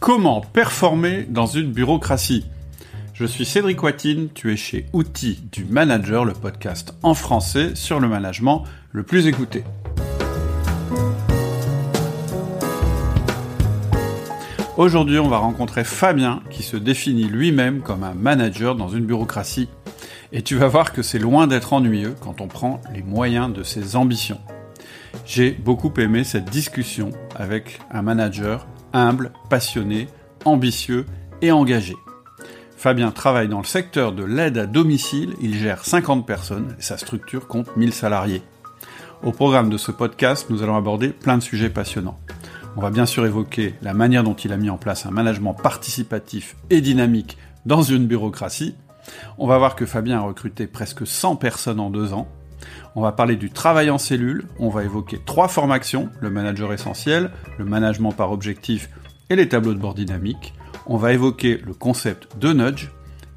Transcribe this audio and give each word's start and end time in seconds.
Comment 0.00 0.40
performer 0.40 1.24
dans 1.28 1.46
une 1.46 1.72
bureaucratie 1.72 2.46
Je 3.14 3.24
suis 3.24 3.44
Cédric 3.44 3.82
Watine, 3.82 4.28
tu 4.32 4.52
es 4.52 4.56
chez 4.56 4.86
Outils 4.92 5.40
du 5.50 5.64
Manager, 5.64 6.24
le 6.24 6.34
podcast 6.34 6.94
en 7.02 7.14
français 7.14 7.74
sur 7.74 7.98
le 7.98 8.06
management 8.06 8.62
le 8.92 9.02
plus 9.02 9.26
écouté. 9.26 9.64
Aujourd'hui, 14.76 15.18
on 15.18 15.28
va 15.28 15.38
rencontrer 15.38 15.82
Fabien 15.82 16.42
qui 16.48 16.62
se 16.62 16.76
définit 16.76 17.24
lui-même 17.24 17.80
comme 17.80 18.04
un 18.04 18.14
manager 18.14 18.76
dans 18.76 18.88
une 18.88 19.04
bureaucratie. 19.04 19.68
Et 20.30 20.42
tu 20.42 20.54
vas 20.54 20.68
voir 20.68 20.92
que 20.92 21.02
c'est 21.02 21.18
loin 21.18 21.48
d'être 21.48 21.72
ennuyeux 21.72 22.14
quand 22.20 22.40
on 22.40 22.46
prend 22.46 22.80
les 22.94 23.02
moyens 23.02 23.52
de 23.52 23.64
ses 23.64 23.96
ambitions. 23.96 24.40
J'ai 25.26 25.50
beaucoup 25.50 25.92
aimé 25.98 26.22
cette 26.22 26.48
discussion 26.48 27.10
avec 27.34 27.80
un 27.90 28.02
manager 28.02 28.64
humble, 28.92 29.32
passionné, 29.50 30.08
ambitieux 30.44 31.06
et 31.42 31.52
engagé. 31.52 31.96
Fabien 32.76 33.10
travaille 33.10 33.48
dans 33.48 33.58
le 33.58 33.64
secteur 33.64 34.12
de 34.12 34.22
l'aide 34.22 34.58
à 34.58 34.66
domicile, 34.66 35.34
il 35.40 35.56
gère 35.56 35.84
50 35.84 36.26
personnes 36.26 36.76
et 36.78 36.82
sa 36.82 36.96
structure 36.96 37.48
compte 37.48 37.76
1000 37.76 37.92
salariés. 37.92 38.42
Au 39.24 39.32
programme 39.32 39.68
de 39.68 39.76
ce 39.76 39.90
podcast, 39.90 40.46
nous 40.48 40.62
allons 40.62 40.76
aborder 40.76 41.08
plein 41.08 41.36
de 41.38 41.42
sujets 41.42 41.70
passionnants. 41.70 42.20
On 42.76 42.80
va 42.80 42.90
bien 42.90 43.06
sûr 43.06 43.26
évoquer 43.26 43.74
la 43.82 43.94
manière 43.94 44.22
dont 44.22 44.34
il 44.34 44.52
a 44.52 44.56
mis 44.56 44.70
en 44.70 44.76
place 44.76 45.06
un 45.06 45.10
management 45.10 45.54
participatif 45.54 46.54
et 46.70 46.80
dynamique 46.80 47.36
dans 47.66 47.82
une 47.82 48.06
bureaucratie. 48.06 48.76
On 49.38 49.48
va 49.48 49.58
voir 49.58 49.74
que 49.74 49.86
Fabien 49.86 50.18
a 50.18 50.22
recruté 50.22 50.68
presque 50.68 51.04
100 51.04 51.34
personnes 51.34 51.80
en 51.80 51.90
deux 51.90 52.12
ans 52.12 52.28
on 52.94 53.02
va 53.02 53.12
parler 53.12 53.36
du 53.36 53.50
travail 53.50 53.90
en 53.90 53.98
cellule, 53.98 54.46
on 54.58 54.68
va 54.68 54.84
évoquer 54.84 55.20
trois 55.24 55.48
formations, 55.48 56.10
le 56.20 56.30
manager 56.30 56.72
essentiel, 56.72 57.30
le 57.58 57.64
management 57.64 58.12
par 58.12 58.32
objectif 58.32 58.90
et 59.30 59.36
les 59.36 59.48
tableaux 59.48 59.74
de 59.74 59.78
bord 59.78 59.94
dynamiques. 59.94 60.54
On 60.86 60.96
va 60.96 61.12
évoquer 61.12 61.58
le 61.58 61.74
concept 61.74 62.36
de 62.38 62.52
nudge 62.52 62.90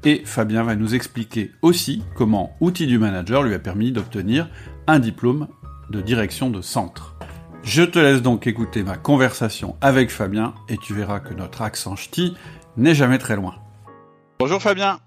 et 0.04 0.22
Fabien 0.24 0.62
va 0.64 0.74
nous 0.74 0.94
expliquer 0.94 1.52
aussi 1.62 2.02
comment 2.16 2.56
Outil 2.60 2.86
du 2.86 2.98
Manager 2.98 3.42
lui 3.42 3.54
a 3.54 3.58
permis 3.58 3.92
d'obtenir 3.92 4.48
un 4.86 4.98
diplôme 4.98 5.48
de 5.90 6.00
direction 6.00 6.50
de 6.50 6.60
centre. 6.60 7.14
Je 7.62 7.82
te 7.82 7.98
laisse 7.98 8.22
donc 8.22 8.46
écouter 8.46 8.82
ma 8.82 8.96
conversation 8.96 9.76
avec 9.80 10.10
Fabien 10.10 10.54
et 10.68 10.76
tu 10.76 10.94
verras 10.94 11.20
que 11.20 11.34
notre 11.34 11.62
accent 11.62 11.94
ch'ti 11.94 12.34
n'est 12.76 12.94
jamais 12.94 13.18
très 13.18 13.36
loin. 13.36 13.54
Bonjour 14.40 14.60
Fabien. 14.60 14.98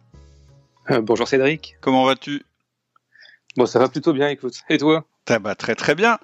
Euh, 0.91 1.01
bonjour 1.01 1.27
Cédric. 1.27 1.75
Comment 1.81 2.05
vas-tu? 2.05 2.43
Bon, 3.57 3.65
ça 3.65 3.79
va 3.79 3.89
plutôt 3.89 4.13
bien, 4.13 4.29
écoute. 4.29 4.61
Et 4.69 4.77
toi? 4.77 5.05
Ça 5.27 5.39
va 5.39 5.55
très 5.55 5.75
très 5.75 5.95
bien. 5.95 6.19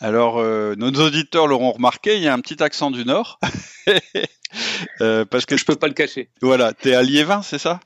Alors, 0.00 0.38
euh, 0.38 0.74
nos 0.76 0.90
auditeurs 0.92 1.48
l'auront 1.48 1.72
remarqué, 1.72 2.16
il 2.16 2.22
y 2.22 2.28
a 2.28 2.32
un 2.32 2.40
petit 2.40 2.62
accent 2.62 2.90
du 2.90 3.04
Nord. 3.04 3.40
euh, 5.00 5.24
parce 5.24 5.44
que 5.44 5.56
je 5.56 5.64
peux 5.64 5.74
pas 5.74 5.88
le 5.88 5.94
cacher. 5.94 6.30
Voilà, 6.40 6.72
t'es 6.72 6.94
à 6.94 7.02
Liévin, 7.02 7.42
c'est 7.42 7.58
ça? 7.58 7.80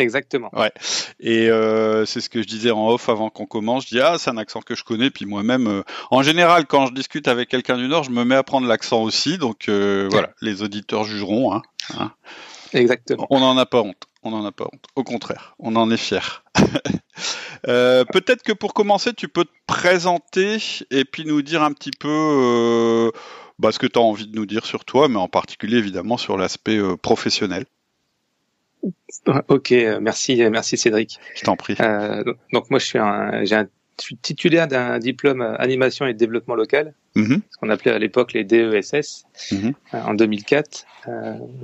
Exactement. 0.00 0.50
Ouais. 0.54 0.72
Et 1.20 1.50
euh, 1.50 2.06
c'est 2.06 2.20
ce 2.20 2.30
que 2.30 2.42
je 2.42 2.46
disais 2.46 2.70
en 2.70 2.88
off 2.88 3.08
avant 3.08 3.28
qu'on 3.28 3.46
commence. 3.46 3.84
Je 3.84 3.88
dis 3.90 4.00
ah 4.00 4.16
c'est 4.18 4.30
un 4.30 4.38
accent 4.38 4.62
que 4.62 4.74
je 4.74 4.82
connais. 4.82 5.10
Puis 5.10 5.26
moi-même, 5.26 5.66
euh, 5.66 5.82
en 6.10 6.22
général, 6.22 6.66
quand 6.66 6.86
je 6.86 6.94
discute 6.94 7.28
avec 7.28 7.48
quelqu'un 7.48 7.76
du 7.76 7.86
Nord, 7.86 8.04
je 8.04 8.10
me 8.10 8.24
mets 8.24 8.36
à 8.36 8.42
prendre 8.42 8.66
l'accent 8.66 9.02
aussi. 9.02 9.36
Donc 9.36 9.68
euh, 9.68 10.08
voilà, 10.10 10.30
les 10.40 10.62
auditeurs 10.62 11.04
jugeront. 11.04 11.52
Hein, 11.52 11.62
hein. 11.98 12.12
Exactement. 12.72 13.26
On 13.30 13.40
n'en 13.40 13.58
a 13.58 13.66
pas 13.66 13.82
honte. 13.82 14.06
On 14.22 14.30
n'en 14.30 14.44
a 14.44 14.52
pas 14.52 14.64
honte. 14.64 14.84
Au 14.96 15.04
contraire, 15.04 15.54
on 15.58 15.76
en 15.76 15.90
est 15.90 15.96
fier. 15.96 16.44
Euh, 17.68 18.06
peut-être 18.06 18.42
que 18.42 18.52
pour 18.52 18.72
commencer, 18.72 19.12
tu 19.12 19.28
peux 19.28 19.44
te 19.44 19.52
présenter 19.66 20.56
et 20.90 21.04
puis 21.04 21.26
nous 21.26 21.42
dire 21.42 21.62
un 21.62 21.72
petit 21.72 21.90
peu 21.90 22.08
euh, 22.08 23.10
bah, 23.58 23.70
ce 23.70 23.78
que 23.78 23.86
tu 23.86 23.98
as 23.98 24.02
envie 24.02 24.26
de 24.26 24.34
nous 24.34 24.46
dire 24.46 24.64
sur 24.64 24.86
toi, 24.86 25.08
mais 25.08 25.18
en 25.18 25.28
particulier 25.28 25.76
évidemment 25.76 26.16
sur 26.16 26.38
l'aspect 26.38 26.78
euh, 26.78 26.96
professionnel. 26.96 27.66
Ok, 29.48 29.74
merci, 30.00 30.42
merci 30.50 30.78
Cédric. 30.78 31.18
Je 31.34 31.42
t'en 31.42 31.56
prie. 31.56 31.74
donc 31.74 32.70
moi, 32.70 32.78
je 32.78 32.86
suis, 32.86 32.98
un, 32.98 33.44
un, 33.44 33.68
titulaire 34.22 34.68
d'un 34.68 34.98
diplôme 34.98 35.42
animation 35.58 36.06
et 36.06 36.14
développement 36.14 36.54
local, 36.54 36.94
mm-hmm. 37.16 37.40
ce 37.50 37.56
qu'on 37.58 37.70
appelait 37.70 37.92
à 37.92 37.98
l'époque 37.98 38.32
les 38.32 38.44
DESS, 38.44 39.24
mm-hmm. 39.50 39.74
en 39.92 40.14
2004. 40.14 40.86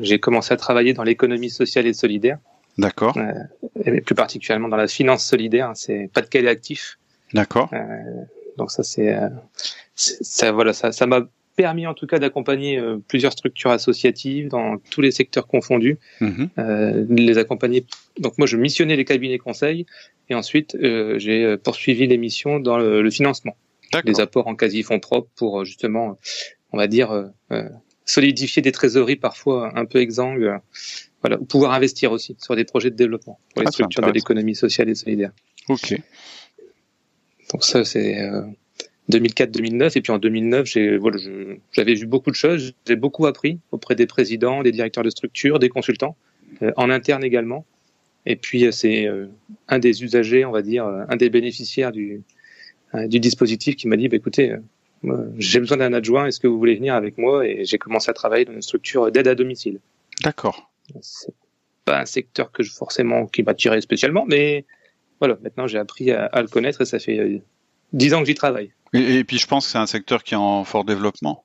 J'ai 0.00 0.18
commencé 0.18 0.52
à 0.52 0.56
travailler 0.56 0.92
dans 0.92 1.04
l'économie 1.04 1.50
sociale 1.50 1.86
et 1.86 1.92
solidaire. 1.92 2.38
D'accord. 2.78 3.16
Euh, 3.16 3.32
et 3.84 4.00
plus 4.00 4.14
particulièrement 4.14 4.68
dans 4.68 4.76
la 4.76 4.88
finance 4.88 5.24
solidaire, 5.24 5.70
hein, 5.70 5.74
c'est 5.74 6.10
pas 6.12 6.20
de 6.20 6.26
quel 6.26 6.46
actif. 6.48 6.98
D'accord. 7.32 7.70
Euh, 7.72 7.78
donc 8.58 8.70
ça 8.70 8.82
c'est, 8.82 9.14
euh, 9.14 9.28
ça 9.94 10.52
voilà, 10.52 10.72
ça, 10.72 10.92
ça 10.92 11.06
m'a 11.06 11.26
permis 11.56 11.86
en 11.86 11.94
tout 11.94 12.06
cas 12.06 12.18
d'accompagner 12.18 12.78
euh, 12.78 12.98
plusieurs 13.08 13.32
structures 13.32 13.70
associatives 13.70 14.48
dans 14.48 14.76
tous 14.90 15.00
les 15.00 15.10
secteurs 15.10 15.46
confondus, 15.46 15.98
euh, 16.22 17.06
les 17.08 17.38
accompagner. 17.38 17.86
Donc 18.20 18.36
moi 18.38 18.46
je 18.46 18.56
missionnais 18.56 18.96
les 18.96 19.04
cabinets 19.04 19.38
conseils 19.38 19.86
et 20.28 20.34
ensuite 20.34 20.74
euh, 20.76 21.18
j'ai 21.18 21.56
poursuivi 21.56 22.06
les 22.06 22.18
missions 22.18 22.60
dans 22.60 22.78
le, 22.78 23.02
le 23.02 23.10
financement, 23.10 23.56
les 24.04 24.20
apports 24.20 24.46
en 24.46 24.56
quasi 24.56 24.82
fonds 24.82 25.00
propres 25.00 25.30
pour 25.36 25.64
justement, 25.64 26.18
on 26.72 26.76
va 26.76 26.86
dire, 26.86 27.30
solidifier 28.04 28.62
des 28.62 28.72
trésoreries 28.72 29.16
parfois 29.16 29.72
un 29.78 29.84
peu 29.84 30.00
exsangues 30.00 30.60
voilà, 31.22 31.38
pouvoir 31.38 31.72
investir 31.72 32.12
aussi 32.12 32.36
sur 32.38 32.54
des 32.56 32.64
projets 32.64 32.90
de 32.90 32.96
développement 32.96 33.38
pour 33.52 33.62
les 33.62 33.68
ah, 33.68 33.72
structures 33.72 34.06
de 34.06 34.12
l'économie 34.12 34.54
sociale 34.54 34.88
et 34.88 34.94
solidaire. 34.94 35.32
Ok. 35.68 36.00
Donc 37.52 37.64
ça, 37.64 37.84
c'est 37.84 38.20
euh, 38.20 38.42
2004-2009. 39.10 39.98
Et 39.98 40.00
puis 40.02 40.12
en 40.12 40.18
2009, 40.18 40.66
j'ai, 40.66 40.96
voilà, 40.96 41.18
j'avais 41.72 41.94
vu 41.94 42.06
beaucoup 42.06 42.30
de 42.30 42.36
choses. 42.36 42.74
J'ai 42.86 42.96
beaucoup 42.96 43.26
appris 43.26 43.58
auprès 43.72 43.94
des 43.94 44.06
présidents, 44.06 44.62
des 44.62 44.72
directeurs 44.72 45.04
de 45.04 45.10
structures, 45.10 45.58
des 45.58 45.68
consultants, 45.68 46.16
euh, 46.62 46.72
en 46.76 46.90
interne 46.90 47.24
également. 47.24 47.64
Et 48.26 48.36
puis 48.36 48.66
euh, 48.66 48.72
c'est 48.72 49.06
euh, 49.06 49.26
un 49.68 49.78
des 49.78 50.02
usagers, 50.02 50.44
on 50.44 50.50
va 50.50 50.62
dire, 50.62 50.84
un 50.86 51.16
des 51.16 51.30
bénéficiaires 51.30 51.92
du, 51.92 52.22
du 52.94 53.20
dispositif 53.20 53.76
qui 53.76 53.88
m'a 53.88 53.96
dit, 53.96 54.08
bah, 54.08 54.16
écoutez, 54.16 54.56
j'ai 55.38 55.60
besoin 55.60 55.78
d'un 55.78 55.92
adjoint, 55.92 56.26
est-ce 56.26 56.40
que 56.40 56.46
vous 56.46 56.58
voulez 56.58 56.74
venir 56.74 56.94
avec 56.94 57.18
moi? 57.18 57.46
Et 57.46 57.64
j'ai 57.64 57.78
commencé 57.78 58.10
à 58.10 58.14
travailler 58.14 58.44
dans 58.44 58.52
une 58.52 58.62
structure 58.62 59.10
d'aide 59.10 59.28
à 59.28 59.34
domicile. 59.34 59.80
D'accord. 60.22 60.70
C'est 61.00 61.34
pas 61.84 62.00
un 62.00 62.06
secteur 62.06 62.50
que 62.50 62.62
je 62.62 62.72
forcément 62.72 63.26
qui 63.26 63.42
m'attirait 63.42 63.80
spécialement, 63.80 64.24
mais 64.26 64.64
voilà, 65.20 65.38
maintenant 65.42 65.66
j'ai 65.66 65.78
appris 65.78 66.10
à, 66.10 66.30
le 66.40 66.48
connaître 66.48 66.82
et 66.82 66.84
ça 66.84 66.98
fait 66.98 67.18
euh, 67.18 67.38
dix 67.92 68.12
ans 68.14 68.20
que 68.20 68.26
j'y 68.26 68.34
travaille. 68.34 68.72
Et, 68.92 69.24
puis 69.24 69.38
je 69.38 69.46
pense 69.46 69.66
que 69.66 69.72
c'est 69.72 69.78
un 69.78 69.86
secteur 69.86 70.24
qui 70.24 70.34
est 70.34 70.38
en 70.38 70.64
fort 70.64 70.84
développement. 70.84 71.44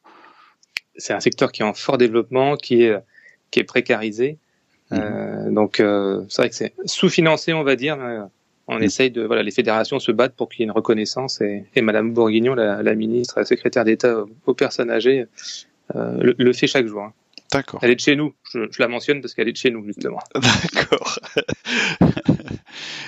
C'est 0.95 1.13
un 1.13 1.19
secteur 1.19 1.51
qui 1.51 1.61
est 1.61 1.65
en 1.65 1.73
fort 1.73 1.97
développement, 1.97 2.55
qui 2.55 2.83
est 2.83 2.95
qui 3.49 3.59
est 3.59 3.63
précarisé. 3.63 4.37
Euh, 4.91 5.49
donc 5.51 5.79
euh, 5.79 6.23
c'est 6.29 6.41
vrai 6.41 6.49
que 6.49 6.55
c'est 6.55 6.73
sous-financé, 6.85 7.53
on 7.53 7.63
va 7.63 7.75
dire. 7.75 7.97
on 8.67 8.77
mhm. 8.77 8.83
essaye 8.83 9.11
de 9.11 9.23
voilà, 9.23 9.43
les 9.43 9.51
fédérations 9.51 9.99
se 9.99 10.11
battent 10.11 10.35
pour 10.35 10.49
qu'il 10.49 10.61
y 10.61 10.63
ait 10.63 10.65
une 10.65 10.71
reconnaissance 10.71 11.41
et, 11.41 11.65
et 11.75 11.81
Madame 11.81 12.13
Bourguignon, 12.13 12.55
la, 12.55 12.83
la 12.83 12.95
ministre, 12.95 13.35
la 13.37 13.45
secrétaire 13.45 13.85
d'État 13.85 14.23
aux, 14.45 14.53
personnes 14.53 14.91
âgées, 14.91 15.25
le, 15.93 16.35
le, 16.37 16.53
fait 16.53 16.67
chaque 16.67 16.87
jour. 16.87 17.03
Hein. 17.03 17.13
D'accord. 17.51 17.79
Elle 17.83 17.91
est 17.91 17.95
de 17.95 17.99
chez 17.99 18.15
nous. 18.15 18.33
Je, 18.51 18.59
je 18.71 18.81
la 18.81 18.87
mentionne 18.87 19.21
parce 19.21 19.33
qu'elle 19.33 19.49
est 19.49 19.53
de 19.53 19.57
chez 19.57 19.71
nous, 19.71 19.85
justement. 19.85 20.19
D'accord. 20.73 21.19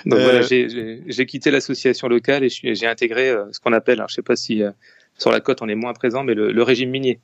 Donc 0.06 0.20
voilà, 0.20 0.42
euh, 0.52 0.98
j'ai 1.08 1.26
quitté 1.26 1.50
l'association 1.50 2.08
locale 2.08 2.44
et 2.44 2.50
j'ai 2.50 2.88
intégré 2.88 3.30
euh, 3.30 3.46
ce 3.52 3.60
qu'on 3.60 3.74
appelle, 3.74 4.00
alors 4.00 4.10
je 4.10 4.16
sais 4.16 4.22
pas 4.22 4.36
si 4.36 4.62
euh, 4.62 4.72
sur 5.18 5.32
la 5.32 5.40
côte 5.40 5.62
on 5.62 5.70
est 5.70 5.76
moins 5.76 5.94
présent, 5.94 6.24
mais 6.24 6.34
le, 6.34 6.52
le 6.52 6.64
régime 6.64 6.90
minier. 6.90 7.20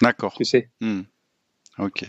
D'accord. 0.00 0.34
Tu 0.36 0.44
sais. 0.44 0.68
Hmm. 0.80 1.02
Ok. 1.78 2.04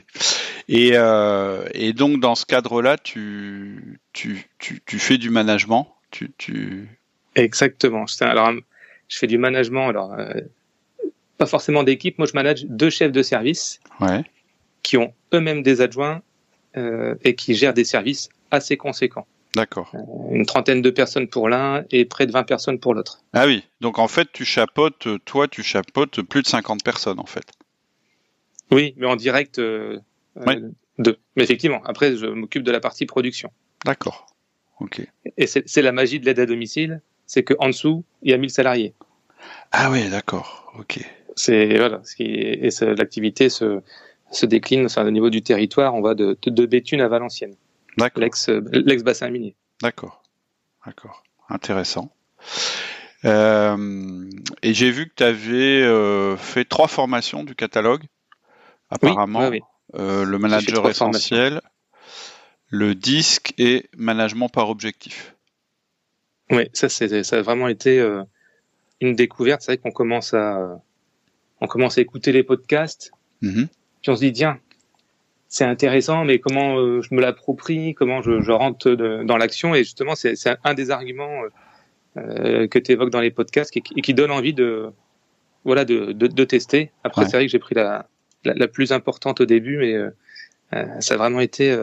Et, 0.68 0.92
euh, 0.94 1.66
et, 1.74 1.94
donc 1.94 2.20
dans 2.20 2.36
ce 2.36 2.46
cadre-là, 2.46 2.98
tu, 2.98 4.00
tu, 4.14 4.50
tu, 4.60 4.82
tu, 4.86 5.00
fais 5.00 5.18
du 5.18 5.30
management. 5.30 5.88
Tu, 6.12 6.32
tu... 6.38 6.88
Exactement. 7.36 8.06
Alors 8.22 8.52
je 9.08 9.18
fais 9.18 9.28
du 9.28 9.38
management. 9.38 9.90
Alors 9.90 10.16
pas 11.38 11.46
forcément 11.46 11.84
d'équipe. 11.84 12.18
Moi, 12.18 12.28
je 12.28 12.34
manage 12.34 12.66
deux 12.66 12.90
chefs 12.90 13.12
de 13.12 13.24
service. 13.24 13.80
Ouais 14.00 14.24
qui 14.84 14.98
ont 14.98 15.14
eux-mêmes 15.34 15.64
des 15.64 15.82
adjoints 15.82 16.22
euh, 16.78 17.16
et 17.24 17.36
qui 17.36 17.56
gèrent 17.56 17.74
des 17.74 17.84
services 17.84 18.30
assez 18.52 18.78
conséquents. 18.78 19.28
D'accord. 19.56 19.92
Euh, 19.94 20.00
une 20.32 20.46
trentaine 20.46 20.82
de 20.82 20.90
personnes 20.90 21.28
pour 21.28 21.50
l'un 21.50 21.84
et 21.92 22.06
près 22.06 22.26
de 22.26 22.32
20 22.32 22.44
personnes 22.44 22.80
pour 22.80 22.94
l'autre. 22.94 23.22
Ah 23.34 23.46
oui, 23.46 23.64
donc 23.82 24.00
en 24.00 24.08
fait, 24.08 24.30
tu 24.32 24.46
chapeautes, 24.46 25.08
toi, 25.26 25.48
tu 25.48 25.64
chapeautes 25.64 26.22
plus 26.22 26.42
de 26.42 26.48
50 26.48 26.84
personnes 26.84 27.20
en 27.20 27.26
fait. 27.26 27.46
Oui, 28.72 28.94
mais 28.98 29.08
en 29.08 29.18
direct 29.18 29.60
euh, 29.60 30.00
deux. 30.98 31.18
Mais 31.36 31.44
effectivement, 31.44 31.82
après, 31.86 32.16
je 32.16 32.28
m'occupe 32.28 32.64
de 32.64 32.72
la 32.72 32.80
partie 32.80 33.06
production. 33.06 33.52
D'accord. 33.86 34.28
Ok. 34.80 35.02
Et 35.38 35.48
c'est 35.48 35.82
la 35.82 35.92
magie 35.92 36.20
de 36.20 36.26
l'aide 36.26 36.40
à 36.40 36.46
domicile, 36.46 37.02
c'est 37.26 37.44
qu'en 37.44 37.68
dessous, 37.68 38.04
il 38.24 38.32
y 38.32 38.34
a 38.34 38.38
1000 38.38 38.50
salariés. 38.50 38.94
Ah 39.72 39.90
oui, 39.92 40.10
d'accord. 40.10 40.72
Ok. 40.78 41.00
C'est 41.36 41.78
voilà, 41.78 42.02
et 42.20 42.70
l'activité 42.82 43.50
se 43.50 43.82
se 44.32 44.46
décline 44.46 44.86
enfin, 44.86 45.06
au 45.06 45.12
niveau 45.12 45.30
du 45.30 45.42
territoire. 45.42 45.94
On 45.94 46.02
va 46.02 46.16
de, 46.16 46.38
de, 46.42 46.66
Béthune 46.66 47.02
à 47.02 47.08
Valenciennes. 47.08 47.56
L'ex, 48.16 48.50
l'ex 48.72 49.04
bassin 49.04 49.30
minier. 49.30 49.56
D'accord. 49.82 50.24
D'accord. 50.86 51.24
Intéressant. 51.50 52.12
Euh, 53.26 54.30
et 54.64 54.74
j'ai 54.74 54.90
vu 54.90 55.08
que 55.08 55.14
tu 55.16 55.24
avais 55.24 55.84
euh, 55.84 56.38
fait 56.38 56.66
trois 56.66 56.88
formations 56.88 57.44
du 57.44 57.54
catalogue, 57.54 58.04
apparemment. 58.90 59.50
Oui, 59.50 59.62
le 59.94 60.38
manager 60.38 60.90
essentiel, 60.90 61.62
le 62.72 62.96
disque 62.96 63.54
et 63.58 63.90
management 63.98 64.48
par 64.48 64.70
objectif. 64.70 65.36
Oui, 66.50 66.70
ça, 66.74 66.90
c'est, 66.90 67.24
ça 67.24 67.38
a 67.38 67.42
vraiment 67.42 67.68
été 67.68 68.00
euh, 68.00 68.24
une 69.00 69.16
découverte. 69.16 69.62
C'est 69.62 69.74
vrai 69.74 69.78
qu'on 69.78 69.92
commence 69.92 70.34
à, 70.34 70.82
on 71.60 71.68
commence 71.68 71.98
à 71.98 72.02
écouter 72.02 72.32
les 72.32 72.44
podcasts, 72.44 73.12
mm-hmm. 73.42 73.68
puis 74.02 74.12
on 74.12 74.16
se 74.16 74.22
dit, 74.22 74.34
tiens, 74.34 74.60
c'est 75.48 75.66
intéressant, 75.66 76.24
mais 76.24 76.40
comment 76.40 76.78
euh, 76.78 77.02
je 77.02 77.14
me 77.14 77.22
l'approprie, 77.22 77.94
comment 77.94 78.22
je, 78.22 78.42
je 78.42 78.52
rentre 78.52 78.92
dans 79.24 79.38
l'action? 79.38 79.76
Et 79.76 79.84
justement, 79.84 80.16
c'est, 80.16 80.36
c'est 80.36 80.56
un 80.64 80.74
des 80.74 80.92
arguments 80.92 81.44
euh, 82.18 82.68
que 82.68 82.80
tu 82.80 82.94
évoques 82.94 83.12
dans 83.12 83.22
les 83.22 83.32
podcasts 83.32 83.76
et 83.76 83.82
qui, 83.82 84.14
donne 84.14 84.32
envie 84.32 84.54
de, 84.54 84.92
voilà, 85.66 85.84
de, 85.84 86.14
de, 86.14 86.28
de 86.28 86.44
tester. 86.46 86.92
Après, 87.04 87.26
c'est 87.26 87.36
vrai 87.38 87.46
que 87.46 87.52
j'ai 87.52 87.60
pris 87.60 87.76
la, 87.76 88.08
la, 88.44 88.54
la, 88.54 88.68
plus 88.68 88.92
importante 88.92 89.42
au 89.42 89.46
début, 89.46 89.78
mais 89.78 89.96
ça 91.02 91.16
a 91.16 91.18
vraiment 91.18 91.40
été 91.40 91.76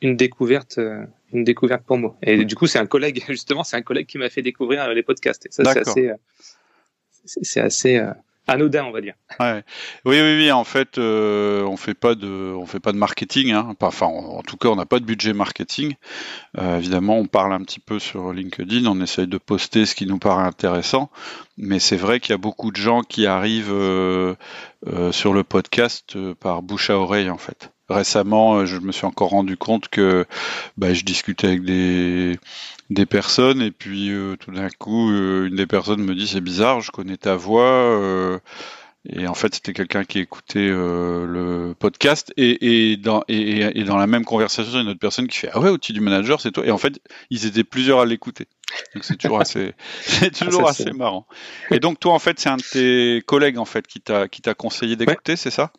une 0.00 0.16
découverte, 0.16 0.78
euh, 0.78 1.04
une 1.32 1.44
découverte 1.44 1.84
pour 1.84 1.98
moi. 1.98 2.16
Et 2.22 2.44
du 2.44 2.54
coup, 2.54 2.66
c'est 2.66 2.78
un 2.78 2.86
collègue, 2.86 3.24
justement, 3.28 3.64
c'est 3.64 3.76
un 3.76 3.82
collègue 3.82 4.06
qui 4.06 4.18
m'a 4.18 4.30
fait 4.30 4.42
découvrir 4.42 4.82
euh, 4.82 4.94
les 4.94 5.02
podcasts. 5.02 5.46
Et 5.46 5.50
ça, 5.50 5.64
c'est 5.64 5.80
assez, 5.80 6.08
euh, 6.08 6.16
c'est 7.24 7.60
assez 7.60 8.00
anodin, 8.48 8.84
on 8.84 8.90
va 8.90 9.00
dire. 9.00 9.14
Oui, 9.40 9.62
oui, 10.04 10.36
oui. 10.36 10.50
En 10.50 10.64
fait, 10.64 10.98
euh, 10.98 11.62
on 11.62 11.76
fait 11.76 11.88
fait 11.88 12.80
pas 12.80 12.92
de 12.92 12.98
marketing. 12.98 13.52
Hein. 13.52 13.74
Enfin, 13.80 14.06
en, 14.06 14.42
tout 14.42 14.56
cas, 14.56 14.68
on 14.68 14.76
n'a 14.76 14.86
pas 14.86 14.98
de 14.98 15.04
budget 15.04 15.32
marketing. 15.32 15.94
Euh, 16.58 16.78
évidemment, 16.78 17.18
on 17.18 17.26
parle 17.26 17.52
un 17.52 17.60
petit 17.60 17.80
peu 17.80 17.98
sur 17.98 18.32
LinkedIn. 18.32 18.86
On 18.86 19.00
essaye 19.00 19.26
de 19.26 19.38
poster 19.38 19.86
ce 19.86 19.94
qui 19.94 20.06
nous 20.06 20.18
paraît 20.18 20.44
intéressant. 20.44 21.10
Mais 21.56 21.78
c'est 21.78 21.96
vrai 21.96 22.20
qu'il 22.20 22.30
y 22.30 22.34
a 22.34 22.38
beaucoup 22.38 22.70
de 22.70 22.76
gens 22.76 23.02
qui 23.02 23.26
arrivent 23.26 23.72
euh, 23.72 24.34
sur 25.12 25.32
le 25.32 25.44
podcast 25.44 26.16
par 26.34 26.62
bouche 26.62 26.90
à 26.90 26.98
oreille, 26.98 27.30
en 27.30 27.38
fait 27.38 27.70
récemment, 27.90 28.66
je 28.66 28.76
me 28.78 28.92
suis 28.92 29.06
encore 29.06 29.30
rendu 29.30 29.56
compte 29.56 29.88
que 29.88 30.26
bah, 30.76 30.92
je 30.92 31.04
discutais 31.04 31.46
avec 31.46 31.62
des, 31.62 32.38
des 32.90 33.06
personnes 33.06 33.60
et 33.60 33.70
puis 33.70 34.10
euh, 34.10 34.36
tout 34.36 34.50
d'un 34.50 34.70
coup 34.70 35.10
euh, 35.10 35.48
une 35.48 35.56
des 35.56 35.66
personnes 35.66 36.02
me 36.02 36.14
dit 36.14 36.26
c'est 36.26 36.40
bizarre 36.40 36.80
je 36.80 36.90
connais 36.90 37.18
ta 37.18 37.36
voix 37.36 37.64
euh, 37.64 38.38
et 39.08 39.26
en 39.26 39.34
fait 39.34 39.54
c'était 39.54 39.74
quelqu'un 39.74 40.04
qui 40.04 40.20
écoutait 40.20 40.68
le 40.68 41.74
podcast 41.78 42.32
et, 42.36 42.92
et 42.92 42.96
dans 42.96 43.24
et, 43.28 43.78
et, 43.78 43.84
dans 43.84 43.96
la 43.96 44.06
même 44.06 44.24
conversation 44.24 44.80
une 44.80 44.88
autre 44.88 44.98
personne 44.98 45.28
qui 45.28 45.38
fait 45.38 45.50
ah 45.52 45.60
ouais 45.60 45.70
outil 45.70 45.92
du 45.92 46.00
manager 46.00 46.40
c'est 46.40 46.50
toi 46.50 46.66
et 46.66 46.70
en 46.70 46.78
fait 46.78 47.00
ils 47.30 47.46
étaient 47.46 47.64
plusieurs 47.64 48.00
à 48.00 48.06
l'écouter. 48.06 48.48
Donc 48.94 49.04
c'est 49.04 49.16
toujours 49.16 49.40
assez 49.40 49.74
c'est 50.00 50.30
toujours 50.30 50.66
ah, 50.66 50.70
assez 50.70 50.92
marrant. 50.92 51.26
Et 51.70 51.80
donc 51.80 52.00
toi 52.00 52.12
en 52.12 52.18
fait 52.18 52.38
c'est 52.38 52.48
un 52.48 52.56
de 52.56 52.62
tes 52.62 53.22
collègues 53.22 53.58
en 53.58 53.64
fait 53.64 53.86
qui 53.86 54.00
t'a 54.00 54.28
qui 54.28 54.42
t'a 54.42 54.54
conseillé 54.54 54.96
d'écouter 54.96 55.36
c'est 55.36 55.50
ça? 55.50 55.72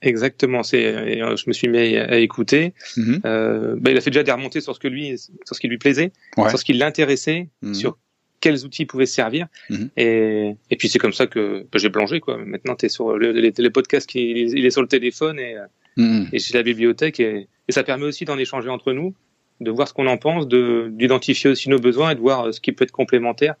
Exactement. 0.00 0.62
C'est, 0.62 0.84
euh, 0.84 1.36
je 1.36 1.44
me 1.46 1.52
suis 1.52 1.68
mis 1.68 1.96
à, 1.96 2.18
écouter. 2.18 2.74
Mhm. 2.96 3.20
euh, 3.24 3.76
bah, 3.78 3.90
il 3.90 3.96
a 3.96 4.00
fait 4.00 4.10
déjà 4.10 4.22
des 4.22 4.32
remontées 4.32 4.60
sur 4.60 4.74
ce 4.74 4.80
que 4.80 4.88
lui, 4.88 5.18
sur 5.18 5.56
ce 5.56 5.60
qui 5.60 5.68
lui 5.68 5.78
plaisait, 5.78 6.12
sur 6.48 6.58
ce 6.58 6.64
qui 6.64 6.72
l'intéressait, 6.72 7.48
mhm. 7.62 7.74
sur 7.74 7.98
quels 8.40 8.64
outils 8.64 8.86
pouvaient 8.86 9.06
servir. 9.06 9.46
Mhm. 9.70 9.90
Et, 9.96 10.56
et 10.70 10.76
puis 10.76 10.88
c'est 10.88 10.98
comme 10.98 11.12
ça 11.12 11.26
que 11.26 11.66
bah, 11.72 11.78
j'ai 11.78 11.90
plongé 11.90 12.20
quoi. 12.20 12.38
Maintenant, 12.38 12.74
t'es 12.74 12.88
sur 12.88 13.16
le, 13.16 13.32
les, 13.32 13.70
podcasts, 13.70 14.08
qui, 14.08 14.42
il 14.42 14.66
est 14.66 14.70
sur 14.70 14.82
le 14.82 14.88
téléphone 14.88 15.38
et, 15.38 15.56
et 15.96 16.38
j'ai 16.38 16.54
la 16.54 16.62
bibliothèque 16.62 17.20
et, 17.20 17.48
et, 17.68 17.72
ça 17.72 17.84
permet 17.84 18.04
aussi 18.04 18.24
d'en 18.24 18.38
échanger 18.38 18.68
entre 18.68 18.92
nous, 18.92 19.14
de 19.60 19.70
voir 19.70 19.88
ce 19.88 19.94
qu'on 19.94 20.06
en 20.06 20.16
pense, 20.16 20.48
de 20.48 20.88
d'identifier 20.92 21.50
aussi 21.50 21.68
nos 21.68 21.78
besoins 21.78 22.10
et 22.10 22.14
de 22.14 22.20
voir 22.20 22.46
euh, 22.46 22.52
ce 22.52 22.60
qui 22.60 22.72
peut 22.72 22.84
être 22.84 22.92
complémentaire. 22.92 23.54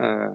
Euh, 0.00 0.28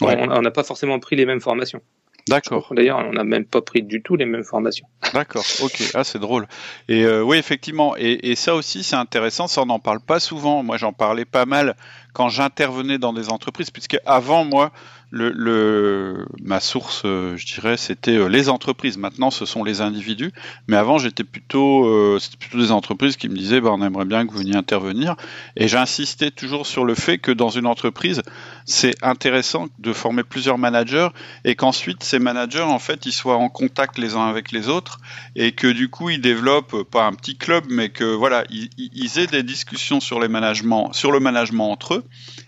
On 0.00 0.42
n'a 0.42 0.50
pas 0.50 0.64
forcément 0.64 0.98
pris 0.98 1.16
les 1.16 1.24
mêmes 1.24 1.40
formations. 1.40 1.80
D'accord. 2.28 2.72
D'ailleurs, 2.74 2.98
on 2.98 3.12
n'a 3.12 3.24
même 3.24 3.44
pas 3.44 3.62
pris 3.62 3.82
du 3.82 4.02
tout 4.02 4.16
les 4.16 4.26
mêmes 4.26 4.44
formations. 4.44 4.86
D'accord, 5.14 5.44
ok. 5.62 5.82
Ah, 5.94 6.04
c'est 6.04 6.18
drôle. 6.18 6.46
Et 6.88 7.04
euh, 7.04 7.22
oui, 7.22 7.38
effectivement. 7.38 7.94
Et, 7.96 8.30
et 8.30 8.34
ça 8.34 8.54
aussi, 8.54 8.82
c'est 8.82 8.96
intéressant. 8.96 9.46
Ça, 9.48 9.62
on 9.62 9.66
n'en 9.66 9.78
parle 9.78 10.00
pas 10.00 10.20
souvent. 10.20 10.62
Moi, 10.62 10.76
j'en 10.76 10.92
parlais 10.92 11.24
pas 11.24 11.46
mal 11.46 11.76
quand 12.12 12.28
j'intervenais 12.28 12.98
dans 12.98 13.12
des 13.12 13.30
entreprises, 13.30 13.70
puisque 13.70 13.98
avant, 14.04 14.44
moi, 14.44 14.72
ma 15.12 16.60
source, 16.60 17.02
euh, 17.04 17.36
je 17.36 17.46
dirais, 17.46 17.76
c'était 17.76 18.16
euh, 18.16 18.28
les 18.28 18.48
entreprises. 18.48 18.98
Maintenant, 18.98 19.30
ce 19.30 19.46
sont 19.46 19.64
les 19.64 19.80
individus. 19.80 20.32
Mais 20.66 20.76
avant, 20.76 20.98
j'étais 20.98 21.24
plutôt, 21.24 21.86
euh, 21.86 22.18
c'était 22.20 22.36
plutôt 22.36 22.58
des 22.58 22.72
entreprises 22.72 23.16
qui 23.16 23.28
me 23.28 23.36
disaient, 23.36 23.60
bah, 23.60 23.70
on 23.72 23.82
aimerait 23.82 24.04
bien 24.04 24.26
que 24.26 24.32
vous 24.32 24.38
veniez 24.38 24.56
intervenir. 24.56 25.16
Et 25.56 25.66
j'insistais 25.66 26.30
toujours 26.30 26.66
sur 26.66 26.84
le 26.84 26.94
fait 26.94 27.18
que 27.18 27.32
dans 27.32 27.48
une 27.48 27.66
entreprise, 27.66 28.22
c'est 28.66 28.94
intéressant 29.02 29.68
de 29.78 29.92
former 29.92 30.24
plusieurs 30.24 30.58
managers 30.58 31.08
et 31.44 31.54
qu'ensuite 31.54 32.04
ces 32.04 32.18
managers, 32.18 32.60
en 32.60 32.78
fait, 32.78 33.06
ils 33.06 33.12
soient 33.12 33.36
en 33.36 33.48
contact 33.48 33.96
les 33.98 34.14
uns 34.14 34.26
avec 34.26 34.52
les 34.52 34.68
autres 34.68 34.98
et 35.36 35.52
que 35.52 35.68
du 35.68 35.88
coup, 35.88 36.10
ils 36.10 36.20
développent 36.20 36.82
pas 36.82 37.04
un 37.04 37.14
petit 37.14 37.36
club, 37.36 37.64
mais 37.70 37.88
que 37.88 38.04
voilà, 38.04 38.44
ils, 38.50 39.18
aient 39.18 39.26
des 39.26 39.42
discussions 39.42 40.00
sur 40.00 40.20
les 40.20 40.28
managements, 40.28 40.92
sur 40.92 41.12
le 41.12 41.20
management 41.20 41.70
entre 41.70 41.94
eux. 41.94 42.04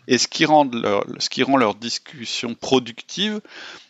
Et 0.09 0.19
ce 0.19 0.29
qui 0.29 0.45
rend 0.45 0.69
leur, 0.73 1.05
ce 1.19 1.31
qui 1.31 1.43
rend 1.43 1.57
leur 1.57 1.75
discussion 1.75 2.50
productive, 2.57 3.41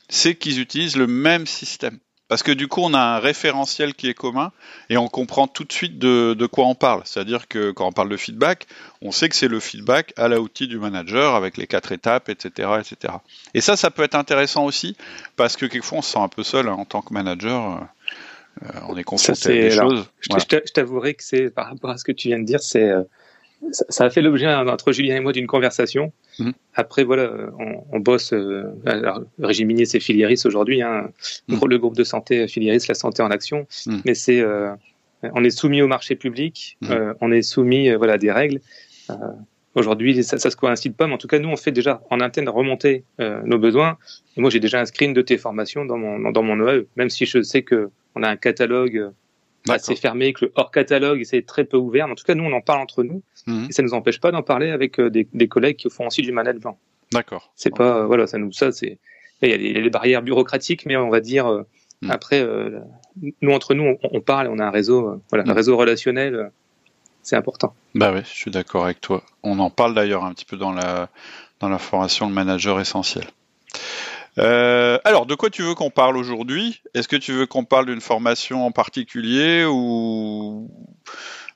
c'est 0.09 0.35
qu'ils 0.35 0.61
utilisent 0.61 0.97
le 0.97 1.07
même 1.07 1.47
système. 1.47 1.99
Parce 2.31 2.45
que 2.45 2.53
du 2.53 2.69
coup, 2.69 2.81
on 2.85 2.95
a 2.95 3.01
un 3.01 3.19
référentiel 3.19 3.93
qui 3.93 4.09
est 4.09 4.15
commun 4.15 4.53
et 4.89 4.97
on 4.97 5.09
comprend 5.09 5.49
tout 5.49 5.65
de 5.65 5.73
suite 5.73 5.99
de, 5.99 6.37
de 6.39 6.47
quoi 6.47 6.65
on 6.67 6.77
parle. 6.77 7.03
C'est-à-dire 7.05 7.49
que 7.49 7.73
quand 7.73 7.89
on 7.89 7.93
parle 7.93 8.09
de 8.09 8.17
feedback, 8.17 8.69
on 9.03 9.11
sait 9.11 9.29
que 9.29 9.35
c'est 9.35 9.49
le 9.49 9.59
feedback 9.59 10.13
à 10.17 10.29
l'outil 10.29 10.69
du 10.69 10.79
manager 10.79 11.35
avec 11.35 11.57
les 11.57 11.67
quatre 11.67 11.91
étapes, 11.91 12.29
etc., 12.29 12.69
etc. 12.79 13.15
Et 13.53 13.61
ça, 13.61 13.77
ça 13.77 13.91
peut 13.91 14.05
être 14.05 14.15
intéressant 14.15 14.65
aussi 14.65 14.97
parce 15.35 15.57
que 15.57 15.67
quelquefois, 15.67 15.99
on 15.99 16.03
se 16.03 16.13
sent 16.13 16.21
un 16.21 16.29
peu 16.29 16.45
seul 16.45 16.69
hein, 16.69 16.75
en 16.75 16.85
tant 16.85 17.03
que 17.03 17.13
manager. 17.13 17.89
Euh, 18.63 18.69
on 18.89 18.97
est 18.97 19.03
confronté 19.03 19.49
à 19.49 19.69
des 19.69 19.71
choses. 19.71 20.09
Je 20.21 20.73
t'avouerai 20.73 21.15
que 21.15 21.25
c'est 21.25 21.51
par 21.51 21.69
rapport 21.69 21.91
à 21.91 21.99
ce 21.99 22.05
que 22.05 22.13
tu 22.13 22.29
viens 22.29 22.39
de 22.39 22.45
dire, 22.45 22.61
c'est 22.61 22.89
euh, 22.89 23.03
ça, 23.71 24.05
a 24.05 24.11
fait 24.11 24.23
l'objet 24.23 24.47
entre 24.47 24.93
Julien 24.93 25.17
et 25.17 25.21
moi 25.21 25.33
d'une 25.33 25.47
conversation. 25.47 26.13
Mhm. 26.39 26.53
Après, 26.75 27.05
voilà, 27.05 27.31
on, 27.59 27.85
on 27.93 28.01
bosse. 28.01 28.33
Euh, 28.33 28.65
alors, 28.87 29.23
Régime 29.41 29.69
Minier, 29.69 29.85
c'est 29.85 30.01
Filieris 30.01 30.43
aujourd'hui, 30.45 30.83
hein, 30.83 31.11
mhm. 31.49 31.61
le 31.69 31.79
groupe 31.79 31.97
de 31.97 32.05
santé 32.05 32.49
Filieris, 32.49 32.85
la 32.89 32.95
santé 32.95 33.23
en 33.23 33.31
action. 33.31 33.67
Mhm. 33.87 34.03
Mais 34.05 34.15
c'est, 34.15 34.41
euh, 34.41 34.71
on 35.23 35.45
est 35.45 35.51
soumis 35.51 35.83
au 35.83 35.89
marché 35.89 36.17
public, 36.17 36.79
euh, 36.89 37.15
on 37.21 37.31
est 37.33 37.43
soumis, 37.43 37.91
euh, 37.91 37.97
voilà, 37.97 38.15
à 38.15 38.19
des 38.19 38.33
règles. 38.33 38.61
Euh, 39.11 39.15
aujourd'hui, 39.75 40.23
ça, 40.25 40.39
ça 40.39 40.51
se 40.51 40.57
coïncide 40.57 40.95
pas, 40.95 41.07
mais 41.07 41.15
en 41.15 41.19
tout 41.19 41.29
cas, 41.29 41.39
nous, 41.39 41.49
on 41.49 41.57
fait 41.57 41.73
déjà 41.73 42.03
en 42.11 42.21
interne 42.21 42.49
remonter 42.49 43.05
nos 43.19 43.59
besoins. 43.59 43.99
Et 44.37 44.41
moi, 44.41 44.51
j'ai 44.51 44.61
déjà 44.61 44.81
inscrit 44.81 45.07
une 45.07 45.15
de 45.15 45.23
tes 45.23 45.39
formations 45.39 45.85
dans 45.85 45.99
mon 45.99 46.31
dans 46.33 46.43
mon 46.43 46.59
OAE, 46.61 46.85
même 46.97 47.11
si 47.11 47.27
je 47.27 47.43
sais 47.43 47.63
que 47.63 47.91
on 48.15 48.23
a 48.23 48.29
un 48.29 48.37
catalogue 48.37 49.11
assez 49.69 49.97
fermé, 49.97 50.33
que 50.33 50.47
le 50.47 50.53
hors 50.55 50.71
catalogue 50.71 51.23
c'est 51.25 51.45
très 51.45 51.65
peu 51.65 51.77
ouvert. 51.77 52.07
Mais 52.07 52.13
en 52.13 52.17
tout 52.17 52.25
cas, 52.25 52.35
nous, 52.35 52.45
on 52.45 52.53
en 52.53 52.61
parle 52.61 52.81
entre 52.81 53.03
nous. 53.03 53.23
Mhm. 53.47 53.67
Et 53.71 53.73
ça 53.73 53.83
nous 53.83 53.95
empêche 53.95 54.21
pas 54.21 54.31
d'en 54.31 54.43
parler 54.43 54.71
avec 54.71 54.99
euh, 54.99 55.11
des, 55.11 55.27
des, 55.33 55.49
collègues 55.49 55.77
qui 55.77 55.91
font 55.91 56.07
aussi 56.07 56.23
du 56.23 56.33
management. 56.33 56.79
D'accord. 57.13 57.53
C'est 57.57 57.75
pas, 57.75 58.07
voilà, 58.07 58.27
ça 58.27 58.39
nous, 58.39 58.53
ça, 58.53 58.73
c'est, 58.73 58.99
il 59.43 59.49
y 59.49 59.53
a 59.53 59.57
les, 59.57 59.91
barrières 59.91 60.23
bureaucratiques, 60.23 60.87
mais 60.87 60.97
on 60.97 61.11
va 61.11 61.21
dire, 61.21 61.47
euh, 61.47 61.63
mhm. 62.03 62.11
après, 62.11 62.41
euh, 62.41 62.81
nous, 63.43 63.53
entre 63.53 63.75
nous, 63.75 63.97
on, 64.03 64.21
parle 64.21 64.47
et 64.47 64.51
on 64.51 64.59
a 64.59 64.65
un 64.65 64.71
réseau, 64.71 65.21
voilà, 65.31 65.45
un 65.45 65.51
mhm. 65.51 65.57
réseau 65.57 65.77
relationnel, 65.77 66.51
c'est 67.23 67.37
important. 67.37 67.75
Bah 67.95 68.13
oui, 68.15 68.21
je 68.25 68.35
suis 68.35 68.51
d'accord 68.51 68.85
avec 68.85 69.01
toi. 69.01 69.23
On 69.43 69.59
en 69.59 69.71
parle 69.71 69.95
d'ailleurs 69.95 70.25
un 70.25 70.33
petit 70.33 70.45
peu 70.45 70.57
dans 70.57 70.73
la, 70.73 71.09
dans 71.59 71.69
la 71.69 71.79
formation 71.79 72.29
le 72.29 72.35
manager 72.35 72.81
essentiel. 72.81 73.25
Euh, 74.41 74.99
alors, 75.05 75.27
de 75.27 75.35
quoi 75.35 75.51
tu 75.51 75.63
veux 75.63 75.75
qu'on 75.75 75.91
parle 75.91 76.17
aujourd'hui? 76.17 76.83
Est-ce 76.95 77.09
que 77.09 77.17
tu 77.17 77.33
veux 77.33 77.47
qu'on 77.47 77.65
parle 77.65 77.87
d'une 77.87 78.01
formation 78.01 78.65
en 78.65 78.73
particulier 78.73 79.65
ou 79.65 80.71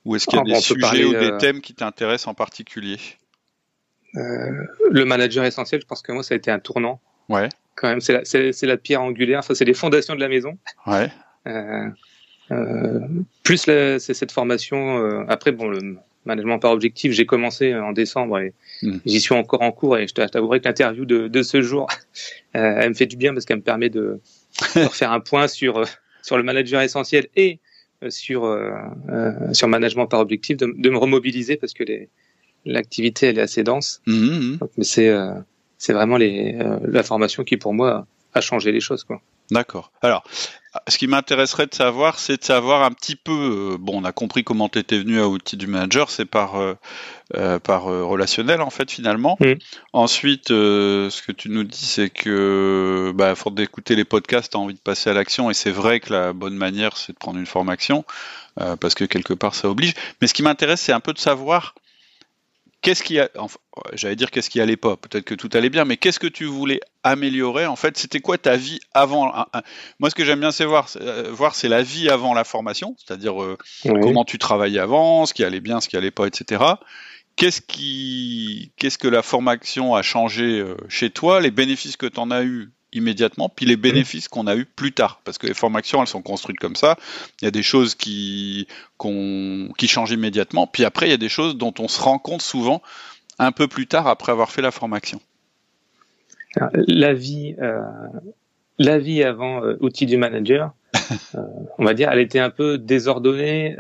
ou 0.04 0.16
est-ce 0.16 0.26
qu'il 0.26 0.36
y 0.36 0.40
a 0.40 0.44
ah, 0.46 0.54
des 0.54 0.60
sujets 0.60 1.04
ou 1.04 1.12
des 1.12 1.30
euh, 1.30 1.38
thèmes 1.38 1.60
qui 1.60 1.74
t'intéressent 1.74 2.28
en 2.28 2.34
particulier? 2.34 2.98
Euh, 4.16 4.64
Le 4.90 5.04
manager 5.04 5.44
essentiel, 5.44 5.80
je 5.80 5.86
pense 5.86 6.02
que 6.02 6.12
moi, 6.12 6.22
ça 6.22 6.34
a 6.34 6.36
été 6.36 6.50
un 6.50 6.58
tournant. 6.58 7.00
Ouais. 7.28 7.48
Quand 7.74 7.88
même, 7.88 8.00
c'est 8.00 8.12
la, 8.12 8.66
la, 8.68 8.76
pierre 8.76 9.02
angulaire. 9.02 9.42
Ça, 9.42 9.54
c'est 9.54 9.64
les 9.64 9.74
fondations 9.74 10.14
de 10.14 10.20
la 10.20 10.28
maison. 10.28 10.58
Ouais. 10.86 11.10
Euh, 11.46 11.88
plus 13.42 13.58
c'est 13.58 13.98
cette 13.98 14.32
formation. 14.32 14.98
Euh, 14.98 15.24
après, 15.28 15.52
bon, 15.52 15.68
le 15.68 15.96
management 16.24 16.58
par 16.58 16.72
objectif, 16.72 17.12
j'ai 17.12 17.26
commencé 17.26 17.74
en 17.74 17.92
décembre 17.92 18.38
et 18.38 18.52
hmm. 18.82 18.98
j'y 19.04 19.20
suis 19.20 19.34
encore 19.34 19.62
en 19.62 19.72
cours. 19.72 19.98
Et 19.98 20.06
je 20.06 20.14
t'avouerai 20.14 20.60
que 20.60 20.68
l'interview 20.68 21.04
de, 21.04 21.28
de, 21.28 21.42
ce 21.42 21.62
jour, 21.62 21.88
elle 22.52 22.90
me 22.90 22.94
fait 22.94 23.06
du 23.06 23.16
bien 23.16 23.32
parce 23.32 23.44
qu'elle 23.44 23.58
me 23.58 23.62
permet 23.62 23.90
de, 23.90 24.20
de 24.76 24.80
refaire 24.84 25.12
un 25.12 25.20
point 25.20 25.48
sur 25.48 25.84
sur 26.22 26.38
le 26.38 26.42
manager 26.42 26.80
essentiel 26.80 27.28
et 27.36 27.60
euh, 28.02 28.10
sur 28.10 28.44
euh, 28.44 28.72
euh, 29.10 29.52
sur 29.52 29.68
management 29.68 30.06
par 30.06 30.20
objectif, 30.20 30.56
de, 30.56 30.74
de 30.76 30.90
me 30.90 30.96
remobiliser 30.96 31.56
parce 31.56 31.74
que 31.74 31.84
l'activité 32.64 33.26
elle 33.26 33.38
est 33.38 33.42
assez 33.42 33.62
dense. 33.62 34.00
Mmh, 34.06 34.12
mmh. 34.14 34.58
mais 34.78 34.84
c'est 34.84 35.14
c'est 35.78 35.92
vraiment 35.92 36.16
les, 36.16 36.56
la 36.82 37.02
formation 37.02 37.44
qui 37.44 37.56
pour 37.56 37.74
moi 37.74 38.06
a 38.32 38.40
changé 38.40 38.72
les 38.72 38.80
choses 38.80 39.04
quoi. 39.04 39.20
D'accord. 39.50 39.92
Alors, 40.02 40.24
ce 40.88 40.98
qui 40.98 41.06
m'intéresserait 41.06 41.66
de 41.66 41.74
savoir, 41.74 42.18
c'est 42.18 42.38
de 42.38 42.44
savoir 42.44 42.82
un 42.82 42.90
petit 42.90 43.16
peu. 43.16 43.74
Euh, 43.74 43.76
bon, 43.78 44.00
on 44.00 44.04
a 44.04 44.12
compris 44.12 44.42
comment 44.42 44.68
tu 44.68 44.78
étais 44.78 44.98
venu 44.98 45.20
à 45.20 45.28
outil 45.28 45.56
du 45.56 45.66
manager, 45.66 46.10
c'est 46.10 46.24
par 46.24 46.56
euh, 46.56 46.74
euh, 47.36 47.58
par 47.58 47.84
relationnel 47.84 48.60
en 48.60 48.70
fait 48.70 48.90
finalement. 48.90 49.38
Ensuite, 49.92 50.48
ce 50.48 51.22
que 51.22 51.32
tu 51.32 51.50
nous 51.50 51.64
dis, 51.64 51.84
c'est 51.84 52.10
que 52.10 53.12
bah, 53.14 53.30
à 53.30 53.34
force 53.34 53.54
d'écouter 53.54 53.94
les 53.94 54.04
podcasts, 54.04 54.52
tu 54.52 54.56
as 54.56 54.60
envie 54.60 54.74
de 54.74 54.80
passer 54.80 55.10
à 55.10 55.12
l'action, 55.12 55.50
et 55.50 55.54
c'est 55.54 55.70
vrai 55.70 56.00
que 56.00 56.12
la 56.12 56.32
bonne 56.32 56.56
manière, 56.56 56.96
c'est 56.96 57.12
de 57.12 57.18
prendre 57.18 57.38
une 57.38 57.46
formation 57.46 58.04
parce 58.80 58.94
que 58.94 59.04
quelque 59.04 59.34
part 59.34 59.54
ça 59.54 59.68
oblige. 59.68 59.94
Mais 60.20 60.26
ce 60.26 60.34
qui 60.34 60.42
m'intéresse, 60.42 60.80
c'est 60.80 60.92
un 60.92 61.00
peu 61.00 61.12
de 61.12 61.18
savoir 61.18 61.74
qu'est-ce 62.84 63.02
qui 63.02 63.18
a, 63.18 63.30
j'allais 63.94 64.14
dire 64.14 64.30
qu'est-ce 64.30 64.50
qui 64.50 64.60
allait 64.60 64.76
pas, 64.76 64.96
peut-être 64.96 65.24
que 65.24 65.34
tout 65.34 65.48
allait 65.54 65.70
bien, 65.70 65.84
mais 65.84 65.96
qu'est-ce 65.96 66.20
que 66.20 66.26
tu 66.26 66.44
voulais 66.44 66.80
améliorer 67.02 67.66
en 67.66 67.76
fait 67.76 67.96
C'était 67.96 68.20
quoi 68.20 68.38
ta 68.38 68.56
vie 68.56 68.78
avant 68.92 69.32
Moi, 69.98 70.10
ce 70.10 70.14
que 70.14 70.24
j'aime 70.24 70.40
bien 70.40 70.52
c'est 70.52 70.66
voir, 70.66 70.88
euh, 71.00 71.30
voir 71.32 71.54
c'est 71.54 71.68
la 71.68 71.82
vie 71.82 72.10
avant 72.10 72.34
la 72.34 72.44
formation, 72.44 72.94
c'est-à-dire 72.98 73.42
euh, 73.42 73.56
comment 73.82 74.24
tu 74.24 74.38
travaillais 74.38 74.78
avant, 74.78 75.26
ce 75.26 75.34
qui 75.34 75.42
allait 75.44 75.60
bien, 75.60 75.80
ce 75.80 75.88
qui 75.88 75.96
allait 75.96 76.10
pas, 76.10 76.26
etc. 76.26 76.62
Qu'est-ce 77.36 77.62
qui, 77.62 78.72
qu'est-ce 78.76 78.98
que 78.98 79.08
la 79.08 79.22
formation 79.22 79.94
a 79.94 80.02
changé 80.02 80.60
euh, 80.60 80.76
chez 80.88 81.10
toi, 81.10 81.40
les 81.40 81.50
bénéfices 81.50 81.96
que 81.96 82.06
tu 82.06 82.20
en 82.20 82.30
as 82.30 82.44
eu 82.44 82.70
immédiatement, 82.94 83.48
puis 83.48 83.66
les 83.66 83.76
bénéfices 83.76 84.28
qu'on 84.28 84.46
a 84.46 84.56
eu 84.56 84.64
plus 84.64 84.92
tard, 84.92 85.20
parce 85.24 85.38
que 85.38 85.46
les 85.46 85.54
formations, 85.54 86.00
elles 86.00 86.08
sont 86.08 86.22
construites 86.22 86.58
comme 86.58 86.76
ça. 86.76 86.96
Il 87.40 87.44
y 87.44 87.48
a 87.48 87.50
des 87.50 87.62
choses 87.62 87.94
qui, 87.94 88.66
qui 89.78 89.88
changent 89.88 90.12
immédiatement, 90.12 90.66
puis 90.66 90.84
après, 90.84 91.06
il 91.06 91.10
y 91.10 91.14
a 91.14 91.18
des 91.18 91.28
choses 91.28 91.56
dont 91.56 91.74
on 91.78 91.88
se 91.88 92.00
rend 92.00 92.18
compte 92.18 92.42
souvent 92.42 92.82
un 93.38 93.52
peu 93.52 93.66
plus 93.66 93.86
tard 93.86 94.06
après 94.06 94.32
avoir 94.32 94.50
fait 94.50 94.62
la 94.62 94.70
formation. 94.70 95.20
La 96.86 97.12
vie, 97.14 97.56
euh, 97.60 97.80
la 98.78 98.98
vie 98.98 99.24
avant 99.24 99.64
euh, 99.64 99.76
outil 99.80 100.06
du 100.06 100.16
manager, 100.16 100.72
euh, 101.34 101.40
on 101.78 101.84
va 101.84 101.94
dire, 101.94 102.10
elle 102.12 102.20
était 102.20 102.38
un 102.38 102.50
peu 102.50 102.78
désordonnée, 102.78 103.76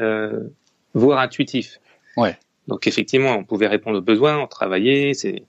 voire 0.92 1.20
intuitif. 1.20 1.80
Ouais. 2.16 2.36
Donc 2.66 2.86
effectivement, 2.86 3.32
on 3.32 3.44
pouvait 3.44 3.66
répondre 3.66 3.98
aux 3.98 4.02
besoins, 4.02 4.38
on 4.38 4.46
travaillait, 4.46 5.14
c'est, 5.14 5.44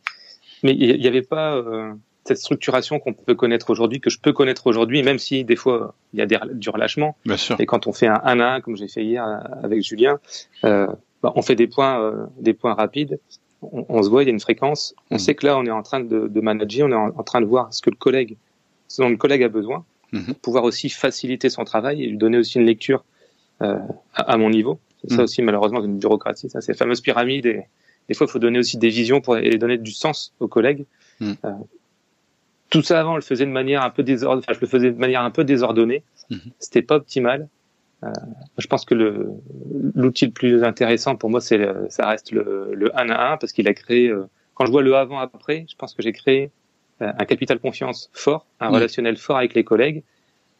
mais 0.63 0.75
il 0.75 0.99
n'y 0.99 1.07
avait 1.07 1.21
pas 1.21 1.63
cette 2.25 2.37
structuration 2.37 2.99
qu'on 2.99 3.13
peut 3.13 3.35
connaître 3.35 3.69
aujourd'hui, 3.69 3.99
que 3.99 4.09
je 4.09 4.19
peux 4.19 4.33
connaître 4.33 4.65
aujourd'hui, 4.67 5.03
même 5.03 5.19
si 5.19 5.43
des 5.43 5.55
fois 5.55 5.93
il 6.13 6.19
y 6.19 6.21
a 6.23 6.25
des, 6.25 6.37
du 6.53 6.69
relâchement. 6.69 7.15
Bien 7.25 7.37
sûr. 7.37 7.55
Et 7.59 7.65
quand 7.67 7.85
on 7.87 7.93
fait 7.93 8.07
un 8.07 8.19
1 8.23 8.39
à 8.39 8.53
1, 8.55 8.61
comme 8.61 8.75
j'ai 8.75 8.87
fait 8.87 9.03
hier 9.03 9.23
avec 9.63 9.83
Julien, 9.83 10.19
euh, 10.63 10.87
bah, 11.21 11.31
on 11.35 11.43
fait 11.43 11.55
des 11.55 11.67
points, 11.67 12.01
euh, 12.01 12.25
des 12.39 12.53
points 12.53 12.73
rapides. 12.73 13.19
On, 13.61 14.03
se 14.03 14.09
voit, 14.09 14.23
il 14.23 14.27
y 14.27 14.29
a 14.29 14.31
une 14.31 14.39
fréquence. 14.39 14.93
On 15.09 15.15
mmh. 15.15 15.19
sait 15.19 15.33
que 15.33 15.45
là, 15.47 15.57
on 15.57 15.65
est 15.65 15.71
en 15.71 15.81
train 15.81 15.99
de, 15.99 16.27
de 16.27 16.41
manager, 16.41 16.87
on 16.87 16.91
est 16.91 17.17
en, 17.17 17.23
train 17.23 17.41
de 17.41 17.47
voir 17.47 17.73
ce 17.73 17.81
que 17.81 17.89
le 17.89 17.95
collègue, 17.95 18.37
ce 18.87 19.01
dont 19.01 19.09
le 19.09 19.17
collègue 19.17 19.41
a 19.41 19.49
besoin, 19.49 19.85
mmh. 20.11 20.25
pour 20.25 20.35
pouvoir 20.37 20.63
aussi 20.65 20.89
faciliter 20.89 21.49
son 21.49 21.63
travail 21.63 22.03
et 22.03 22.07
lui 22.07 22.17
donner 22.17 22.37
aussi 22.37 22.59
une 22.59 22.65
lecture 22.65 23.03
euh, 23.63 23.79
à, 24.13 24.37
mon 24.37 24.51
niveau. 24.51 24.79
Ça 25.07 25.17
mmh. 25.17 25.19
aussi, 25.21 25.41
malheureusement, 25.41 25.79
c'est 25.81 25.87
une 25.87 25.97
bureaucratie. 25.97 26.49
Ça, 26.49 26.61
c'est 26.61 26.73
la 26.73 26.77
fameuse 26.77 27.01
pyramide. 27.01 27.47
Et 27.47 27.63
des 28.07 28.13
fois, 28.13 28.27
il 28.27 28.31
faut 28.31 28.39
donner 28.39 28.59
aussi 28.59 28.77
des 28.77 28.89
visions 28.89 29.21
pour 29.21 29.37
et 29.37 29.57
donner 29.57 29.77
du 29.77 29.91
sens 29.91 30.33
aux 30.39 30.47
collègues. 30.47 30.85
Euh, 31.21 31.33
tout 32.69 32.81
ça 32.81 32.99
avant, 32.99 33.11
je 33.13 33.17
le 33.17 33.21
faisais 33.21 33.45
de 33.45 33.51
manière 33.51 33.83
un 33.83 33.89
peu 33.89 34.03
désordonnée. 34.03 34.45
Enfin, 34.47 34.53
je 34.53 34.61
le 34.61 34.67
faisais 34.67 34.91
de 34.91 34.97
manière 34.97 35.21
un 35.21 35.31
peu 35.31 35.43
désordonnée. 35.43 36.03
Mhm. 36.29 36.39
C'était 36.59 36.81
pas 36.81 36.95
optimal. 36.95 37.47
Euh, 38.03 38.11
je 38.57 38.67
pense 38.67 38.85
que 38.85 38.93
le 38.93 39.29
l'outil 39.95 40.25
le 40.25 40.31
plus 40.31 40.63
intéressant 40.63 41.15
pour 41.15 41.29
moi, 41.29 41.41
c'est 41.41 41.67
ça 41.89 42.07
reste 42.07 42.31
le, 42.31 42.71
le 42.73 42.95
1 42.97 43.09
à 43.09 43.33
1 43.33 43.37
parce 43.37 43.53
qu'il 43.53 43.67
a 43.67 43.73
créé. 43.73 44.09
Euh, 44.09 44.25
quand 44.53 44.65
je 44.65 44.71
vois 44.71 44.81
le 44.81 44.95
avant 44.95 45.19
après, 45.19 45.65
je 45.69 45.75
pense 45.75 45.93
que 45.93 46.01
j'ai 46.01 46.13
créé 46.13 46.49
euh, 47.01 47.11
un 47.17 47.25
capital 47.25 47.59
confiance 47.59 48.09
fort, 48.13 48.45
un 48.59 48.67
mhm. 48.67 48.75
relationnel 48.75 49.17
fort 49.17 49.37
avec 49.37 49.53
les 49.53 49.63
collègues 49.63 50.03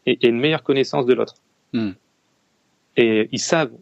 et, 0.06 0.18
et 0.22 0.28
une 0.28 0.38
meilleure 0.38 0.62
connaissance 0.62 1.06
de 1.06 1.14
l'autre. 1.14 1.34
Mhm. 1.72 1.94
Et 2.98 3.28
ils 3.30 3.38
savent, 3.38 3.72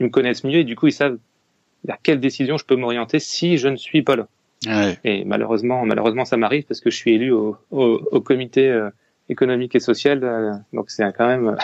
ils 0.00 0.06
me 0.06 0.10
connaissent 0.10 0.42
mieux 0.42 0.60
et 0.60 0.64
du 0.64 0.74
coup 0.74 0.86
ils 0.86 0.92
savent 0.92 1.18
vers 1.84 1.98
quelle 2.02 2.18
décision 2.18 2.56
je 2.56 2.64
peux 2.64 2.76
m'orienter 2.76 3.18
si 3.18 3.58
je 3.58 3.68
ne 3.68 3.76
suis 3.76 4.02
pas 4.02 4.16
là. 4.16 4.26
Et 5.04 5.24
malheureusement, 5.24 5.84
malheureusement, 5.84 6.24
ça 6.24 6.36
m'arrive 6.36 6.64
parce 6.64 6.80
que 6.80 6.90
je 6.90 6.96
suis 6.96 7.14
élu 7.14 7.32
au, 7.32 7.56
au, 7.70 8.00
au 8.10 8.20
comité 8.20 8.68
euh, 8.68 8.90
économique 9.28 9.74
et 9.74 9.80
social. 9.80 10.24
Euh, 10.24 10.52
donc 10.72 10.90
c'est 10.90 11.04
quand 11.16 11.26
même. 11.26 11.48
Euh, 11.48 11.56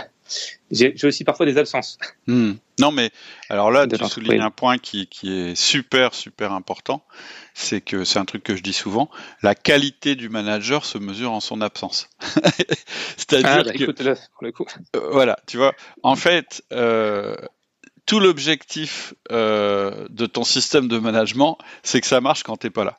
j'ai 0.71 0.95
aussi 1.05 1.25
parfois 1.25 1.47
des 1.47 1.59
absences. 1.59 1.99
Hmm. 2.27 2.53
Non, 2.81 2.91
mais 2.91 3.11
alors 3.51 3.71
là, 3.71 3.87
tu 3.87 4.03
soulignes 4.07 4.41
un 4.41 4.51
point 4.51 4.79
qui, 4.79 5.07
qui 5.07 5.33
est 5.33 5.55
super, 5.55 6.15
super 6.15 6.53
important. 6.53 7.05
C'est 7.55 7.83
que 7.83 8.05
c'est 8.05 8.19
un 8.19 8.25
truc 8.25 8.43
que 8.43 8.57
je 8.57 8.63
dis 8.63 8.73
souvent. 8.73 9.11
La 9.43 9.55
qualité 9.55 10.15
du 10.15 10.31
manager 10.31 10.87
se 10.87 10.97
mesure 10.97 11.33
en 11.33 11.41
son 11.41 11.61
absence. 11.61 12.09
C'est-à-dire 13.17 13.49
ah, 13.51 13.63
bah, 13.65 13.73
que. 13.73 13.83
Écoute, 13.83 14.01
là, 14.01 14.15
pour 14.15 14.45
le 14.45 14.53
coup. 14.53 14.65
voilà, 15.11 15.39
tu 15.47 15.59
vois. 15.59 15.75
En 16.03 16.17
fait, 16.17 16.63
tout 18.07 18.21
l'objectif 18.21 19.15
euh, 19.31 20.07
de 20.11 20.27
ton 20.27 20.45
système 20.45 20.89
de 20.89 20.99
management, 20.99 21.59
c'est 21.83 22.01
que 22.01 22.07
ça 22.07 22.21
marche 22.21 22.43
quand 22.43 22.57
t'es 22.57 22.71
pas 22.71 22.85
là. 22.85 22.99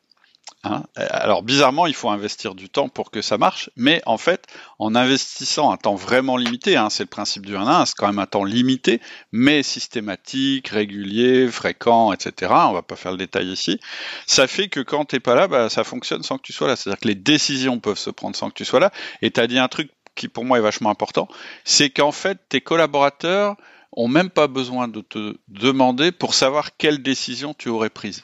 Hein? 0.65 0.83
Alors 0.95 1.43
bizarrement, 1.43 1.87
il 1.87 1.93
faut 1.93 2.09
investir 2.09 2.55
du 2.55 2.69
temps 2.69 2.87
pour 2.87 3.11
que 3.11 3.21
ça 3.21 3.37
marche, 3.37 3.69
mais 3.75 4.01
en 4.05 4.17
fait, 4.17 4.47
en 4.79 4.95
investissant 4.95 5.71
un 5.71 5.77
temps 5.77 5.95
vraiment 5.95 6.37
limité, 6.37 6.77
hein, 6.77 6.89
c'est 6.89 7.03
le 7.03 7.09
principe 7.09 7.45
du 7.45 7.57
1 7.57 7.67
1, 7.67 7.85
c'est 7.85 7.95
quand 7.95 8.07
même 8.07 8.19
un 8.19 8.25
temps 8.25 8.45
limité, 8.45 9.01
mais 9.33 9.61
systématique, 9.61 10.69
régulier, 10.69 11.49
fréquent, 11.49 12.13
etc. 12.13 12.53
On 12.55 12.71
va 12.71 12.81
pas 12.81 12.95
faire 12.95 13.11
le 13.11 13.17
détail 13.17 13.47
ici. 13.47 13.79
Ça 14.25 14.47
fait 14.47 14.69
que 14.69 14.79
quand 14.79 15.03
t'es 15.03 15.19
pas 15.19 15.35
là, 15.35 15.49
bah, 15.49 15.69
ça 15.69 15.83
fonctionne 15.83 16.23
sans 16.23 16.37
que 16.37 16.43
tu 16.43 16.53
sois 16.53 16.67
là. 16.67 16.77
C'est-à-dire 16.77 16.99
que 16.99 17.07
les 17.09 17.15
décisions 17.15 17.79
peuvent 17.79 17.99
se 17.99 18.09
prendre 18.09 18.35
sans 18.35 18.49
que 18.49 18.55
tu 18.55 18.65
sois 18.65 18.79
là. 18.79 18.91
Et 19.21 19.31
tu 19.31 19.41
as 19.41 19.47
dit 19.47 19.59
un 19.59 19.67
truc 19.67 19.91
qui 20.15 20.27
pour 20.27 20.45
moi 20.45 20.59
est 20.59 20.61
vachement 20.61 20.89
important, 20.89 21.27
c'est 21.63 21.89
qu'en 21.89 22.11
fait, 22.11 22.37
tes 22.47 22.61
collaborateurs, 22.61 23.55
ont 23.95 24.07
même 24.07 24.29
pas 24.29 24.47
besoin 24.47 24.87
de 24.87 25.01
te 25.01 25.35
demander 25.47 26.11
pour 26.11 26.33
savoir 26.33 26.77
quelle 26.77 27.01
décision 27.01 27.53
tu 27.53 27.69
aurais 27.69 27.89
prise. 27.89 28.21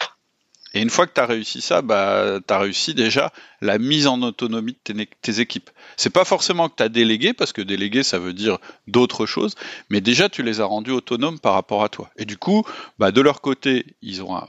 Et 0.73 0.81
une 0.81 0.89
fois 0.89 1.07
que 1.07 1.13
tu 1.13 1.21
as 1.21 1.25
réussi 1.25 1.61
ça, 1.61 1.81
bah, 1.81 2.39
tu 2.47 2.53
as 2.53 2.59
réussi 2.59 2.93
déjà 2.93 3.31
la 3.61 3.79
mise 3.79 4.05
en 4.05 4.21
autonomie 4.21 4.77
de 4.85 5.05
tes, 5.21 5.39
équipes. 5.39 5.69
C'est 5.97 6.11
pas 6.11 6.25
forcément 6.25 6.69
que 6.69 6.75
tu 6.75 6.83
as 6.83 6.89
délégué, 6.89 7.33
parce 7.33 7.53
que 7.53 7.61
délégué, 7.61 8.03
ça 8.03 8.19
veut 8.19 8.33
dire 8.33 8.59
d'autres 8.87 9.25
choses, 9.25 9.55
mais 9.89 9.99
déjà 9.99 10.29
tu 10.29 10.43
les 10.43 10.61
as 10.61 10.65
rendus 10.65 10.91
autonomes 10.91 11.39
par 11.39 11.53
rapport 11.53 11.83
à 11.83 11.89
toi. 11.89 12.11
Et 12.17 12.25
du 12.25 12.37
coup, 12.37 12.63
bah, 12.99 13.11
de 13.11 13.21
leur 13.21 13.41
côté, 13.41 13.85
ils 14.03 14.21
ont 14.21 14.35
un 14.35 14.45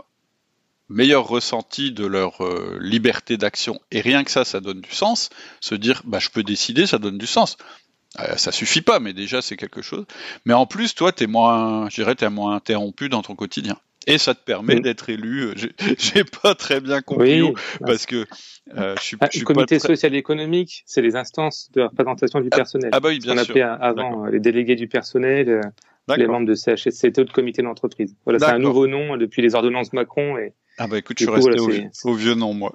meilleur 0.91 1.27
ressenti 1.27 1.93
de 1.93 2.05
leur 2.05 2.45
euh, 2.45 2.77
liberté 2.81 3.39
d'action. 3.39 3.81
Et 3.91 4.01
rien 4.03 4.23
que 4.25 4.31
ça, 4.31 4.45
ça 4.45 4.61
donne 4.61 4.81
du 4.81 4.93
sens. 4.93 5.31
Se 5.61 5.75
dire, 5.75 6.03
bah, 6.05 6.19
je 6.19 6.29
peux 6.29 6.43
décider, 6.43 6.87
ça 6.87 6.99
donne 6.99 7.17
du 7.17 7.27
sens. 7.27 7.57
Euh, 8.19 8.37
ça 8.37 8.51
suffit 8.51 8.81
pas, 8.81 8.99
mais 8.99 9.13
déjà 9.13 9.41
c'est 9.41 9.57
quelque 9.57 9.83
chose. 9.83 10.05
Mais 10.45 10.55
en 10.55 10.67
plus, 10.67 10.95
toi, 10.95 11.13
t'es 11.13 11.27
moins, 11.27 11.89
t'es 11.89 12.29
moins 12.29 12.57
interrompu 12.57 13.09
dans 13.09 13.23
ton 13.23 13.37
quotidien. 13.37 13.77
Et 14.07 14.19
ça 14.19 14.35
te 14.35 14.43
permet 14.43 14.81
d'être 14.81 15.11
élu. 15.11 15.43
Euh, 15.43 15.55
j'ai 15.99 16.25
pas 16.25 16.55
très 16.55 16.81
bien 16.81 17.03
compris 17.03 17.43
parce 17.81 18.07
que 18.07 18.27
euh, 18.77 18.97
je 18.97 19.03
suis. 19.03 19.17
Ah, 19.21 19.29
le 19.33 19.45
comité 19.45 19.79
social 19.79 20.15
et 20.15 20.19
économique, 20.19 20.83
c'est 20.87 21.03
les 21.03 21.17
instances 21.17 21.71
de 21.73 21.83
représentation 21.83 22.41
du 22.41 22.49
ah, 22.51 22.57
personnel. 22.57 22.91
Ah, 22.93 23.01
bah 23.01 23.11
oui, 23.11 23.21
bien 23.21 23.35
on 23.35 23.45
sûr. 23.45 23.51
appelait 23.51 23.63
avant 23.63 24.25
les 24.25 24.41
délégués 24.41 24.75
du 24.75 24.89
personnel, 24.89 25.61
les 26.17 26.27
membres 26.27 26.47
de 26.47 26.55
CHSCT 26.55 27.19
ou 27.19 27.25
de 27.25 27.31
comité 27.31 27.63
d'entreprise. 27.63 28.17
Voilà, 28.25 28.41
c'est 28.41 28.47
un 28.47 28.59
nouveau 28.59 28.87
nom 28.87 29.17
depuis 29.17 29.43
les 29.43 29.55
ordonnances 29.55 29.93
Macron 29.93 30.37
et. 30.39 30.55
Ah 30.79 30.87
bah 30.87 30.97
écoute, 30.97 31.19
je 31.19 31.25
suis 31.25 31.33
resté 31.33 31.91
au, 32.05 32.15
vieux 32.15 32.35
nom 32.35 32.55
moi. 32.55 32.75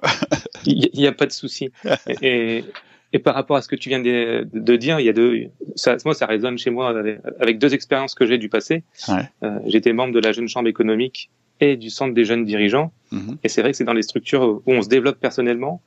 Il 0.64 0.90
n'y 0.94 1.08
a, 1.08 1.12
pas 1.12 1.26
de 1.26 1.32
souci. 1.32 1.70
et, 2.22 2.64
et 3.12 3.18
par 3.18 3.34
rapport 3.34 3.56
à 3.56 3.62
ce 3.62 3.68
que 3.68 3.76
tu 3.76 3.88
viens 3.88 4.00
de, 4.00 4.46
de 4.52 4.76
dire, 4.76 5.00
il 5.00 5.06
y 5.06 5.08
a 5.08 5.12
deux, 5.12 5.48
ça, 5.74 5.96
moi, 6.04 6.14
ça 6.14 6.26
résonne 6.26 6.58
chez 6.58 6.70
moi 6.70 6.94
avec, 7.40 7.58
deux 7.58 7.72
expériences 7.72 8.14
que 8.14 8.26
j'ai 8.26 8.38
du 8.38 8.48
passé. 8.48 8.82
Ouais. 9.08 9.22
Euh, 9.42 9.58
J'étais 9.66 9.92
membre 9.92 10.12
de 10.12 10.20
la 10.20 10.32
jeune 10.32 10.48
chambre 10.48 10.68
économique 10.68 11.30
et 11.60 11.76
du 11.76 11.88
centre 11.88 12.14
des 12.14 12.24
jeunes 12.24 12.44
dirigeants. 12.44 12.92
Mm-hmm. 13.12 13.36
Et 13.44 13.48
c'est 13.48 13.62
vrai 13.62 13.70
que 13.70 13.76
c'est 13.76 13.84
dans 13.84 13.92
les 13.92 14.02
structures 14.02 14.60
où 14.66 14.72
on 14.72 14.82
se 14.82 14.88
développe 14.88 15.18
personnellement, 15.18 15.80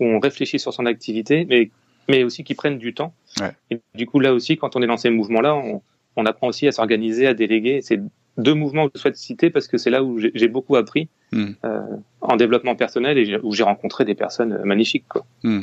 où 0.00 0.04
on 0.04 0.20
réfléchit 0.20 0.58
sur 0.58 0.72
son 0.72 0.86
activité, 0.86 1.46
mais, 1.48 1.70
mais 2.08 2.22
aussi 2.24 2.44
qui 2.44 2.54
prennent 2.54 2.78
du 2.78 2.94
temps. 2.94 3.14
Ouais. 3.40 3.52
Et 3.70 3.80
du 3.94 4.06
coup, 4.06 4.20
là 4.20 4.34
aussi, 4.34 4.56
quand 4.56 4.76
on 4.76 4.82
est 4.82 4.86
dans 4.86 4.98
ces 4.98 5.10
mouvements-là, 5.10 5.56
on, 5.56 5.82
on 6.16 6.26
apprend 6.26 6.48
aussi 6.48 6.66
à 6.68 6.72
s'organiser, 6.72 7.26
à 7.26 7.34
déléguer. 7.34 7.80
C'est 7.82 8.00
deux 8.38 8.54
mouvements 8.54 8.86
que 8.86 8.92
je 8.96 9.00
souhaite 9.00 9.16
citer 9.16 9.50
parce 9.50 9.66
que 9.66 9.78
c'est 9.78 9.90
là 9.90 10.02
où 10.02 10.18
j'ai 10.18 10.48
beaucoup 10.48 10.76
appris 10.76 11.08
mm. 11.32 11.52
euh, 11.64 11.80
en 12.20 12.36
développement 12.36 12.76
personnel 12.76 13.18
et 13.18 13.38
où 13.42 13.52
j'ai 13.52 13.62
rencontré 13.62 14.04
des 14.04 14.14
personnes 14.14 14.60
magnifiques. 14.64 15.08
Quoi. 15.08 15.24
Mm. 15.42 15.62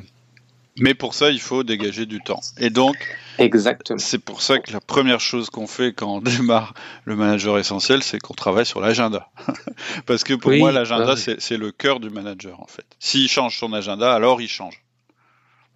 Mais 0.80 0.94
pour 0.94 1.14
ça, 1.14 1.30
il 1.30 1.40
faut 1.40 1.64
dégager 1.64 2.06
du 2.06 2.20
temps. 2.20 2.40
Et 2.58 2.70
donc, 2.70 2.96
exactement. 3.38 4.00
C'est 4.00 4.18
pour 4.18 4.42
ça 4.42 4.58
que 4.58 4.72
la 4.72 4.80
première 4.80 5.20
chose 5.20 5.50
qu'on 5.50 5.68
fait 5.68 5.94
quand 5.94 6.16
on 6.16 6.22
démarre 6.22 6.74
le 7.06 7.16
manager 7.16 7.60
essentiel, 7.60 8.02
c'est 8.02 8.20
qu'on 8.20 8.34
travaille 8.34 8.66
sur 8.66 8.80
l'agenda. 8.80 9.30
Parce 10.06 10.24
que 10.24 10.34
pour 10.34 10.52
moi, 10.54 10.72
l'agenda, 10.72 11.16
c'est 11.16 11.58
le 11.58 11.72
cœur 11.72 12.00
du 12.00 12.10
manager, 12.10 12.60
en 12.60 12.68
fait. 12.68 12.86
S'il 13.00 13.30
change 13.30 13.58
son 13.60 13.74
agenda, 13.74 14.14
alors 14.14 14.42
il 14.42 14.50
change. 14.50 14.84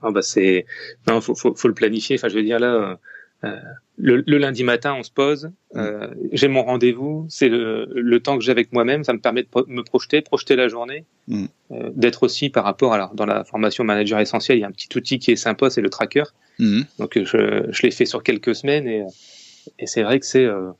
Ah 0.04 0.12
bah 0.12 0.22
c'est 0.22 0.68
non, 1.08 1.22
faut, 1.22 1.34
faut, 1.34 1.56
faut 1.56 1.68
le 1.68 1.74
planifier. 1.74 2.18
Enfin, 2.18 2.30
je 2.30 2.36
veux 2.36 2.44
dire 2.44 2.60
là, 2.60 3.00
le, 3.98 4.38
lundi 4.38 4.63
matin, 4.63 4.96
on 4.96 5.03
se 5.03 5.12
pose. 5.12 5.51
Euh, 5.75 6.13
j'ai 6.32 6.48
mon 6.48 6.63
rendez-vous. 6.63 7.25
C'est 7.29 7.50
le, 7.50 8.20
temps 8.20 8.38
que 8.38 8.44
j'ai 8.44 8.51
avec 8.51 8.72
moi-même. 8.72 9.03
Ça 9.03 9.13
me 9.13 9.20
permet 9.20 9.44
de 9.44 9.50
me 9.67 9.84
projeter, 9.84 10.22
projeter 10.22 10.56
la 10.56 10.67
journée, 10.67 11.06
mm. 11.27 11.46
euh, 11.72 11.89
d'être 11.96 12.24
aussi 12.24 12.50
par 12.50 12.63
rapport. 12.63 12.94
Alors, 12.94 13.13
dans 13.15 13.25
la 13.25 13.44
formation 13.44 13.84
manager 13.84 14.20
essentiel, 14.20 14.58
il 14.58 14.62
y 14.62 14.63
a 14.63 14.67
un 14.67 14.72
petit 14.72 14.96
outil 14.96 15.20
qui 15.20 15.32
est 15.32 15.36
sympa, 15.36 15.70
c'est 15.70 15.82
le 15.82 15.89
tracker. 15.89 16.25
Mm. 16.60 16.82
Donc, 17.00 17.17
je, 17.17 17.67
je 17.70 17.82
l'ai 17.82 17.91
fait 17.91 18.06
sur 18.06 18.24
quelques 18.24 18.56
semaines 18.56 18.88
et, 18.88 19.03
et 19.79 19.88
c'est 19.88 20.03
vrai 20.03 20.20
que 20.20 20.25
c'est. 20.25 20.46
Euh, 20.46 20.72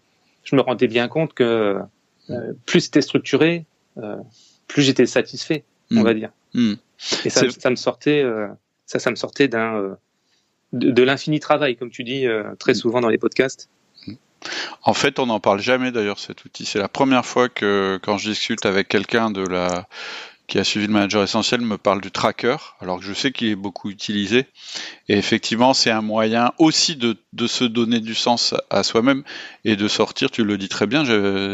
je 0.44 0.56
me 0.56 0.62
rendais 0.62 0.88
bien 0.88 1.08
compte 1.08 1.34
que 1.34 1.78
euh, 2.30 2.54
plus 2.66 2.82
c'était 2.82 3.02
structuré, 3.02 3.66
euh, 3.98 4.16
plus 4.68 4.84
j'étais 4.84 5.06
satisfait, 5.06 5.64
on 5.92 6.02
mm. 6.02 6.04
va 6.04 6.14
dire. 6.14 6.32
Et 7.26 7.30
ça, 7.30 7.50
ça, 7.50 7.70
me 7.70 7.76
sortait. 7.76 8.24
ça, 8.86 9.00
ça 9.00 9.12
me 9.12 9.16
sortait 9.16 9.48
d'un 9.48 9.98
de, 10.74 11.04
l'infini 11.04 11.40
travail, 11.40 11.76
comme 11.76 11.90
tu 11.90 12.04
dis 12.04 12.26
euh, 12.26 12.56
très 12.60 12.74
mm. 12.74 12.76
souvent 12.76 13.02
dans 13.02 13.10
les 13.10 13.18
podcasts. 13.18 13.70
En 14.84 14.94
fait, 14.94 15.20
on 15.20 15.26
n'en 15.26 15.40
parle 15.40 15.60
jamais 15.60 15.92
d'ailleurs 15.92 16.20
cet 16.20 16.46
outil. 16.46 16.66
C'est 16.66 16.80
la 16.80 16.88
première 16.88 17.26
fois 17.26 17.50
que 17.50 18.00
quand 18.04 18.18
je 18.18 18.30
discute 18.30 18.66
avec 18.66 18.88
quelqu'un 18.88 19.32
de 19.32 19.42
la 19.42 19.88
qui 20.48 20.60
a 20.60 20.64
suivi 20.64 20.88
le 20.88 20.94
manager 20.94 21.22
essentiel 21.24 21.60
me 21.60 21.78
parle 21.78 22.00
du 22.00 22.10
tracker, 22.10 22.56
alors 22.80 23.00
que 23.00 23.06
je 23.06 23.12
sais 23.12 23.32
qu'il 23.34 23.50
est 23.50 23.56
beaucoup 23.56 23.90
utilisé. 23.90 24.46
Et 25.10 25.18
effectivement, 25.18 25.74
c'est 25.74 25.92
un 25.92 26.02
moyen 26.02 26.54
aussi 26.58 26.96
de, 26.96 27.18
de, 27.34 27.48
se 27.48 27.66
donner 27.66 28.00
du 28.00 28.16
sens 28.16 28.56
à 28.70 28.84
soi-même 28.84 29.24
et 29.66 29.76
de 29.76 29.88
sortir, 29.90 30.32
tu 30.32 30.46
le 30.46 30.58
dis 30.58 30.70
très 30.70 30.88
bien, 30.88 31.04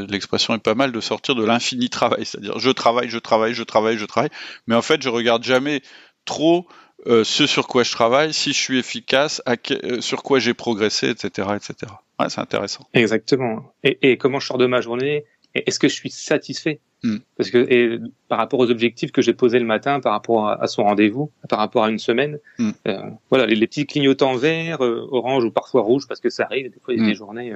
l'expression 0.06 0.54
est 0.54 0.60
pas 0.60 0.76
mal, 0.76 0.92
de 0.92 1.02
sortir 1.02 1.34
de 1.34 1.44
l'infini 1.44 1.90
travail. 1.90 2.24
C'est-à-dire, 2.24 2.60
je 2.60 2.70
travaille, 2.70 3.10
je 3.10 3.18
travaille, 3.18 3.56
je 3.56 3.64
travaille, 3.64 3.98
je 3.98 4.06
travaille, 4.06 4.32
mais 4.68 4.76
en 4.76 4.84
fait, 4.84 5.02
je 5.02 5.10
regarde 5.10 5.44
jamais 5.44 5.82
trop 6.26 6.68
euh, 7.08 7.24
ce 7.24 7.46
sur 7.48 7.68
quoi 7.68 7.84
je 7.84 7.92
travaille, 7.92 8.34
si 8.34 8.54
je 8.54 8.60
suis 8.60 8.80
efficace, 8.80 9.42
euh, 9.48 10.00
sur 10.00 10.24
quoi 10.24 10.40
j'ai 10.40 10.54
progressé, 10.54 11.10
etc., 11.10 11.50
etc. 11.56 11.92
Ouais, 12.20 12.30
c'est 12.30 12.40
intéressant. 12.40 12.88
Exactement. 12.94 13.74
Et, 13.84 13.98
et, 14.12 14.18
comment 14.18 14.40
je 14.40 14.48
sors 14.48 14.58
de 14.58 14.68
ma 14.68 14.80
journée 14.80 15.26
Est-ce 15.54 15.80
que 15.80 15.90
je 15.90 15.96
suis 15.96 16.12
satisfait 16.12 16.80
hmm. 17.04 17.18
Parce 17.36 17.50
que 17.50 17.58
et 17.58 18.00
par 18.30 18.38
rapport 18.38 18.60
aux 18.60 18.72
objectifs 18.72 19.12
que 19.12 19.22
j'ai 19.22 19.34
posés 19.34 19.60
le 19.60 19.66
matin, 19.66 20.00
par 20.00 20.14
rapport 20.14 20.48
à, 20.48 20.68
son 20.68 20.84
rendez-vous, 20.84 21.30
par 21.50 21.60
rapport 21.60 21.84
à 21.84 21.90
une 21.90 22.00
semaine, 22.00 22.40
hmm. 22.58 22.72
euh, 22.88 23.02
voilà, 23.30 23.48
les, 23.48 23.68
petits 23.68 23.86
clignotants 23.86 24.36
verts, 24.36 24.80
orange 24.82 25.44
ou 25.44 25.52
parfois 25.52 25.82
rouge, 25.82 26.08
parce 26.08 26.22
que 26.22 26.30
ça 26.30 26.46
arrive. 26.46 26.72
Des 26.72 26.80
fois, 26.80 26.94
il 26.94 27.02
y 27.02 27.04
a 27.04 27.06
des 27.06 27.14
hmm. 27.14 27.16
journées. 27.16 27.54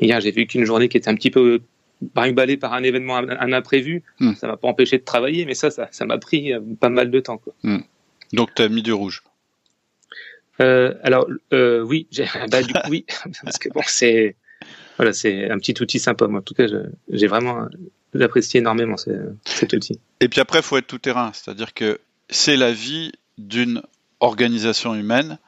hier, 0.00 0.20
j'ai 0.20 0.30
vu 0.30 0.46
qu'une 0.46 0.64
journée 0.64 0.88
qui 0.88 0.96
était 0.96 1.10
un 1.10 1.16
petit 1.16 1.30
peu 1.30 1.60
brinque 2.00 2.36
par 2.60 2.72
un 2.72 2.82
événement, 2.82 3.16
un, 3.16 3.52
imprévu. 3.52 4.04
Ça 4.36 4.46
m'a 4.46 4.56
pas 4.56 4.68
empêché 4.68 4.96
de 4.96 5.04
travailler, 5.04 5.44
mais 5.44 5.54
ça, 5.54 5.70
ça, 5.70 5.88
ça 5.90 6.06
m'a 6.06 6.16
pris 6.16 6.52
pas 6.80 6.88
mal 6.88 7.10
de 7.10 7.20
temps. 7.20 7.36
Quoi. 7.36 7.52
Donc 8.32 8.54
tu 8.54 8.62
as 8.62 8.68
mis 8.68 8.82
du 8.82 8.92
rouge. 8.92 9.22
Euh, 10.60 10.94
alors 11.02 11.26
euh, 11.52 11.82
oui, 11.82 12.06
bah, 12.50 12.62
du 12.62 12.72
coup 12.72 12.80
oui, 12.90 13.04
parce 13.44 13.58
que 13.58 13.68
bon 13.70 13.82
c'est 13.86 14.36
voilà 14.96 15.12
c'est 15.12 15.50
un 15.50 15.58
petit 15.58 15.80
outil 15.80 15.98
sympa. 15.98 16.26
Moi 16.26 16.40
en 16.40 16.42
tout 16.42 16.54
cas 16.54 16.66
j'ai 17.10 17.26
vraiment 17.26 17.68
apprécié 18.20 18.60
énormément 18.60 18.96
cet 19.44 19.72
outil. 19.72 20.00
Et 20.20 20.28
puis 20.28 20.40
après 20.40 20.58
il 20.58 20.64
faut 20.64 20.76
être 20.76 20.86
tout 20.86 20.98
terrain, 20.98 21.30
c'est-à-dire 21.32 21.74
que 21.74 22.00
c'est 22.30 22.56
la 22.56 22.72
vie 22.72 23.12
d'une 23.38 23.82
organisation 24.20 24.94
humaine, 24.94 25.38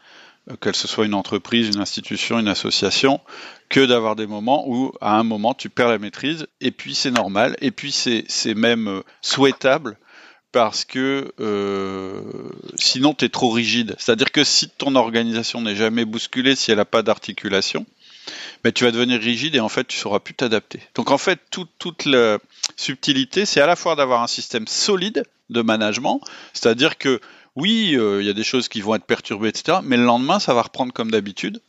euh, 0.51 0.57
qu'elle 0.57 0.77
ce 0.77 0.89
soit 0.89 1.07
une 1.07 1.15
entreprise, 1.15 1.69
une 1.69 1.81
institution, 1.81 2.39
une 2.39 2.49
association, 2.49 3.21
que 3.69 3.85
d'avoir 3.85 4.17
des 4.17 4.27
moments 4.27 4.69
où 4.69 4.93
à 5.01 5.19
un 5.19 5.23
moment 5.23 5.55
tu 5.55 5.69
perds 5.69 5.89
la 5.89 5.99
maîtrise 5.99 6.47
et 6.61 6.71
puis 6.71 6.95
c'est 6.95 7.11
normal 7.11 7.57
et 7.61 7.71
puis 7.71 7.93
c'est 7.93 8.55
même 8.55 8.89
euh, 8.89 9.01
souhaitable 9.21 9.97
parce 10.53 10.85
que 10.85 11.33
euh, 11.41 12.23
sinon 12.77 13.15
tu 13.15 13.25
es 13.25 13.29
trop 13.29 13.51
rigide. 13.51 13.95
C'est-à-dire 13.99 14.33
que 14.33 14.45
si 14.45 14.69
ton 14.69 14.95
organisation 14.97 15.61
n'est 15.61 15.77
jamais 15.77 16.05
bousculée, 16.05 16.57
si 16.57 16.71
elle 16.71 16.79
n'a 16.79 16.85
pas 16.85 17.03
d'articulation, 17.03 17.87
ben, 18.65 18.73
tu 18.73 18.85
vas 18.85 18.91
devenir 18.91 19.21
rigide 19.21 19.55
et 19.55 19.61
en 19.61 19.69
fait 19.69 19.87
tu 19.87 19.97
sauras 19.97 20.21
plus 20.21 20.35
t'adapter. 20.35 20.81
Donc 20.95 21.11
en 21.11 21.19
fait 21.19 21.41
toute 21.51 22.05
la 22.05 22.39
subtilité, 22.77 23.47
c'est 23.47 23.61
à 23.61 23.67
la 23.67 23.77
fois 23.77 23.97
d'avoir 23.97 24.23
un 24.23 24.27
système 24.27 24.67
solide 24.67 25.25
de 25.51 25.63
management, 25.63 26.21
c'est-à-dire 26.53 26.99
que 26.99 27.21
oui, 27.57 27.97
euh, 27.97 28.23
il 28.23 28.27
y 28.27 28.31
a 28.31 28.33
des 28.33 28.45
choses 28.45 28.69
qui 28.69 28.81
vont 28.81 28.95
être 28.95 29.05
perturbées, 29.05 29.49
etc. 29.49 29.79
Mais 29.83 29.97
le 29.97 30.05
lendemain, 30.05 30.39
ça 30.39 30.55
va 30.55 30.63
reprendre 30.63 30.93
comme 30.93 31.11
d'habitude. 31.11 31.61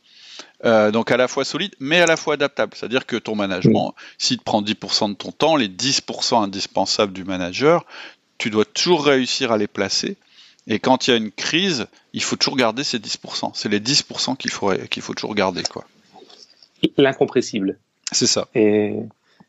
Euh, 0.64 0.92
donc 0.92 1.10
à 1.10 1.16
la 1.16 1.26
fois 1.26 1.44
solide, 1.44 1.74
mais 1.80 2.00
à 2.00 2.06
la 2.06 2.16
fois 2.16 2.34
adaptable. 2.34 2.72
C'est-à-dire 2.76 3.04
que 3.04 3.16
ton 3.16 3.34
management, 3.34 3.94
s'il 4.16 4.38
te 4.38 4.44
prend 4.44 4.62
10% 4.62 5.10
de 5.10 5.14
ton 5.14 5.32
temps, 5.32 5.56
les 5.56 5.68
10% 5.68 6.42
indispensables 6.42 7.12
du 7.12 7.24
manager, 7.24 7.84
tu 8.38 8.50
dois 8.50 8.64
toujours 8.64 9.04
réussir 9.04 9.52
à 9.52 9.58
les 9.58 9.66
placer. 9.66 10.16
Et 10.66 10.78
quand 10.78 11.06
il 11.06 11.10
y 11.10 11.14
a 11.14 11.16
une 11.16 11.32
crise, 11.32 11.86
il 12.12 12.22
faut 12.22 12.36
toujours 12.36 12.56
garder 12.56 12.84
ces 12.84 12.98
10%. 12.98 13.52
C'est 13.54 13.68
les 13.68 13.80
10% 13.80 14.36
qu'il 14.36 14.50
faut, 14.50 14.72
qu'il 14.90 15.02
faut 15.02 15.14
toujours 15.14 15.34
garder. 15.34 15.62
quoi. 15.64 15.84
L'incompressible. 16.96 17.78
C'est 18.12 18.26
ça. 18.26 18.48
Et, 18.54 18.94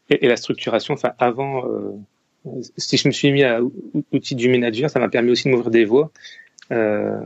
et, 0.10 0.28
la 0.28 0.38
structuration, 0.38 0.94
enfin, 0.94 1.12
avant, 1.20 1.66
euh, 1.66 2.62
si 2.78 2.98
je 2.98 3.08
me 3.08 3.14
suis 3.14 3.32
mis 3.32 3.44
à 3.44 3.60
l'outil 4.12 4.36
du 4.36 4.50
manager, 4.50 4.90
ça 4.90 5.00
m'a 5.00 5.10
permis 5.10 5.32
aussi 5.32 5.46
de 5.46 5.50
m'ouvrir 5.50 5.70
des 5.70 5.86
voies 5.86 6.12
euh, 6.72 7.20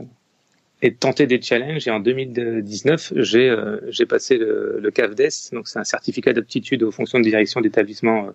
et 0.82 0.90
de 0.90 0.96
tenter 0.96 1.26
des 1.26 1.40
challenges. 1.40 1.86
Et 1.86 1.90
en 1.90 2.00
2019, 2.00 3.14
j'ai 3.16 3.48
euh, 3.48 3.80
j'ai 3.88 4.06
passé 4.06 4.36
le, 4.36 4.78
le 4.80 4.90
CAFDES, 4.90 5.52
donc 5.52 5.68
c'est 5.68 5.78
un 5.78 5.84
certificat 5.84 6.32
d'aptitude 6.32 6.82
aux 6.82 6.90
fonctions 6.90 7.18
de 7.18 7.24
direction 7.24 7.60
d'établissements 7.60 8.28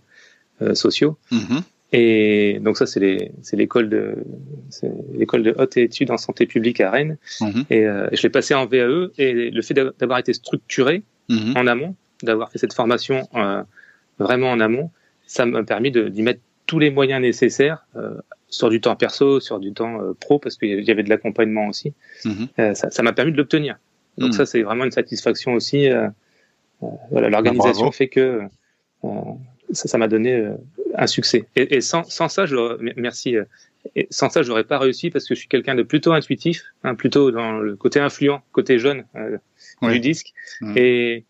sociaux. 0.76 1.17
Mm-hmm. 1.32 1.62
Et 1.95 2.60
donc 2.60 2.75
ça, 2.75 2.88
c'est 2.88 2.99
l'école 3.53 3.88
de 3.88 4.15
l'école 5.13 5.43
de 5.43 5.53
haute 5.58 5.77
études 5.77 6.10
en 6.10 6.17
santé 6.17 6.47
publique 6.47 6.82
à 6.82 6.89
Rennes. 6.89 7.17
Mhm. 7.39 7.65
Et 7.69 7.86
euh, 7.86 8.08
je 8.12 8.23
l'ai 8.23 8.29
passé 8.29 8.56
en 8.56 8.65
VAE. 8.65 9.12
Et 9.19 9.51
le 9.51 9.62
fait 9.62 9.75
d'avoir 9.75 10.17
été 10.17 10.34
structuré 10.34 11.03
mhm. 11.29 11.56
en 11.56 11.67
amont, 11.67 11.95
d'avoir 12.23 12.51
fait 12.51 12.58
cette 12.58 12.73
formation 12.73 13.27
euh, 13.36 13.62
vraiment 14.17 14.49
en 14.49 14.60
amont, 14.60 14.89
ça 15.27 15.45
m'a 15.45 15.63
permis 15.63 15.91
d'y 15.91 16.23
mettre 16.23 16.41
tous 16.65 16.79
les 16.79 16.89
moyens 16.89 17.21
nécessaires 17.21 17.86
euh, 17.95 18.15
sur 18.49 18.69
du 18.69 18.82
temps 18.82 18.95
perso, 18.95 19.39
sur 19.39 19.60
du 19.60 19.71
temps 19.71 20.01
euh, 20.01 20.13
pro, 20.19 20.39
parce 20.39 20.58
qu'il 20.58 20.84
y 20.84 20.91
avait 20.91 21.03
de 21.03 21.10
l'accompagnement 21.10 21.67
aussi. 21.67 21.93
Mhm. 22.25 22.47
Euh, 22.58 22.73
ça 22.73 23.03
m'a 23.03 23.13
permis 23.13 23.32
de 23.32 23.38
l'obtenir. 23.38 23.77
Donc 24.17 24.34
ça, 24.34 24.45
c'est 24.45 24.62
vraiment 24.62 24.86
une 24.86 24.91
satisfaction 24.91 25.53
aussi. 25.53 25.89
voilà, 27.10 27.29
l'organisation 27.29 27.86
bah, 27.86 27.91
fait 27.91 28.08
que 28.08 28.41
ça 29.73 29.97
m'a 29.97 30.08
donné 30.08 30.36
euh, 30.36 30.53
un 30.97 31.08
succès. 31.08 31.45
Et, 31.56 31.75
et 31.75 31.82
sans, 31.82 32.03
sans, 32.03 32.27
ça, 32.27 32.45
je 32.45 32.56
merci. 32.99 33.36
Euh, 33.36 33.43
et 33.95 34.08
sans 34.10 34.29
ça, 34.29 34.43
j'aurais 34.43 34.63
pas 34.63 34.79
réussi 34.79 35.10
parce 35.10 35.27
que 35.27 35.36
je 35.36 35.39
suis 35.39 35.49
quelqu'un 35.49 35.75
de 35.75 35.84
plutôt 35.84 36.13
intuitif, 36.13 36.63
hein, 36.84 36.95
plutôt 36.95 37.32
dans 37.32 37.60
le 37.60 37.75
côté 37.75 37.99
influent, 37.99 38.41
côté 38.51 38.79
jeune 38.79 39.06
euh, 39.15 39.38
du 39.82 39.99
disque. 39.99 40.34
Mmh. 40.62 40.73
Et 40.77 41.25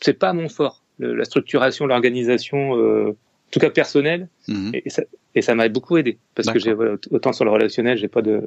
c'est 0.00 0.18
pas 0.18 0.32
mon 0.32 0.48
fort, 0.48 0.84
la 0.98 1.24
structuration, 1.24 1.86
l'organisation, 1.86 2.76
euh, 2.76 3.10
en 3.10 3.50
tout 3.50 3.58
cas 3.58 3.70
personnelle. 3.70 4.28
Mmh. 4.46 4.70
Et, 4.74 4.90
ça, 4.90 5.02
et 5.34 5.42
ça 5.42 5.54
m'a 5.56 5.68
beaucoup 5.68 5.96
aidé 5.96 6.18
parce 6.36 6.48
que 6.50 6.60
j'ai 6.60 6.72
voilà, 6.72 6.96
autant 7.10 7.32
sur 7.32 7.44
le 7.44 7.50
relationnel, 7.50 7.98
j'ai 7.98 8.08
pas 8.08 8.22
de 8.22 8.42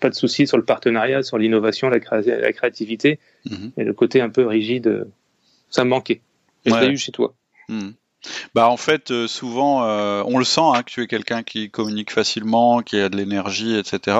pas 0.00 0.08
de 0.08 0.14
soucis 0.14 0.46
sur 0.46 0.56
le 0.56 0.64
partenariat, 0.64 1.22
sur 1.22 1.36
l'innovation, 1.36 1.90
la, 1.90 1.98
la, 1.98 2.52
créativité, 2.52 3.18
mmh. 3.44 3.68
et 3.76 3.84
le 3.84 3.92
côté 3.92 4.22
un 4.22 4.30
peu 4.30 4.46
rigide, 4.46 5.06
ça 5.68 5.84
me 5.84 5.90
manquait. 5.90 6.22
Et 6.64 6.70
je 6.70 6.76
l'ai 6.76 6.88
eu 6.88 6.96
chez 6.96 7.12
toi. 7.12 7.34
Bah 8.54 8.68
en 8.68 8.76
fait, 8.76 9.10
euh, 9.10 9.26
souvent, 9.26 9.84
euh, 9.84 10.22
on 10.26 10.38
le 10.38 10.44
sent 10.44 10.60
hein, 10.62 10.82
que 10.82 10.90
tu 10.90 11.02
es 11.02 11.06
quelqu'un 11.06 11.42
qui 11.42 11.70
communique 11.70 12.10
facilement, 12.10 12.80
qui 12.82 12.98
a 12.98 13.08
de 13.08 13.16
l'énergie, 13.16 13.76
etc. 13.76 14.16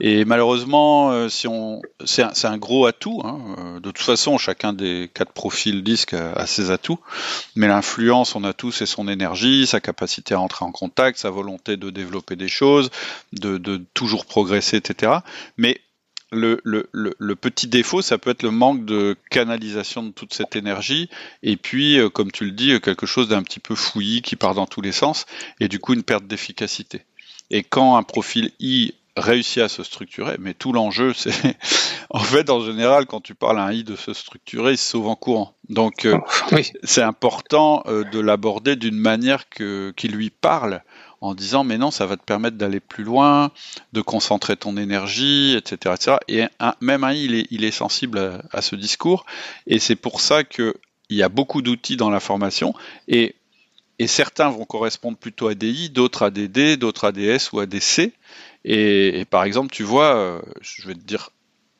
Et 0.00 0.24
malheureusement, 0.24 1.10
euh, 1.10 1.28
si 1.28 1.48
on, 1.48 1.82
c'est 2.04 2.44
un, 2.44 2.58
gros 2.58 2.86
atout. 2.86 3.20
Hein. 3.24 3.80
De 3.82 3.90
toute 3.90 4.04
façon, 4.04 4.38
chacun 4.38 4.72
des 4.72 5.10
quatre 5.12 5.32
profils 5.32 5.82
disques 5.82 6.14
a, 6.14 6.46
ses 6.46 6.70
atouts. 6.70 7.00
Mais 7.56 7.68
l'influence, 7.68 8.30
son 8.30 8.44
atout, 8.44 8.70
c'est 8.70 8.86
son 8.86 9.08
énergie, 9.08 9.66
sa 9.66 9.80
capacité 9.80 10.34
à 10.34 10.40
entrer 10.40 10.64
en 10.64 10.72
contact, 10.72 11.18
sa 11.18 11.30
volonté 11.30 11.76
de 11.76 11.90
développer 11.90 12.36
des 12.36 12.48
choses, 12.48 12.90
de, 13.32 13.58
de 13.58 13.82
toujours 13.94 14.26
progresser, 14.26 14.76
etc. 14.76 15.12
Mais 15.56 15.80
le, 16.32 16.60
le, 16.64 16.88
le, 16.92 17.36
petit 17.36 17.66
défaut, 17.66 18.02
ça 18.02 18.18
peut 18.18 18.30
être 18.30 18.42
le 18.42 18.50
manque 18.50 18.84
de 18.84 19.16
canalisation 19.30 20.02
de 20.02 20.10
toute 20.10 20.34
cette 20.34 20.56
énergie, 20.56 21.08
et 21.42 21.56
puis, 21.56 21.98
euh, 21.98 22.08
comme 22.08 22.32
tu 22.32 22.44
le 22.44 22.52
dis, 22.52 22.80
quelque 22.80 23.06
chose 23.06 23.28
d'un 23.28 23.42
petit 23.42 23.60
peu 23.60 23.74
fouillis 23.74 24.22
qui 24.22 24.36
part 24.36 24.54
dans 24.54 24.66
tous 24.66 24.80
les 24.80 24.92
sens, 24.92 25.26
et 25.60 25.68
du 25.68 25.78
coup 25.78 25.94
une 25.94 26.02
perte 26.02 26.26
d'efficacité. 26.26 27.02
Et 27.50 27.62
quand 27.62 27.96
un 27.96 28.02
profil 28.02 28.50
I 28.60 28.94
réussit 29.16 29.62
à 29.62 29.68
se 29.68 29.82
structurer, 29.82 30.36
mais 30.38 30.54
tout 30.54 30.72
l'enjeu, 30.72 31.12
c'est 31.16 31.56
en 32.10 32.20
fait 32.20 32.50
en 32.50 32.60
général 32.60 33.06
quand 33.06 33.20
tu 33.20 33.34
parles 33.34 33.58
à 33.58 33.64
un 33.64 33.72
I 33.72 33.84
de 33.84 33.96
se 33.96 34.12
structurer, 34.12 34.72
il 34.72 34.78
se 34.78 34.90
sauve 34.90 35.08
en 35.08 35.16
courant. 35.16 35.54
Donc 35.68 36.06
euh, 36.06 36.18
c'est 36.82 37.02
important 37.02 37.82
euh, 37.86 38.04
de 38.04 38.20
l'aborder 38.20 38.76
d'une 38.76 38.98
manière 38.98 39.48
que, 39.48 39.92
qui 39.96 40.08
lui 40.08 40.30
parle 40.30 40.82
en 41.22 41.34
disant 41.34 41.64
mais 41.64 41.78
non, 41.78 41.90
ça 41.90 42.04
va 42.04 42.16
te 42.16 42.24
permettre 42.24 42.58
d'aller 42.58 42.80
plus 42.80 43.04
loin, 43.04 43.52
de 43.92 44.00
concentrer 44.02 44.56
ton 44.56 44.76
énergie, 44.76 45.56
etc. 45.56 46.16
Et 46.28 46.44
même 46.80 47.04
un, 47.04 47.12
il 47.12 47.34
est, 47.34 47.46
il 47.50 47.64
est 47.64 47.70
sensible 47.70 48.42
à, 48.50 48.60
ce 48.60 48.76
discours, 48.76 49.24
et 49.66 49.78
c'est 49.78 49.96
pour 49.96 50.20
ça 50.20 50.44
qu'il 50.44 50.74
y 51.10 51.22
a 51.22 51.28
beaucoup 51.28 51.62
d'outils 51.62 51.96
dans 51.96 52.10
la 52.10 52.20
formation, 52.20 52.74
et, 53.06 53.36
et 54.00 54.08
certains 54.08 54.50
vont 54.50 54.64
correspondre 54.64 55.16
plutôt 55.16 55.46
à 55.46 55.54
des 55.54 55.70
I, 55.70 55.90
d'autres 55.90 56.24
à 56.24 56.30
des 56.30 56.48
D, 56.48 56.76
d'autres 56.76 57.06
à 57.06 57.12
des 57.12 57.24
S 57.24 57.52
ou 57.52 57.60
à 57.60 57.66
des 57.66 57.80
C. 57.80 58.12
Et, 58.64 59.24
par 59.30 59.44
exemple, 59.44 59.70
tu 59.72 59.82
vois, 59.82 60.14
euh, 60.14 60.40
je 60.60 60.86
vais 60.86 60.94
te 60.94 61.00
dire 61.00 61.30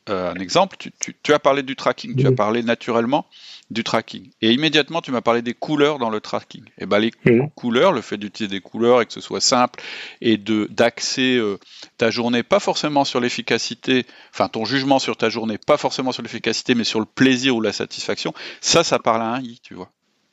un 0.06 0.34
exemple. 0.34 0.76
Tu, 0.76 1.32
as 1.32 1.38
parlé 1.38 1.62
du 1.62 1.76
tracking, 1.76 2.16
tu 2.16 2.26
as 2.26 2.32
parlé 2.32 2.62
naturellement 2.62 3.26
du 3.72 3.84
tracking. 3.84 4.30
Et 4.42 4.52
immédiatement, 4.52 5.00
tu 5.00 5.10
m'as 5.10 5.20
parlé 5.20 5.42
des 5.42 5.54
couleurs 5.54 5.98
dans 5.98 6.10
le 6.10 6.20
tracking. 6.20 6.64
Et 6.78 6.86
ben 6.86 6.98
les 6.98 7.10
couleurs, 7.54 7.92
le 7.92 8.00
fait 8.00 8.18
d'utiliser 8.18 8.56
des 8.56 8.60
couleurs 8.60 9.00
et 9.00 9.06
que 9.06 9.12
ce 9.12 9.20
soit 9.20 9.40
simple 9.40 9.80
et 10.20 10.36
de 10.36 10.66
d'axer 10.70 11.36
euh, 11.36 11.58
ta 11.96 12.10
journée, 12.10 12.42
pas 12.42 12.60
forcément 12.60 13.04
sur 13.04 13.20
l'efficacité, 13.20 14.06
enfin 14.32 14.48
ton 14.48 14.64
jugement 14.64 14.98
sur 14.98 15.16
ta 15.16 15.28
journée, 15.28 15.58
pas 15.58 15.76
forcément 15.76 16.12
sur 16.12 16.22
l'efficacité, 16.22 16.74
mais 16.74 16.84
sur 16.84 17.00
le 17.00 17.06
plaisir 17.06 17.56
ou 17.56 17.60
la 17.60 17.72
satisfaction, 17.72 18.34
ça, 18.60 18.84
ça 18.84 18.98
parle 18.98 19.22
à 19.22 19.34
un 19.34 19.40
i, 19.40 19.60
tu 19.62 19.74
vois. 19.74 19.90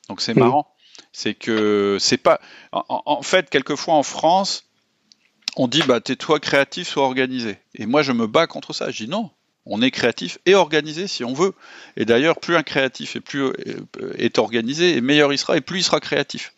Donc 0.10 0.22
c'est 0.22 0.34
marrant. 0.34 0.68
C'est 1.14 1.34
que 1.34 1.98
c'est 2.00 2.18
pas. 2.18 2.42
En, 2.72 3.22
fait, 3.22 3.50
quelquefois 3.50 3.94
en 3.94 4.04
France, 4.04 4.66
on 5.56 5.68
dit 5.68 5.82
bah 5.88 6.02
t'es 6.02 6.16
toi 6.16 6.40
créatif, 6.40 6.88
soit 6.88 7.04
organisé. 7.04 7.58
Et 7.76 7.86
moi, 7.86 8.02
je 8.02 8.12
me 8.12 8.28
bats 8.28 8.48
contre 8.48 8.74
ça. 8.74 8.92
Je 8.92 9.06
dis 9.06 9.10
non, 9.10 9.32
on 9.70 9.82
est 9.82 9.92
créatif 9.92 10.40
et 10.46 10.56
organisé 10.56 11.08
si 11.08 11.24
on 11.24 11.34
veut. 11.34 11.54
Et 11.96 12.06
d'ailleurs, 12.06 12.40
plus 12.40 12.56
un 12.56 12.64
créatif 12.64 13.16
est 13.16 13.22
plus 13.22 13.44
euh, 13.44 13.54
est 14.18 14.38
organisé, 14.40 14.98
et 14.98 15.02
meilleur 15.02 15.32
il 15.32 15.38
sera, 15.38 15.58
et 15.58 15.62
plus 15.62 15.80
il 15.80 15.84
sera 15.84 16.00
créatif. 16.00 16.54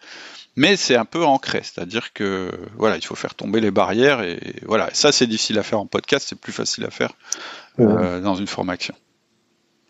Mais 0.56 0.76
c'est 0.76 0.95
un 0.95 1.06
peu 1.06 1.24
ancré, 1.24 1.62
c'est-à-dire 1.63 2.12
que 2.13 2.52
voilà, 2.76 2.97
il 2.97 3.06
faut 3.06 3.15
faire 3.15 3.36
tomber 3.36 3.62
les 3.62 3.71
barrières 3.71 4.21
et 4.21 4.39
voilà. 4.63 4.89
Ça, 4.93 5.12
c'est 5.12 5.28
difficile 5.28 5.58
à 5.60 5.63
faire 5.63 5.80
en 5.80 5.86
podcast, 5.86 6.28
c'est 6.28 6.39
plus 6.39 6.52
facile 6.52 6.84
à 6.84 6.89
faire 6.89 7.13
euh, 7.80 8.19
dans 8.19 8.36
une 8.36 8.47
formation. 8.47 8.93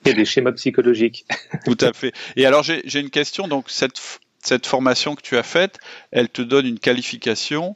Il 0.05 0.09
y 0.09 0.11
a 0.11 0.15
des 0.15 0.25
schémas 0.25 0.51
psychologiques. 0.51 1.25
Tout 1.65 1.77
à 1.81 1.93
fait. 1.93 2.13
Et 2.35 2.45
alors 2.45 2.63
j'ai 2.63 2.99
une 2.99 3.09
question. 3.09 3.47
Donc 3.47 3.69
cette 3.69 3.99
cette 4.43 4.65
formation 4.65 5.15
que 5.15 5.21
tu 5.21 5.37
as 5.37 5.43
faite, 5.43 5.77
elle 6.11 6.29
te 6.29 6.41
donne 6.41 6.65
une 6.65 6.79
qualification 6.79 7.75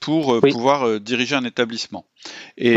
pour 0.00 0.34
euh, 0.34 0.40
pouvoir 0.40 0.86
euh, 0.86 1.00
diriger 1.00 1.34
un 1.34 1.44
établissement. 1.44 2.06
Et, 2.56 2.72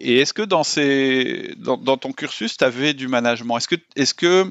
et, 0.00 0.20
est-ce 0.20 0.32
que 0.32 0.42
dans, 0.42 0.64
ces, 0.64 1.54
dans, 1.58 1.96
ton 1.96 2.12
cursus, 2.12 2.56
tu 2.56 2.64
avais 2.64 2.94
du 2.94 3.08
management? 3.08 3.58
Est-ce 3.58 3.68
que 3.68 3.76
est-ce 3.96 4.14
que 4.14 4.50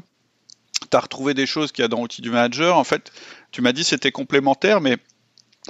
tu 0.89 0.97
as 0.97 0.99
retrouvé 0.99 1.34
des 1.34 1.45
choses 1.45 1.71
qu'il 1.71 1.84
y 1.84 1.86
a 1.86 1.88
dans 1.88 2.02
l'outil 2.02 2.21
du 2.21 2.30
manager? 2.30 2.78
En 2.78 2.84
fait, 2.84 3.12
tu 3.52 3.62
m'as 3.62 3.71
dit 3.71 3.84
c'était 3.84 4.12
complémentaire, 4.12 4.82
mais 4.82 4.97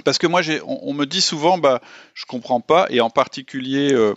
parce 0.04 0.18
que 0.18 0.26
moi, 0.26 0.42
on, 0.66 0.80
on, 0.82 0.94
me 0.94 1.06
dit 1.06 1.20
souvent, 1.20 1.58
bah, 1.58 1.80
je 2.14 2.26
comprends 2.26 2.60
pas, 2.60 2.86
et 2.90 3.00
en 3.00 3.10
particulier 3.10 3.92
euh, 3.92 4.14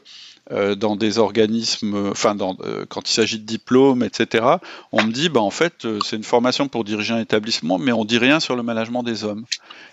euh, 0.51 0.75
dans 0.75 0.97
des 0.97 1.19
organismes, 1.19 2.09
enfin 2.11 2.35
euh, 2.41 2.85
quand 2.89 3.09
il 3.09 3.13
s'agit 3.13 3.39
de 3.39 3.45
diplômes, 3.45 4.03
etc. 4.03 4.45
On 4.91 5.03
me 5.03 5.11
dit, 5.13 5.29
bah 5.29 5.39
en 5.39 5.51
fait, 5.51 5.85
euh, 5.85 5.99
c'est 6.03 6.17
une 6.17 6.25
formation 6.25 6.67
pour 6.67 6.83
diriger 6.83 7.13
un 7.13 7.21
établissement, 7.21 7.77
mais 7.77 7.93
on 7.93 8.03
dit 8.03 8.17
rien 8.17 8.41
sur 8.41 8.57
le 8.57 8.61
management 8.61 9.03
des 9.03 9.23
hommes. 9.23 9.45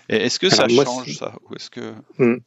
Est-ce 0.09 0.39
que 0.39 0.49
ça 0.49 0.67
change 0.67 1.15
ça 1.15 1.35
ou 1.49 1.55
est-ce 1.55 1.69
que 1.69 1.93
hmm. 2.17 2.41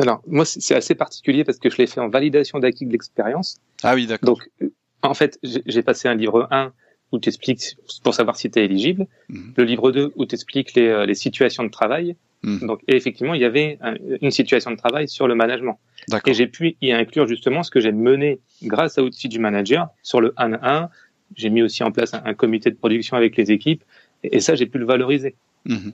Alors, 0.00 0.20
moi, 0.26 0.44
c'est 0.44 0.74
assez 0.74 0.96
particulier 0.96 1.44
parce 1.44 1.58
que 1.58 1.70
je 1.70 1.76
l'ai 1.76 1.86
fait 1.86 2.00
en 2.00 2.08
validation 2.08 2.58
d'acquis 2.58 2.86
de 2.86 2.90
l'expérience. 2.90 3.58
Ah 3.84 3.94
oui, 3.94 4.08
d'accord. 4.08 4.30
Donc, 4.30 4.70
en 5.02 5.14
fait, 5.14 5.38
j'ai 5.44 5.82
passé 5.82 6.08
un 6.08 6.16
livre 6.16 6.48
1 6.50 6.72
où 7.12 7.20
tu 7.20 7.28
expliques 7.28 7.76
pour 8.02 8.14
savoir 8.14 8.34
si 8.34 8.50
tu 8.50 8.58
es 8.58 8.64
éligible, 8.64 9.06
mhm. 9.28 9.54
le 9.56 9.62
livre 9.62 9.92
2 9.92 10.12
où 10.16 10.26
tu 10.26 10.34
expliques 10.34 10.74
les, 10.74 11.06
les, 11.06 11.14
situations 11.14 11.62
de 11.62 11.70
travail. 11.70 12.16
Mhm. 12.44 12.66
Donc, 12.66 12.80
et 12.86 12.94
effectivement, 12.94 13.34
il 13.34 13.40
y 13.40 13.44
avait 13.44 13.78
une 14.20 14.30
situation 14.30 14.70
de 14.70 14.76
travail 14.76 15.08
sur 15.08 15.26
le 15.26 15.34
management. 15.34 15.78
Et 16.26 16.34
j'ai 16.34 16.46
pu 16.46 16.76
y 16.82 16.92
inclure 16.92 17.26
justement 17.26 17.62
ce 17.62 17.70
que 17.70 17.80
j'ai 17.80 17.92
mené 17.92 18.40
grâce 18.62 18.98
à 18.98 19.00
l'outil 19.00 19.28
du 19.28 19.38
manager 19.38 19.88
sur 20.02 20.20
le 20.20 20.34
1 20.36 20.52
à 20.54 20.82
1. 20.84 20.90
J'ai 21.36 21.50
mis 21.50 21.62
aussi 21.62 21.82
en 21.82 21.90
place 21.90 22.12
un, 22.12 22.34
comité 22.34 22.70
de 22.70 22.76
production 22.76 23.16
avec 23.16 23.36
les 23.36 23.50
équipes 23.50 23.82
et, 24.22 24.40
ça, 24.40 24.54
j'ai 24.54 24.66
pu 24.66 24.78
le 24.78 24.84
valoriser. 24.84 25.34
Mhm. 25.64 25.92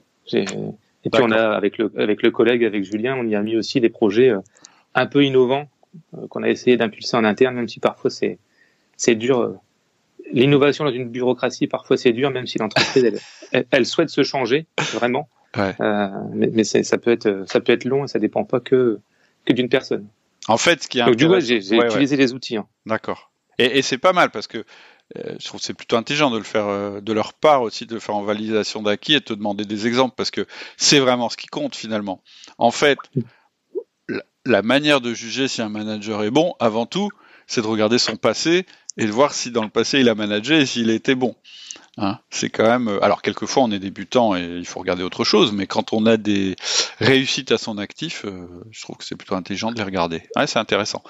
Et 1.02 1.10
puis 1.10 1.22
on 1.22 1.30
a 1.30 1.50
avec 1.52 1.78
le 1.78 1.90
avec 1.96 2.22
le 2.22 2.30
collègue, 2.30 2.62
avec 2.64 2.84
Julien, 2.84 3.16
on 3.16 3.26
y 3.26 3.34
a 3.34 3.42
mis 3.42 3.56
aussi 3.56 3.80
des 3.80 3.88
projets 3.88 4.30
euh, 4.30 4.40
un 4.94 5.06
peu 5.06 5.24
innovants 5.24 5.68
euh, 6.14 6.26
qu'on 6.28 6.42
a 6.42 6.48
essayé 6.48 6.76
d'impulser 6.76 7.16
en 7.16 7.24
interne, 7.24 7.54
même 7.54 7.68
si 7.68 7.80
parfois 7.80 8.10
c'est 8.10 8.38
c'est 8.96 9.14
dur. 9.14 9.40
Euh, 9.40 9.54
l'innovation 10.30 10.84
dans 10.84 10.92
une 10.92 11.08
bureaucratie, 11.08 11.66
parfois 11.66 11.96
c'est 11.96 12.12
dur, 12.12 12.30
même 12.30 12.46
si 12.46 12.58
l'entreprise 12.58 13.18
elle, 13.52 13.64
elle, 13.70 13.86
souhaite 13.86 14.10
se 14.10 14.22
changer 14.22 14.66
vraiment. 14.92 15.28
Ouais. 15.56 15.74
Euh, 15.80 16.08
mais, 16.32 16.50
mais 16.52 16.64
ça 16.64 16.98
peut 16.98 17.10
être 17.10 17.44
ça 17.46 17.60
peut 17.60 17.72
être 17.72 17.84
long 17.84 18.04
et 18.04 18.08
ça 18.08 18.18
dépend 18.18 18.44
pas 18.44 18.60
que 18.60 19.00
que 19.44 19.52
d'une 19.52 19.68
personne. 19.68 20.06
En 20.48 20.56
fait, 20.56 20.82
ce 20.82 20.88
qui 20.88 21.00
est 21.00 21.04
Donc, 21.04 21.16
du 21.16 21.26
coup, 21.26 21.40
j'ai 21.40 21.58
utilisé 21.58 22.16
les 22.16 22.32
outils. 22.32 22.56
Hein. 22.56 22.66
D'accord. 22.86 23.30
Et, 23.58 23.78
et 23.78 23.82
c'est 23.82 23.98
pas 23.98 24.12
mal 24.12 24.30
parce 24.30 24.46
que 24.46 24.64
euh, 25.18 25.34
je 25.40 25.44
trouve 25.46 25.60
c'est 25.60 25.74
plutôt 25.74 25.96
intelligent 25.96 26.30
de 26.30 26.38
le 26.38 26.44
faire 26.44 26.66
euh, 26.66 27.00
de 27.00 27.12
leur 27.12 27.34
part 27.34 27.62
aussi, 27.62 27.84
de 27.84 27.94
le 27.94 28.00
faire 28.00 28.14
en 28.14 28.22
validation 28.22 28.82
d'acquis 28.82 29.14
et 29.14 29.20
de 29.20 29.24
te 29.24 29.34
demander 29.34 29.64
des 29.64 29.86
exemples 29.86 30.14
parce 30.16 30.30
que 30.30 30.46
c'est 30.76 31.00
vraiment 31.00 31.28
ce 31.28 31.36
qui 31.36 31.48
compte 31.48 31.74
finalement. 31.74 32.22
En 32.58 32.70
fait, 32.70 32.98
la, 34.44 34.62
manière 34.62 35.00
de 35.00 35.12
juger 35.12 35.48
si 35.48 35.62
un 35.62 35.68
manager 35.68 36.22
est 36.22 36.30
bon, 36.30 36.54
avant 36.60 36.86
tout, 36.86 37.10
c'est 37.48 37.60
de 37.60 37.66
regarder 37.66 37.98
son 37.98 38.16
passé 38.16 38.66
et 38.96 39.06
de 39.06 39.10
voir 39.10 39.34
si 39.34 39.50
dans 39.50 39.64
le 39.64 39.68
passé 39.68 39.98
il 39.98 40.08
a 40.08 40.14
managé 40.14 40.60
et 40.60 40.66
s'il 40.66 40.90
était 40.90 41.16
bon. 41.16 41.34
Hein, 42.02 42.18
c'est 42.30 42.48
quand 42.48 42.66
même. 42.66 42.88
Euh, 42.88 43.04
alors 43.04 43.20
quelquefois 43.20 43.62
on 43.62 43.70
est 43.70 43.78
débutant 43.78 44.34
et 44.34 44.42
il 44.42 44.64
faut 44.64 44.80
regarder 44.80 45.02
autre 45.02 45.22
chose, 45.22 45.52
mais 45.52 45.66
quand 45.66 45.92
on 45.92 46.06
a 46.06 46.16
des 46.16 46.56
réussites 46.98 47.52
à 47.52 47.58
son 47.58 47.76
actif, 47.76 48.24
euh, 48.24 48.46
je 48.70 48.80
trouve 48.80 48.96
que 48.96 49.04
c'est 49.04 49.16
plutôt 49.16 49.34
intelligent 49.34 49.70
de 49.70 49.76
les 49.76 49.82
regarder. 49.82 50.22
Ouais, 50.34 50.46
c'est 50.46 50.58
intéressant. 50.58 51.02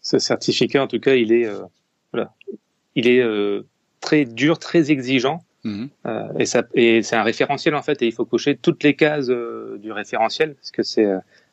Ce 0.00 0.18
certificat, 0.18 0.82
en 0.82 0.86
tout 0.86 1.00
cas, 1.00 1.14
il 1.14 1.32
est 1.32 1.46
euh, 1.46 1.62
voilà, 2.12 2.32
il 2.94 3.08
est 3.08 3.24
très 4.00 4.24
dur, 4.24 4.58
très 4.58 4.90
exigeant. 4.90 5.44
Mhm. 5.64 5.90
et, 6.40 6.44
ça, 6.44 6.64
et 6.74 7.04
c'est 7.04 7.14
un 7.14 7.22
référentiel 7.22 7.76
en 7.76 7.82
fait, 7.82 8.02
et 8.02 8.06
il 8.06 8.12
faut 8.12 8.24
cocher 8.24 8.56
toutes 8.56 8.82
les 8.82 8.96
cases 8.96 9.28
du 9.28 9.92
référentiel 9.92 10.56
parce 10.56 10.72
que 10.72 10.82
c'est 10.82 11.06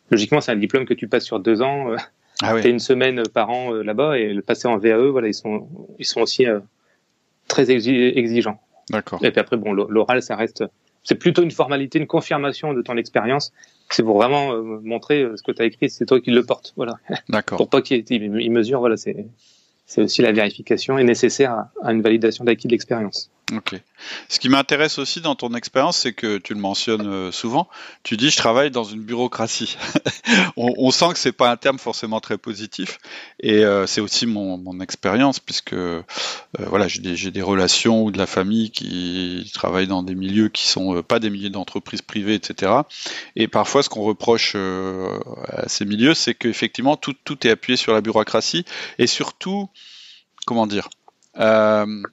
logiquement 0.10 0.41
c'est 0.41 0.51
un 0.51 0.55
diplôme 0.55 0.86
que 0.86 0.95
tu 0.95 1.08
passes 1.08 1.25
sur 1.25 1.39
deux 1.39 1.62
ans. 1.62 1.95
Ah 2.41 2.55
oui. 2.55 2.67
une 2.67 2.79
semaine 2.79 3.21
par 3.34 3.49
an 3.49 3.73
là-bas 3.73 4.17
et 4.17 4.34
le 4.34 4.41
passer 4.41 4.67
en 4.67 4.77
VAE, 4.77 5.10
voilà, 5.12 5.27
ils 5.27 5.34
sont 5.34 5.67
ils 5.99 6.05
sont 6.05 6.21
aussi 6.21 6.45
très 7.50 7.70
exigeant. 7.72 8.60
D'accord. 8.90 9.20
Et 9.24 9.32
puis 9.32 9.40
après, 9.42 9.58
bon, 9.58 9.74
l'oral, 9.74 10.22
ça 10.22 10.38
reste, 10.38 10.64
c'est 11.04 11.16
plutôt 11.16 11.44
une 11.44 11.52
formalité, 11.52 12.00
une 12.00 12.08
confirmation 12.08 12.74
de 12.74 12.82
ton 12.82 12.96
expérience. 12.96 13.52
C'est 13.90 14.04
pour 14.04 14.16
vraiment 14.16 14.54
euh, 14.54 14.80
montrer 14.84 15.24
euh, 15.24 15.36
ce 15.36 15.44
que 15.44 15.52
tu 15.52 15.62
as 15.62 15.66
écrit, 15.66 15.90
c'est 15.90 16.06
toi 16.06 16.22
qui 16.22 16.32
le 16.32 16.44
porte, 16.44 16.74
voilà. 16.78 16.94
D'accord. 17.28 17.58
pour 17.58 17.70
pas 17.70 17.82
qu'il 17.82 18.32
mesure, 18.52 18.80
voilà, 18.80 18.98
c'est, 18.98 19.26
c'est 19.86 20.02
aussi 20.02 20.22
la 20.22 20.32
vérification 20.32 20.98
est 20.98 21.04
nécessaire 21.04 21.66
à, 21.82 21.92
une 21.92 22.02
validation 22.02 22.46
d'acquis 22.46 22.68
de 22.68 22.74
l'expérience. 22.74 23.32
Ok. 23.52 23.76
Ce 24.28 24.40
qui 24.40 24.48
m'intéresse 24.48 25.00
aussi 25.00 25.22
dans 25.22 25.36
ton 25.36 25.54
expérience, 25.56 25.98
c'est 25.98 26.14
que 26.14 26.38
tu 26.38 26.54
le 26.54 26.60
mentionnes 26.60 27.08
euh, 27.08 27.32
souvent. 27.32 27.68
Tu 28.04 28.16
dis 28.16 28.30
je 28.30 28.38
travaille 28.38 28.70
dans 28.70 28.84
une 28.84 29.02
bureaucratie. 29.02 29.78
on, 30.58 30.92
sent 30.92 31.14
que 31.14 31.20
c'est 31.20 31.32
pas 31.32 31.50
un 31.50 31.58
terme 31.58 31.80
forcément 31.80 32.20
très 32.20 32.38
positif, 32.38 33.00
et 33.40 33.66
euh, 33.66 33.88
c'est 33.88 34.02
aussi 34.02 34.28
mon, 34.28 34.60
expérience 34.82 35.40
puisque 35.40 35.74
euh, 35.74 36.04
voilà 36.58 36.88
j'ai 36.88 37.02
des, 37.02 37.32
des, 37.32 37.42
relations 37.42 38.04
ou 38.04 38.12
de 38.12 38.18
la 38.18 38.28
famille 38.28 38.72
qui 38.72 39.50
travaillent 39.54 39.88
dans 39.88 40.04
des 40.04 40.16
milieux 40.16 40.48
qui 40.50 40.68
sont 40.68 41.02
pas 41.02 41.20
des 41.20 41.30
milieux 41.30 41.50
d'entreprises 41.50 42.02
privées, 42.02 42.36
etc. 42.36 42.72
Et 43.36 43.48
parfois, 43.48 43.84
ce 43.84 43.90
qu'on 43.90 44.04
reproche 44.04 44.56
à 44.56 45.68
ces 45.68 45.86
milieux, 45.86 46.14
c'est 46.14 46.36
qu'effectivement 46.36 46.96
tout, 46.96 47.16
tout 47.24 47.46
est 47.46 47.50
appuyé 47.50 47.78
sur 47.78 47.94
la 47.94 48.02
bureaucratie 48.02 48.64
et 49.00 49.08
surtout 49.08 49.70
comment 50.46 50.68
dire 50.68 50.90
euh, 51.40 52.04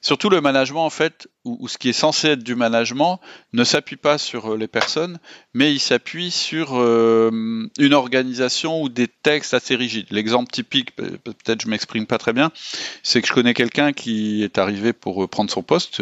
surtout 0.00 0.28
le 0.28 0.40
management 0.40 0.84
en 0.84 0.90
fait 0.90 1.28
ou, 1.44 1.68
ce 1.68 1.78
qui 1.78 1.88
est 1.88 1.94
censé 1.94 2.28
être 2.28 2.42
du 2.42 2.54
management 2.54 3.20
ne 3.52 3.64
s'appuie 3.64 3.96
pas 3.96 4.18
sur 4.18 4.52
euh, 4.52 4.56
les 4.56 4.68
personnes 4.68 5.18
mais 5.54 5.72
il 5.72 5.78
s'appuie 5.78 6.30
sur 6.30 6.76
euh, 6.76 7.68
une 7.78 7.94
organisation 7.94 8.82
ou 8.82 8.88
des 8.88 9.08
textes 9.08 9.54
assez 9.54 9.76
rigides. 9.76 10.06
L'exemple 10.10 10.50
typique 10.50 10.94
peut-être 10.96 11.62
je 11.62 11.68
m'exprime 11.68 12.06
pas 12.06 12.18
très 12.18 12.32
bien 12.32 12.50
c'est 13.02 13.22
que 13.22 13.28
je 13.28 13.32
connais 13.32 13.54
quelqu'un 13.54 13.92
qui 13.92 14.42
est 14.42 14.58
arrivé 14.58 14.92
pour 14.92 15.28
prendre 15.28 15.50
son 15.50 15.62
poste 15.62 15.98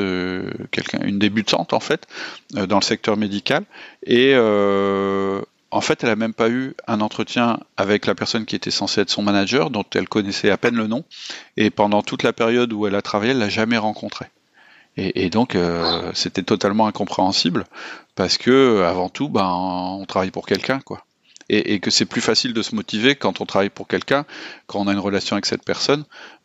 quelqu'un 0.70 1.00
une 1.02 1.18
débutante 1.18 1.72
en 1.72 1.80
fait 1.80 2.07
dans 2.52 2.78
le 2.78 2.85
secteur 2.85 3.16
médical 3.16 3.64
et 4.07 4.35
en 5.74 5.80
fait, 5.80 6.04
elle 6.04 6.10
n'a 6.10 6.16
même 6.16 6.34
pas 6.34 6.48
eu 6.50 6.74
un 6.87 7.00
entretien 7.00 7.58
avec 7.76 8.06
la 8.06 8.14
personne 8.14 8.46
qui 8.46 8.54
était 8.54 8.70
censée 8.70 9.00
être 9.00 9.10
son 9.10 9.22
manager, 9.22 9.70
dont 9.70 9.84
elle 9.96 10.08
connaissait 10.08 10.50
à 10.50 10.56
peine 10.56 10.76
le 10.76 10.87
nom. 10.87 11.04
Et 11.56 11.70
pendant 11.70 12.02
toute 12.02 12.22
la 12.22 12.32
période 12.32 12.72
où 12.72 12.87
elle 12.87 12.94
a 12.94 13.02
travaillé, 13.02 13.32
elle 13.32 13.40
l'a 13.40 13.48
jamais 13.48 13.76
rencontré. 13.76 14.26
Et, 14.96 15.30
donc, 15.30 15.56
euh, 15.56 16.12
c'était 16.14 16.44
totalement 16.44 16.87
incompréhensible 16.87 17.64
parce 18.14 18.38
que, 18.38 18.84
avant 18.84 19.08
tout, 19.08 19.28
ben, 19.28 19.50
on 19.50 20.04
travaille 20.06 20.30
pour 20.30 20.46
quelqu'un, 20.46 20.78
quoi. 20.78 21.04
Et, 21.48 21.80
que 21.80 21.90
c'est 21.90 22.06
plus 22.06 22.20
facile 22.20 22.52
de 22.52 22.62
se 22.62 22.76
motiver 22.76 23.16
quand 23.16 23.40
on 23.40 23.44
travaille 23.44 23.68
pour 23.68 23.88
quelqu'un, 23.88 24.24
quand 24.68 24.78
on 24.78 24.87
a 24.87 24.92
une 24.92 25.00
relation 25.00 25.34
avec 25.34 25.44
cette 25.44 25.64
personne, 25.64 26.04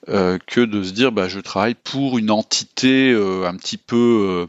euh, 0.09 0.39
que 0.47 0.61
de 0.61 0.81
se 0.81 0.91
dire, 0.91 1.11
bah, 1.11 1.27
je 1.27 1.39
travaille 1.39 1.75
pour 1.75 2.17
une 2.17 2.31
entité 2.31 3.11
euh, 3.11 3.47
un 3.47 3.55
petit 3.55 3.77
peu 3.77 4.47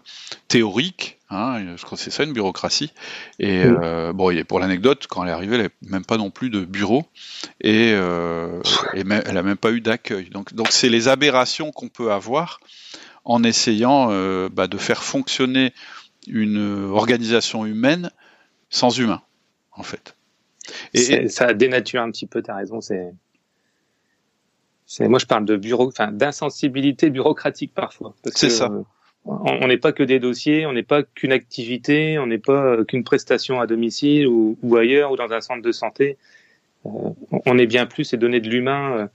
théorique 0.48 1.19
Hein, 1.30 1.76
je 1.76 1.84
crois 1.84 1.96
que 1.96 2.02
c'est 2.02 2.10
ça 2.10 2.24
une 2.24 2.32
bureaucratie. 2.32 2.92
Et 3.38 3.62
euh, 3.64 4.12
bon, 4.12 4.34
pour 4.44 4.58
l'anecdote, 4.58 5.06
quand 5.08 5.22
elle 5.22 5.28
est 5.28 5.32
arrivée, 5.32 5.54
elle 5.54 5.62
n'avait 5.62 5.74
même 5.82 6.04
pas 6.04 6.16
non 6.16 6.30
plus 6.30 6.50
de 6.50 6.64
bureau 6.64 7.04
et, 7.60 7.92
euh, 7.94 8.60
et 8.94 9.00
elle 9.00 9.34
n'a 9.34 9.42
même 9.42 9.56
pas 9.56 9.70
eu 9.70 9.80
d'accueil. 9.80 10.28
Donc, 10.30 10.54
donc 10.54 10.68
c'est 10.72 10.88
les 10.88 11.06
aberrations 11.06 11.70
qu'on 11.70 11.88
peut 11.88 12.10
avoir 12.10 12.58
en 13.24 13.44
essayant 13.44 14.08
euh, 14.10 14.48
bah, 14.48 14.66
de 14.66 14.76
faire 14.76 15.04
fonctionner 15.04 15.72
une 16.26 16.90
organisation 16.90 17.64
humaine 17.64 18.10
sans 18.68 18.98
humain, 18.98 19.22
en 19.72 19.84
fait. 19.84 20.16
Et, 20.94 21.28
ça 21.28 21.54
dénature 21.54 22.02
un 22.02 22.10
petit 22.10 22.26
peu. 22.26 22.42
ta 22.42 22.56
raison. 22.56 22.80
C'est 22.80 23.12
moi, 25.00 25.20
je 25.20 25.26
parle 25.26 25.44
de 25.44 25.56
bureau, 25.56 25.86
enfin, 25.86 26.10
d'insensibilité 26.10 27.10
bureaucratique 27.10 27.72
parfois. 27.72 28.14
C'est 28.34 28.50
ça. 28.50 28.68
Euh, 29.26 29.33
on 29.44 29.66
n'est 29.68 29.78
pas 29.78 29.92
que 29.92 30.02
des 30.02 30.18
dossiers, 30.18 30.66
on 30.66 30.72
n'est 30.72 30.83
pas 30.83 31.02
qu'une 31.02 31.33
activité, 31.33 32.18
on 32.18 32.26
n'est 32.26 32.38
pas 32.38 32.85
qu'une 32.85 33.04
prestation 33.04 33.61
à 33.61 33.66
domicile 33.66 34.26
ou, 34.26 34.76
ailleurs 34.76 35.12
ou 35.12 35.16
dans 35.16 35.33
un 35.33 35.40
centre 35.40 35.62
de 35.62 35.72
santé. 35.72 36.16
Euh, 36.87 36.90
on 37.46 37.59
est 37.59 37.66
bien 37.66 37.87
plus 37.87 38.12
et 38.12 38.16
donner 38.16 38.40
de 38.40 38.48
l'humain. 38.48 38.96
Euh, 38.96 39.06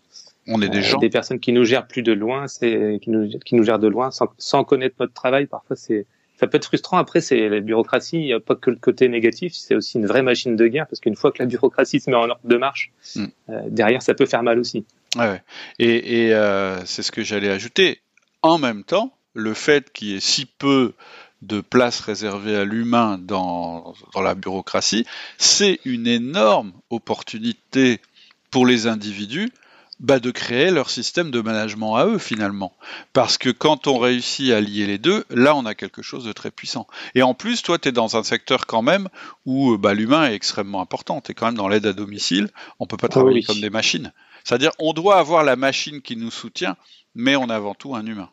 on 0.48 0.62
est 0.62 0.70
des 0.70 0.84
gens. 0.84 1.00
Des 1.00 1.10
personnes 1.10 1.40
qui 1.40 1.52
nous 1.52 1.64
gèrent 1.64 1.88
plus 1.88 2.04
de 2.04 2.14
loin, 2.14 2.48
c'est 2.48 3.00
qui 3.02 3.10
nous, 3.10 3.28
qui 3.44 3.56
nous 3.56 3.64
gèrent 3.64 3.80
de 3.80 3.88
loin 3.88 4.12
sans, 4.12 4.28
sans 4.38 4.64
connaître 4.64 4.96
notre 5.00 5.14
travail. 5.14 5.48
Parfois, 5.48 5.76
c'est 5.76 6.06
ça 6.38 6.48
peut 6.48 6.58
être 6.58 6.66
frustrant. 6.66 6.98
Après, 6.98 7.22
c'est 7.22 7.50
la 7.50 7.62
bureaucratie. 7.62 8.18
Il 8.18 8.26
n'y 8.26 8.34
a 8.34 8.40
pas 8.42 8.56
que 8.56 8.70
le 8.70 8.76
côté 8.76 9.08
négatif. 9.08 9.54
C'est 9.56 9.74
aussi 9.74 9.98
une 9.98 10.06
vraie 10.06 10.22
machine 10.22 10.56
de 10.56 10.68
guerre 10.68 10.86
parce 10.86 11.00
qu'une 11.00 11.16
fois 11.16 11.32
que 11.32 11.42
la 11.42 11.46
bureaucratie 11.46 12.00
se 12.00 12.10
met 12.10 12.16
en 12.16 12.30
ordre 12.30 12.42
de 12.44 12.58
marche, 12.58 12.92
mm. 13.16 13.26
derrière, 13.70 14.02
ça 14.02 14.14
peut 14.14 14.26
faire 14.26 14.44
mal 14.44 14.60
aussi. 14.60 14.86
Ouais, 15.18 15.42
Et, 15.80 16.26
et 16.26 16.34
euh, 16.34 16.84
c'est 16.86 17.02
ce 17.02 17.12
que 17.12 17.24
j'allais 17.24 17.50
ajouter. 17.50 18.02
En 18.42 18.58
même 18.58 18.84
temps, 18.84 19.14
le 19.36 19.54
fait 19.54 19.92
qu'il 19.94 20.08
y 20.10 20.16
ait 20.16 20.20
si 20.20 20.46
peu 20.46 20.94
de 21.42 21.62
place 21.62 22.00
réservée 22.00 22.56
à 22.56 22.66
l'humain 22.66 23.20
dans, 23.20 23.94
dans 24.14 24.22
la 24.22 24.34
bureaucratie, 24.34 25.06
c'est 25.38 25.80
une 25.86 26.08
énorme 26.08 26.74
opportunité 26.90 28.02
pour 28.50 28.66
les 28.66 28.88
individus 28.88 29.52
bah, 30.00 30.20
de 30.20 30.32
créer 30.32 30.72
leur 30.72 30.90
système 30.90 31.32
de 31.32 31.40
management 31.40 31.96
à 31.96 32.06
eux 32.06 32.18
finalement. 32.18 32.74
Parce 33.14 33.38
que 33.38 33.50
quand 33.50 33.88
on 33.88 33.98
réussit 33.98 34.52
à 34.52 34.60
lier 34.60 34.88
les 34.88 34.98
deux, 34.98 35.24
là 35.30 35.56
on 35.56 35.66
a 35.66 35.76
quelque 35.76 36.02
chose 36.02 36.26
de 36.26 36.34
très 36.34 36.52
puissant. 36.52 36.88
Et 37.14 37.22
en 37.22 37.34
plus, 37.34 37.62
toi 37.62 37.78
tu 37.78 37.90
es 37.90 37.92
dans 37.92 38.18
un 38.18 38.24
secteur 38.24 38.66
quand 38.66 38.82
même 38.82 39.08
où 39.46 39.78
bah, 39.78 39.94
l'humain 39.94 40.28
est 40.30 40.34
extrêmement 40.34 40.82
important. 40.82 41.22
Tu 41.22 41.32
es 41.32 41.34
quand 41.34 41.46
même 41.46 41.56
dans 41.56 41.68
l'aide 41.68 41.86
à 41.86 41.94
domicile, 41.94 42.50
on 42.80 42.88
peut 42.88 42.98
pas 42.98 43.08
travailler 43.08 43.44
comme 43.44 43.62
des 43.62 43.70
machines. 43.70 44.12
C'est-à-dire, 44.44 44.72
on 44.80 44.94
doit 44.94 45.18
avoir 45.18 45.44
la 45.44 45.56
machine 45.56 46.02
qui 46.02 46.16
nous 46.16 46.30
soutient, 46.30 46.76
mais 47.16 47.36
on 47.36 47.50
a 47.50 47.56
avant 47.56 47.74
tout 47.74 47.96
un 47.96 48.06
humain. 48.06 48.30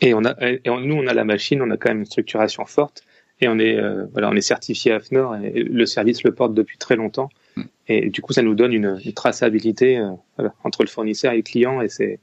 Et 0.00 0.14
on 0.14 0.24
a, 0.24 0.34
et 0.40 0.60
nous, 0.64 0.94
on 0.94 1.06
a 1.06 1.14
la 1.14 1.24
machine, 1.24 1.60
on 1.62 1.70
a 1.70 1.76
quand 1.76 1.90
même 1.90 2.00
une 2.00 2.06
structuration 2.06 2.64
forte, 2.64 3.04
et 3.40 3.48
on 3.48 3.58
est, 3.58 3.78
euh, 3.78 4.06
voilà, 4.12 4.30
on 4.30 4.34
est 4.34 4.40
certifié 4.40 4.92
AFNOR, 4.92 5.36
et 5.36 5.62
le 5.62 5.86
service 5.86 6.22
le 6.24 6.32
porte 6.32 6.54
depuis 6.54 6.78
très 6.78 6.96
longtemps. 6.96 7.30
Hmm. 7.56 7.62
Et 7.88 8.10
du 8.10 8.22
coup, 8.22 8.32
ça 8.32 8.42
nous 8.42 8.54
donne 8.54 8.72
une, 8.72 8.98
traçabilité 9.14 9.98
euh, 9.98 10.48
entre 10.64 10.82
le 10.82 10.88
fournisseur 10.88 11.32
et 11.32 11.36
le 11.36 11.42
client, 11.42 11.80
et 11.80 11.88
c'est, 11.88 12.18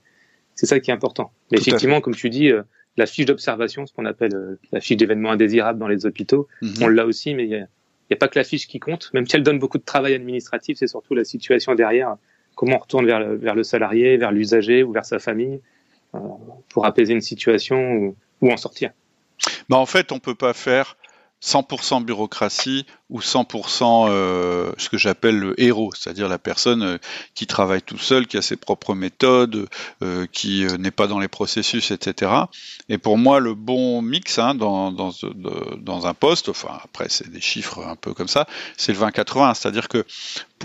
c'est 0.56 0.66
ça 0.66 0.80
qui 0.80 0.92
est 0.92 0.94
important. 0.94 1.32
Mais 1.52 1.60
effectivement, 1.60 2.02
comme 2.02 2.16
tu 2.16 2.30
dis, 2.30 2.52
euh, 2.52 2.64
la 2.98 3.06
fiche 3.06 3.26
d'observation, 3.26 3.86
ce 3.86 3.94
qu'on 3.94 4.06
appelle 4.06 4.58
la 4.72 4.80
fiche 4.80 4.98
d'événements 4.98 5.32
indésirables 5.32 5.80
dans 5.80 5.88
les 5.88 6.06
hôpitaux, 6.06 6.48
hmm. 6.62 6.74
on 6.82 6.88
l'a 6.88 7.06
aussi, 7.06 7.36
mais 7.36 7.44
il 7.44 7.50
n'y 7.50 7.56
a, 7.56 7.68
a, 8.12 8.16
pas 8.16 8.28
que 8.28 8.40
la 8.40 8.44
fiche 8.44 8.68
qui 8.68 8.80
compte, 8.80 9.12
même 9.14 9.28
si 9.28 9.36
elle 9.36 9.44
donne 9.44 9.60
beaucoup 9.60 9.78
de 9.78 9.84
travail 9.84 10.16
administratif, 10.16 10.78
c'est 10.80 10.88
surtout 10.88 11.14
la 11.14 11.24
situation 11.24 11.76
derrière 11.76 12.16
comment 12.58 12.76
on 12.76 12.80
retourne 12.80 13.06
vers 13.06 13.20
le, 13.20 13.36
vers 13.36 13.56
le 13.56 13.64
salarié, 13.64 14.18
vers 14.18 14.32
l'usager 14.32 14.84
ou 14.84 14.92
vers 14.92 15.06
sa 15.06 15.20
famille 15.20 15.56
euh, 15.56 15.60
pour 16.70 16.86
apaiser 16.86 17.14
une 17.14 17.22
situation 17.22 18.16
ou, 18.42 18.52
en 18.52 18.58
sortir. 18.58 18.92
Bah 19.70 19.78
en 19.78 19.86
fait, 19.86 20.12
on 20.12 20.20
peut 20.20 20.36
pas 20.36 20.54
faire 20.54 20.98
100% 21.44 22.04
bureaucratie 22.04 22.86
ou 23.10 23.20
100% 23.20 24.08
euh, 24.10 24.72
ce 24.78 24.90
que 24.90 24.98
j'appelle 24.98 25.38
le 25.38 25.62
héros, 25.62 25.92
c'est-à-dire 25.94 26.28
la 26.28 26.40
personne 26.40 26.84
euh, 26.84 26.98
qui 27.36 27.48
travaille 27.48 27.82
tout 27.82 27.98
seul, 27.98 28.28
qui 28.28 28.38
a 28.38 28.42
ses 28.42 28.58
propres 28.58 28.96
méthodes, 28.96 29.68
euh, 30.04 30.26
qui 30.32 30.66
n'est 30.80 30.92
pas 30.92 31.08
dans 31.08 31.20
les 31.20 31.28
processus, 31.28 31.92
etc. 31.92 32.32
Et 32.90 32.98
pour 32.98 33.18
moi, 33.18 33.40
le 33.40 33.54
bon 33.54 34.02
mix 34.02 34.40
hein, 34.40 34.56
dans, 34.56 36.08
un 36.08 36.14
poste, 36.14 36.50
enfin 36.50 36.80
après 36.84 37.08
c'est 37.10 37.30
des 37.30 37.42
chiffres 37.42 37.86
un 37.86 37.96
peu 37.96 38.14
comme 38.14 38.28
ça, 38.28 38.48
c'est 38.76 38.94
le 38.94 39.00
20-80, 39.00 39.54
c'est-à-dire 39.56 39.88
que 39.88 40.06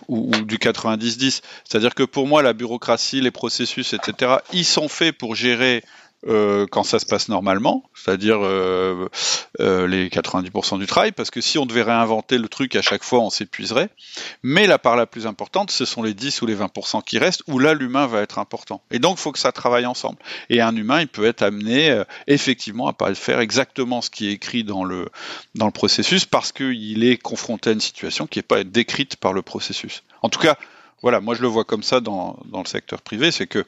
ou 0.08 0.30
du 0.30 0.56
90-10, 0.56 1.42
c'est-à-dire 1.64 1.94
que 1.94 2.02
pour 2.02 2.26
moi 2.26 2.42
la 2.42 2.54
bureaucratie, 2.54 3.20
les 3.20 3.30
processus, 3.30 3.92
etc. 3.92 4.36
Ils 4.52 4.64
sont 4.64 4.88
faits 4.88 5.16
pour 5.16 5.34
gérer 5.34 5.84
euh, 6.28 6.66
quand 6.70 6.84
ça 6.84 6.98
se 6.98 7.06
passe 7.06 7.28
normalement, 7.28 7.82
c'est-à-dire 7.94 8.38
euh, 8.42 9.08
euh, 9.60 9.88
les 9.88 10.08
90% 10.08 10.78
du 10.78 10.86
travail, 10.86 11.10
parce 11.10 11.30
que 11.30 11.40
si 11.40 11.58
on 11.58 11.66
devait 11.66 11.82
réinventer 11.82 12.38
le 12.38 12.48
truc 12.48 12.76
à 12.76 12.82
chaque 12.82 13.02
fois, 13.02 13.20
on 13.20 13.30
s'épuiserait. 13.30 13.90
Mais 14.42 14.66
la 14.66 14.78
part 14.78 14.96
la 14.96 15.06
plus 15.06 15.26
importante, 15.26 15.70
ce 15.70 15.84
sont 15.84 16.02
les 16.02 16.14
10 16.14 16.42
ou 16.42 16.46
les 16.46 16.54
20% 16.54 17.02
qui 17.02 17.18
restent, 17.18 17.42
où 17.48 17.58
là, 17.58 17.74
l'humain 17.74 18.06
va 18.06 18.20
être 18.20 18.38
important. 18.38 18.82
Et 18.90 19.00
donc, 19.00 19.18
il 19.18 19.20
faut 19.20 19.32
que 19.32 19.38
ça 19.38 19.52
travaille 19.52 19.86
ensemble. 19.86 20.18
Et 20.48 20.60
un 20.60 20.76
humain, 20.76 21.00
il 21.00 21.08
peut 21.08 21.24
être 21.24 21.42
amené 21.42 22.02
effectivement 22.28 22.86
à 22.86 22.92
pas 22.92 23.12
faire 23.14 23.40
exactement 23.40 24.00
ce 24.00 24.10
qui 24.10 24.28
est 24.28 24.32
écrit 24.32 24.62
dans 24.62 24.84
le, 24.84 25.08
dans 25.54 25.66
le 25.66 25.72
processus, 25.72 26.24
parce 26.24 26.52
qu'il 26.52 27.04
est 27.04 27.16
confronté 27.16 27.70
à 27.70 27.72
une 27.72 27.80
situation 27.80 28.26
qui 28.26 28.38
n'est 28.38 28.44
pas 28.44 28.62
décrite 28.62 29.16
par 29.16 29.32
le 29.32 29.42
processus. 29.42 30.04
En 30.22 30.28
tout 30.28 30.40
cas, 30.40 30.56
voilà, 31.02 31.20
moi 31.20 31.34
je 31.34 31.42
le 31.42 31.48
vois 31.48 31.64
comme 31.64 31.82
ça 31.82 32.00
dans, 32.00 32.38
dans 32.46 32.60
le 32.60 32.66
secteur 32.66 33.02
privé, 33.02 33.32
c'est 33.32 33.48
que 33.48 33.64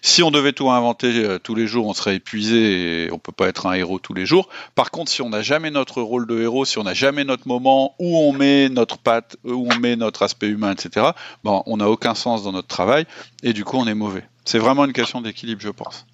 si 0.00 0.22
on 0.22 0.30
devait 0.30 0.52
tout 0.52 0.70
inventer 0.70 1.22
euh, 1.22 1.38
tous 1.38 1.54
les 1.54 1.66
jours, 1.66 1.86
on 1.86 1.92
serait 1.92 2.16
épuisé 2.16 3.04
et 3.04 3.12
on 3.12 3.18
peut 3.18 3.32
pas 3.32 3.46
être 3.46 3.66
un 3.66 3.74
héros 3.74 3.98
tous 3.98 4.14
les 4.14 4.24
jours. 4.24 4.48
Par 4.74 4.90
contre, 4.90 5.10
si 5.10 5.20
on 5.20 5.28
n'a 5.28 5.42
jamais 5.42 5.70
notre 5.70 6.00
rôle 6.00 6.26
de 6.26 6.40
héros, 6.40 6.64
si 6.64 6.78
on 6.78 6.84
n'a 6.84 6.94
jamais 6.94 7.24
notre 7.24 7.46
moment 7.46 7.94
où 7.98 8.16
on 8.16 8.32
met 8.32 8.70
notre 8.70 8.96
patte, 8.98 9.36
où 9.44 9.68
on 9.70 9.78
met 9.78 9.96
notre 9.96 10.22
aspect 10.22 10.48
humain, 10.48 10.72
etc., 10.72 11.08
bon, 11.44 11.62
on 11.66 11.76
n'a 11.76 11.90
aucun 11.90 12.14
sens 12.14 12.42
dans 12.42 12.52
notre 12.52 12.68
travail 12.68 13.04
et 13.42 13.52
du 13.52 13.64
coup 13.64 13.76
on 13.76 13.86
est 13.86 13.94
mauvais. 13.94 14.24
C'est 14.46 14.58
vraiment 14.58 14.86
une 14.86 14.94
question 14.94 15.20
d'équilibre, 15.20 15.60
je 15.60 15.68
pense. 15.68 16.06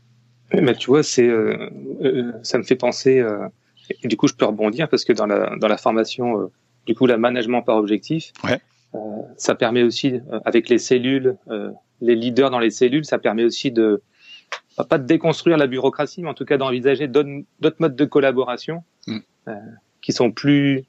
Mais 0.52 0.74
tu 0.74 0.88
vois, 0.88 1.04
c'est, 1.04 1.26
euh, 1.26 1.70
euh, 2.02 2.32
ça 2.42 2.58
me 2.58 2.64
fait 2.64 2.76
penser. 2.76 3.24
et 4.02 4.08
du 4.08 4.16
coup, 4.16 4.26
je 4.26 4.34
peux 4.34 4.44
rebondir 4.44 4.88
parce 4.88 5.04
que 5.04 5.12
dans 5.12 5.26
la 5.26 5.56
dans 5.56 5.68
la 5.68 5.76
formation, 5.76 6.50
du 6.86 6.94
coup, 6.96 7.06
la 7.06 7.16
management 7.16 7.62
par 7.62 7.76
objectif. 7.76 8.32
Ouais 8.42 8.60
euh, 8.60 8.73
ça 9.36 9.54
permet 9.54 9.82
aussi, 9.82 10.20
euh, 10.32 10.40
avec 10.44 10.68
les 10.68 10.78
cellules, 10.78 11.36
euh, 11.48 11.70
les 12.00 12.14
leaders 12.14 12.50
dans 12.50 12.58
les 12.58 12.70
cellules, 12.70 13.04
ça 13.04 13.18
permet 13.18 13.44
aussi 13.44 13.70
de 13.70 14.02
pas 14.88 14.98
de 14.98 15.06
déconstruire 15.06 15.56
la 15.56 15.66
bureaucratie, 15.66 16.22
mais 16.22 16.28
en 16.28 16.34
tout 16.34 16.44
cas 16.44 16.56
d'envisager 16.56 17.06
d'autres 17.06 17.76
modes 17.78 17.96
de 17.96 18.04
collaboration 18.04 18.82
mm. 19.06 19.18
qui 20.02 20.12
sont 20.12 20.32
plus 20.32 20.84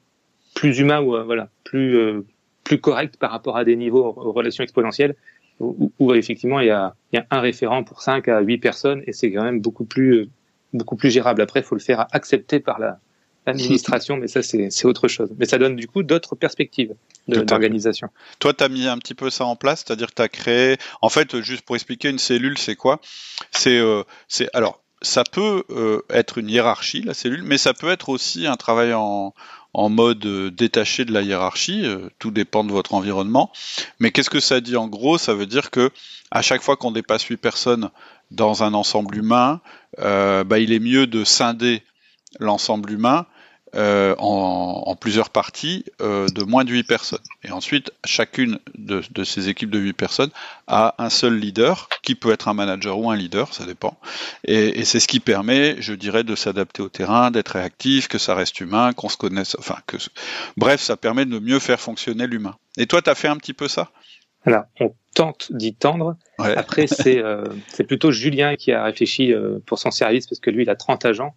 plus 0.54 0.80
humains 0.80 1.00
ou 1.00 1.16
voilà 1.24 1.48
plus 1.62 2.24
plus 2.64 2.80
corrects 2.80 3.16
par 3.16 3.30
rapport 3.30 3.56
à 3.56 3.64
des 3.64 3.76
niveaux 3.76 4.04
aux 4.04 4.32
relations 4.32 4.64
exponentielles 4.64 5.14
où, 5.60 5.92
où, 6.00 6.14
effectivement 6.14 6.58
il 6.58 6.66
y 6.66 6.70
a, 6.70 6.96
il 7.12 7.16
y 7.16 7.18
a 7.20 7.26
un 7.30 7.40
référent 7.40 7.84
pour 7.84 8.02
5 8.02 8.26
à 8.26 8.40
8 8.40 8.58
personnes 8.58 9.02
et 9.06 9.12
c'est 9.12 9.30
quand 9.32 9.44
même 9.44 9.60
beaucoup 9.60 9.84
plus 9.84 10.28
beaucoup 10.72 10.96
plus 10.96 11.10
gérable. 11.10 11.42
Après, 11.42 11.60
il 11.60 11.62
faut 11.62 11.74
le 11.74 11.80
faire 11.80 12.06
accepter 12.12 12.60
par 12.60 12.78
la 12.78 12.98
l'administration, 13.46 14.16
mais 14.16 14.28
ça 14.28 14.42
c'est 14.42 14.84
autre 14.84 15.08
chose. 15.08 15.30
Mais 15.38 15.46
ça 15.46 15.58
donne 15.58 15.76
du 15.76 15.86
coup 15.86 16.02
d'autres 16.02 16.34
perspectives 16.34 16.94
d'organisation. 17.28 18.08
Toi, 18.38 18.54
tu 18.54 18.64
as 18.64 18.68
mis 18.68 18.86
un 18.86 18.98
petit 18.98 19.14
peu 19.14 19.30
ça 19.30 19.44
en 19.44 19.56
place, 19.56 19.84
c'est-à-dire 19.86 20.08
que 20.08 20.14
tu 20.14 20.22
as 20.22 20.28
créé, 20.28 20.76
en 21.02 21.08
fait, 21.08 21.40
juste 21.40 21.62
pour 21.62 21.74
expliquer, 21.76 22.08
une 22.08 22.18
cellule, 22.18 22.58
c'est 22.58 22.76
quoi? 22.76 23.00
C'est, 23.50 23.78
euh, 23.78 24.02
c'est, 24.28 24.48
alors, 24.54 24.80
ça 25.02 25.24
peut 25.24 25.64
euh, 25.70 26.02
être 26.10 26.38
une 26.38 26.48
hiérarchie, 26.48 27.02
la 27.02 27.14
cellule, 27.14 27.42
mais 27.42 27.58
ça 27.58 27.74
peut 27.74 27.90
être 27.90 28.08
aussi 28.08 28.46
un 28.46 28.56
travail 28.56 28.94
en, 28.94 29.34
en 29.76 29.90
mode 29.90 30.24
euh, 30.24 30.50
détaché 30.50 31.04
de 31.04 31.12
la 31.12 31.20
hiérarchie. 31.20 31.84
Euh, 31.84 32.08
tout 32.18 32.30
dépend 32.30 32.64
de 32.64 32.72
votre 32.72 32.94
environnement. 32.94 33.52
Mais 34.00 34.10
qu'est-ce 34.10 34.30
que 34.30 34.40
ça 34.40 34.62
dit? 34.62 34.74
En 34.74 34.88
gros 34.88 35.18
Ça 35.18 35.34
veut 35.34 35.44
dire 35.44 35.70
que 35.70 35.90
à 36.30 36.40
chaque 36.40 36.62
fois 36.62 36.76
qu'on 36.76 36.92
dépasse 36.92 37.24
8 37.24 37.36
personnes 37.36 37.90
dans 38.30 38.62
un 38.62 38.72
ensemble 38.72 39.16
humain, 39.16 39.60
euh, 39.98 40.44
bah, 40.44 40.58
il 40.58 40.72
est 40.72 40.80
mieux 40.80 41.06
de 41.06 41.24
scinder 41.24 41.82
l'ensemble 42.40 42.90
humain 42.90 43.26
euh, 43.74 44.14
en, 44.18 44.94
plusieurs 44.96 45.28
parties 45.28 45.84
euh, 46.00 46.28
de 46.28 46.44
moins 46.44 46.64
de 46.64 46.70
8 46.70 46.84
personnes. 46.84 47.20
Et 47.42 47.50
ensuite, 47.50 47.92
chacune 48.04 48.58
de, 48.78 49.02
ces 49.24 49.48
équipes 49.48 49.70
de 49.70 49.78
8 49.78 49.92
personnes 49.92 50.30
a 50.66 50.94
un 50.98 51.10
seul 51.10 51.36
leader, 51.36 51.88
qui 52.02 52.14
peut 52.14 52.32
être 52.32 52.48
un 52.48 52.54
manager 52.54 52.98
ou 52.98 53.10
un 53.10 53.16
leader, 53.16 53.52
ça 53.52 53.66
dépend. 53.66 53.98
Et, 54.44 54.84
c'est 54.84 55.00
ce 55.00 55.08
qui 55.08 55.20
permet, 55.20 55.76
je 55.80 55.92
dirais, 55.94 56.24
de 56.24 56.34
s'adapter 56.34 56.82
au 56.82 56.88
terrain, 56.88 57.30
d'être 57.30 57.50
réactif, 57.50 58.08
que 58.08 58.18
ça 58.18 58.34
reste 58.34 58.60
humain, 58.60 58.92
qu'on 58.92 59.08
se 59.08 59.16
connaisse, 59.16 59.56
enfin 59.58 59.78
que... 59.86 59.96
Bref, 60.56 60.80
ça 60.80 60.96
permet 60.96 61.26
de 61.26 61.38
mieux 61.38 61.58
faire 61.58 61.80
fonctionner 61.80 62.26
l'humain. 62.26 62.56
Et 62.78 62.86
toi, 62.86 63.02
tu 63.02 63.10
as 63.10 63.14
fait 63.14 63.28
un 63.28 63.36
petit 63.36 63.54
peu 63.54 63.68
ça? 63.68 63.90
Tente 65.16 65.48
d'y 65.50 65.74
tendre. 65.74 66.16
Après, 66.38 66.86
c'est 66.86 67.18
euh, 67.18 67.44
c'est 67.66 67.84
plutôt 67.84 68.12
Julien 68.12 68.54
qui 68.54 68.70
a 68.70 68.84
réfléchi 68.84 69.34
pour 69.66 69.80
son 69.80 69.90
service, 69.90 70.26
parce 70.28 70.38
que 70.38 70.50
lui, 70.50 70.62
il 70.62 70.70
a 70.70 70.76
30 70.76 71.04
agents. 71.04 71.34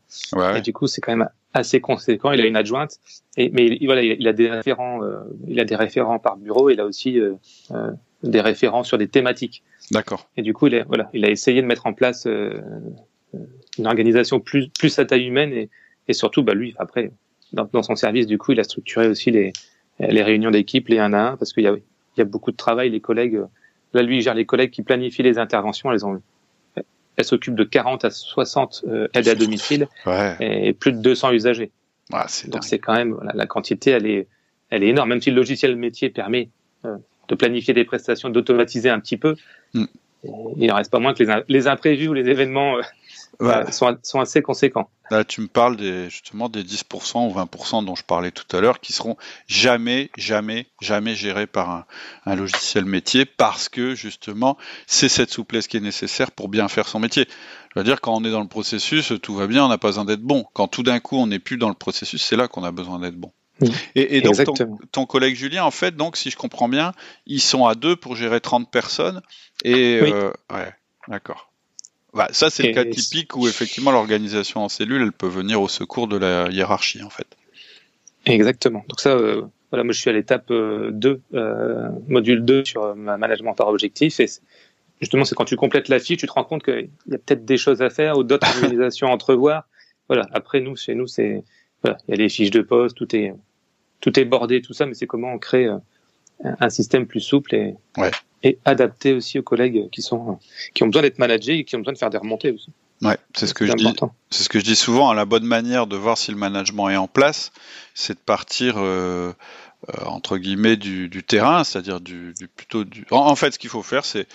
Et 0.55 0.61
du 0.61 0.73
coup, 0.73 0.85
c'est 0.85 1.01
quand 1.01 1.15
même 1.15 1.29
assez 1.53 1.81
conséquent. 1.81 2.31
Il 2.31 2.41
a 2.41 2.45
une 2.45 2.55
adjointe, 2.55 2.99
et, 3.37 3.49
mais 3.49 3.79
voilà, 3.85 4.03
il 4.03 4.27
a 4.27 4.33
des 4.33 4.49
référents, 4.49 5.03
euh, 5.03 5.19
il 5.47 5.59
a 5.59 5.65
des 5.65 5.75
référents 5.75 6.19
par 6.19 6.37
bureau. 6.37 6.69
Il 6.69 6.79
a 6.79 6.85
aussi 6.85 7.19
euh, 7.19 7.33
euh, 7.71 7.91
des 8.23 8.41
référents 8.41 8.83
sur 8.83 8.97
des 8.97 9.07
thématiques. 9.07 9.63
D'accord. 9.91 10.29
Et 10.37 10.41
du 10.41 10.53
coup, 10.53 10.67
il 10.67 10.75
a, 10.75 10.83
voilà, 10.83 11.09
il 11.13 11.25
a 11.25 11.29
essayé 11.29 11.61
de 11.61 11.67
mettre 11.67 11.87
en 11.87 11.93
place 11.93 12.27
une 12.27 13.87
organisation 13.87 14.39
plus 14.39 14.69
plus 14.69 14.99
à 14.99 15.05
taille 15.05 15.25
humaine 15.25 15.51
et, 15.53 15.69
et 16.07 16.13
surtout, 16.13 16.43
bah 16.43 16.53
lui, 16.53 16.75
après, 16.77 17.11
dans, 17.53 17.67
dans, 17.71 17.83
son 17.83 17.95
service, 17.95 18.27
du 18.27 18.37
coup, 18.37 18.51
il 18.51 18.59
a 18.59 18.63
structuré 18.63 19.07
aussi 19.07 19.31
les 19.31 19.53
les 19.99 20.23
réunions 20.23 20.51
d'équipe, 20.51 20.87
les 20.87 20.99
un 20.99 21.11
à 21.11 21.31
un, 21.31 21.37
parce 21.37 21.51
qu'il 21.51 21.63
y 21.63 21.67
a 21.67 21.75
il 21.75 22.19
y 22.19 22.21
a 22.21 22.25
beaucoup 22.25 22.51
de 22.51 22.57
travail. 22.57 22.89
Les 22.89 23.01
collègues, 23.01 23.41
là, 23.93 24.01
lui, 24.01 24.17
il 24.17 24.21
gère 24.21 24.35
les 24.35 24.45
collègues 24.45 24.71
qui 24.71 24.83
planifient 24.83 25.23
les 25.23 25.37
interventions. 25.37 25.91
Elles 25.91 26.05
ont 26.05 26.21
elle 27.19 27.25
s'occupe 27.25 27.55
de 27.55 27.65
40 27.65 28.05
à 28.05 28.11
60 28.11 28.85
euh, 28.87 29.09
aides 29.13 29.27
à 29.27 29.35
domicile 29.35 29.89
et 30.39 30.71
plus 30.71 30.93
de 30.93 30.99
200 30.99 31.33
usagers. 31.33 31.69
Donc 32.47 32.63
c'est 32.63 32.79
quand 32.79 32.95
même 32.95 33.19
la 33.33 33.45
quantité, 33.45 33.91
elle 33.91 34.05
est, 34.07 34.27
elle 34.69 34.83
est 34.83 34.87
énorme. 34.87 35.09
Même 35.09 35.21
si 35.21 35.29
le 35.29 35.35
logiciel 35.35 35.75
métier 35.75 36.09
permet 36.09 36.49
euh, 36.85 36.95
de 37.27 37.35
planifier 37.35 37.73
des 37.73 37.83
prestations, 37.83 38.29
d'automatiser 38.29 38.89
un 38.89 39.01
petit 39.01 39.17
peu, 39.17 39.35
mm. 39.73 39.85
il 40.57 40.67
n'en 40.67 40.75
reste 40.75 40.91
pas 40.91 40.99
moins 40.99 41.13
que 41.13 41.21
les, 41.21 41.41
les 41.49 41.67
imprévus 41.67 42.07
ou 42.07 42.13
les 42.13 42.29
événements 42.29 42.77
euh, 42.77 42.81
sont, 43.71 43.97
sont, 44.03 44.19
assez 44.19 44.41
conséquents. 44.41 44.89
Là, 45.11 45.23
tu 45.23 45.41
me 45.41 45.47
parles 45.47 45.77
des, 45.77 46.09
justement 46.09 46.49
des 46.49 46.63
10% 46.63 47.29
ou 47.29 47.33
20% 47.33 47.85
dont 47.85 47.95
je 47.95 48.03
parlais 48.03 48.31
tout 48.31 48.55
à 48.55 48.61
l'heure 48.61 48.79
qui 48.79 48.93
seront 48.93 49.17
jamais, 49.47 50.09
jamais, 50.17 50.67
jamais 50.81 51.15
gérés 51.15 51.47
par 51.47 51.69
un, 51.69 51.85
un, 52.25 52.35
logiciel 52.35 52.85
métier 52.85 53.25
parce 53.25 53.69
que 53.69 53.95
justement, 53.95 54.57
c'est 54.87 55.09
cette 55.09 55.31
souplesse 55.31 55.67
qui 55.67 55.77
est 55.77 55.81
nécessaire 55.81 56.31
pour 56.31 56.49
bien 56.49 56.67
faire 56.67 56.87
son 56.87 56.99
métier. 56.99 57.27
Je 57.73 57.79
veux 57.79 57.85
dire, 57.85 58.01
quand 58.01 58.15
on 58.15 58.23
est 58.23 58.31
dans 58.31 58.41
le 58.41 58.47
processus, 58.47 59.13
tout 59.21 59.35
va 59.35 59.47
bien, 59.47 59.65
on 59.65 59.69
n'a 59.69 59.77
pas 59.77 59.89
besoin 59.89 60.05
d'être 60.05 60.21
bon. 60.21 60.45
Quand 60.53 60.67
tout 60.67 60.83
d'un 60.83 60.99
coup, 60.99 61.17
on 61.17 61.27
n'est 61.27 61.39
plus 61.39 61.57
dans 61.57 61.69
le 61.69 61.75
processus, 61.75 62.23
c'est 62.23 62.35
là 62.35 62.47
qu'on 62.47 62.63
a 62.63 62.71
besoin 62.71 62.99
d'être 62.99 63.15
bon. 63.15 63.31
Et, 63.95 64.17
et, 64.17 64.21
donc, 64.21 64.37
ton, 64.91 65.05
collègue 65.05 65.35
Julien, 65.35 65.63
en 65.65 65.71
fait, 65.71 65.95
donc, 65.95 66.17
si 66.17 66.29
je 66.29 66.37
comprends 66.37 66.69
bien, 66.69 66.93
ils 67.25 67.41
sont 67.41 67.65
à 67.65 67.75
deux 67.75 67.95
pour 67.95 68.15
gérer 68.15 68.39
30 68.39 68.71
personnes. 68.71 69.21
Et, 69.63 69.99
euh, 70.01 70.31
ouais, 70.51 70.73
d'accord. 71.07 71.48
Bah, 72.13 72.27
ça, 72.31 72.49
c'est 72.49 72.63
le 72.63 72.73
cas 72.73 72.85
typique 72.85 73.35
où 73.35 73.47
effectivement 73.47 73.91
l'organisation 73.91 74.63
en 74.63 74.69
cellule, 74.69 75.01
elle 75.01 75.11
peut 75.11 75.27
venir 75.27 75.61
au 75.61 75.67
secours 75.67 76.07
de 76.07 76.17
la 76.17 76.49
hiérarchie, 76.49 77.03
en 77.03 77.09
fait. 77.09 77.27
Exactement. 78.25 78.83
Donc 78.87 78.99
ça, 78.99 79.11
euh, 79.11 79.43
voilà, 79.71 79.83
moi 79.83 79.93
je 79.93 79.99
suis 79.99 80.09
à 80.09 80.13
l'étape 80.13 80.49
2, 80.49 81.21
euh, 81.33 81.89
module 82.07 82.43
2 82.43 82.65
sur 82.65 82.95
ma 82.95 83.17
management 83.17 83.53
par 83.53 83.67
objectif. 83.67 84.19
Et 84.19 84.27
justement, 84.99 85.23
c'est 85.23 85.35
quand 85.35 85.45
tu 85.45 85.55
complètes 85.55 85.87
la 85.87 85.99
fiche, 85.99 86.17
tu 86.17 86.27
te 86.27 86.31
rends 86.31 86.43
compte 86.43 86.63
qu'il 86.63 86.89
y 87.07 87.15
a 87.15 87.17
peut-être 87.17 87.45
des 87.45 87.57
choses 87.57 87.81
à 87.81 87.89
faire 87.89 88.17
ou 88.17 88.23
d'autres 88.23 88.47
organisations 88.63 89.07
à 89.07 89.11
entrevoir. 89.11 89.67
Voilà. 90.07 90.27
Après, 90.33 90.59
nous, 90.61 90.75
chez 90.75 90.95
nous, 90.95 91.07
c'est, 91.07 91.43
voilà, 91.83 91.97
il 92.07 92.11
y 92.11 92.13
a 92.15 92.17
les 92.17 92.29
fiches 92.29 92.51
de 92.51 92.61
poste, 92.61 92.97
tout 92.97 93.15
est, 93.15 93.33
tout 94.01 94.19
est 94.19 94.25
bordé, 94.25 94.61
tout 94.61 94.73
ça, 94.73 94.87
mais 94.87 94.95
c'est 94.95 95.07
comment 95.07 95.33
on 95.33 95.37
crée 95.37 95.67
un 96.43 96.69
système 96.69 97.05
plus 97.05 97.19
souple 97.19 97.53
et, 97.53 97.75
ouais 97.97 98.11
et 98.43 98.57
adapté 98.65 99.13
aussi 99.13 99.39
aux 99.39 99.43
collègues 99.43 99.89
qui 99.91 100.01
sont 100.01 100.39
qui 100.73 100.83
ont 100.83 100.87
besoin 100.87 101.01
d'être 101.01 101.19
managés 101.19 101.59
et 101.59 101.63
qui 101.63 101.75
ont 101.75 101.79
besoin 101.79 101.93
de 101.93 101.97
faire 101.97 102.09
des 102.09 102.17
remontées 102.17 102.51
aussi. 102.51 102.71
Ouais, 103.01 103.17
c'est 103.33 103.47
ce 103.47 103.53
que 103.53 103.65
je 103.65 103.73
dis. 103.73 103.93
C'est 104.29 104.43
ce 104.43 104.49
que 104.49 104.59
je 104.59 104.65
dis 104.65 104.75
souvent. 104.75 105.09
Hein, 105.09 105.13
la 105.13 105.25
bonne 105.25 105.45
manière 105.45 105.87
de 105.87 105.95
voir 105.95 106.17
si 106.17 106.31
le 106.31 106.37
management 106.37 106.89
est 106.89 106.97
en 106.97 107.07
place, 107.07 107.51
c'est 107.93 108.13
de 108.13 108.19
partir 108.19 108.75
euh, 108.77 109.31
euh, 109.87 110.05
entre 110.05 110.37
guillemets 110.37 110.75
du, 110.75 111.07
du 111.07 111.23
terrain, 111.23 111.63
c'est-à-dire 111.63 112.01
du, 112.01 112.33
du, 112.37 112.49
plutôt 112.49 112.83
du. 112.83 113.05
En, 113.11 113.35
fait, 113.35 113.53
ce 113.53 113.59
qu'il 113.59 113.69
faut 113.69 113.83
faire, 113.83 114.03
c'est 114.03 114.27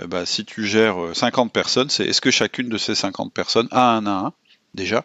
euh, 0.00 0.08
bah, 0.08 0.26
si 0.26 0.44
tu 0.44 0.66
gères 0.66 0.96
50 1.14 1.52
personnes, 1.52 1.90
c'est 1.90 2.06
est-ce 2.06 2.20
que 2.20 2.32
chacune 2.32 2.68
de 2.68 2.78
ces 2.78 2.96
50 2.96 3.32
personnes 3.32 3.68
a 3.70 3.92
un 3.96 4.06
à 4.06 4.10
un 4.10 4.32
déjà? 4.74 5.04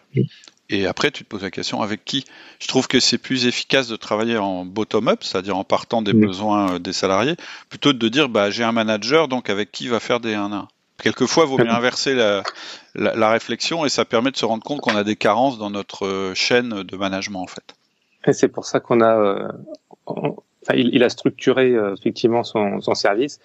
Et 0.69 0.88
après, 0.88 1.12
tu 1.12 1.23
te 1.23 1.30
poses 1.30 1.43
la 1.43 1.52
question 1.52 1.82
avec 1.82 2.06
qui? 2.06 2.26
Je 2.60 2.67
trouve 2.67 2.88
que 2.88 2.99
c'est 2.99 3.17
plus 3.17 3.45
efficace 3.45 3.88
de 3.88 3.95
travailler 3.95 4.38
en 4.38 4.65
bottom-up, 4.65 5.23
c'est-à-dire 5.23 5.58
en 5.58 5.63
partant 5.63 6.02
des 6.02 6.13
besoins 6.13 6.76
euh, 6.76 6.80
des 6.80 6.93
salariés, 6.93 7.36
plutôt 7.69 7.91
que 7.91 7.97
de 7.97 8.08
dire 8.08 8.30
bah, 8.30 8.49
j'ai 8.49 8.63
un 8.63 8.71
manager, 8.71 9.28
donc 9.28 9.49
avec 9.49 9.71
qui 9.71 9.88
va 9.88 9.99
faire 9.99 10.19
des 10.19 10.34
1 10.34 10.52
1 10.52 10.67
Quelquefois, 11.02 11.43
il 11.45 11.49
vaut 11.49 11.58
mieux 11.58 11.69
inverser 11.69 12.13
la, 12.13 12.43
la, 12.95 13.30
réflexion 13.30 13.84
et 13.84 13.89
ça 13.89 14.06
permet 14.06 14.32
de 14.32 14.38
se 14.38 14.45
rendre 14.45 14.63
compte 14.63 14.80
qu'on 14.80 14.95
a 14.95 15.04
des 15.04 15.15
carences 15.17 15.58
dans 15.58 15.69
notre 15.69 16.06
euh, 16.06 16.34
chaîne 16.34 16.84
de 16.84 16.95
management 16.95 17.41
en 17.41 17.47
fait. 17.47 17.76
Et 18.26 18.32
c'est 18.32 18.47
pour 18.47 18.65
ça 18.65 18.80
qu'on 18.80 19.02
a, 19.02 19.17
euh, 19.17 19.47
enfin, 20.06 20.76
il, 20.76 21.04
a 21.04 21.10
structuré 21.10 21.76
effectivement 21.97 22.43
son, 22.43 22.80
son 22.80 22.95
service. 22.95 23.41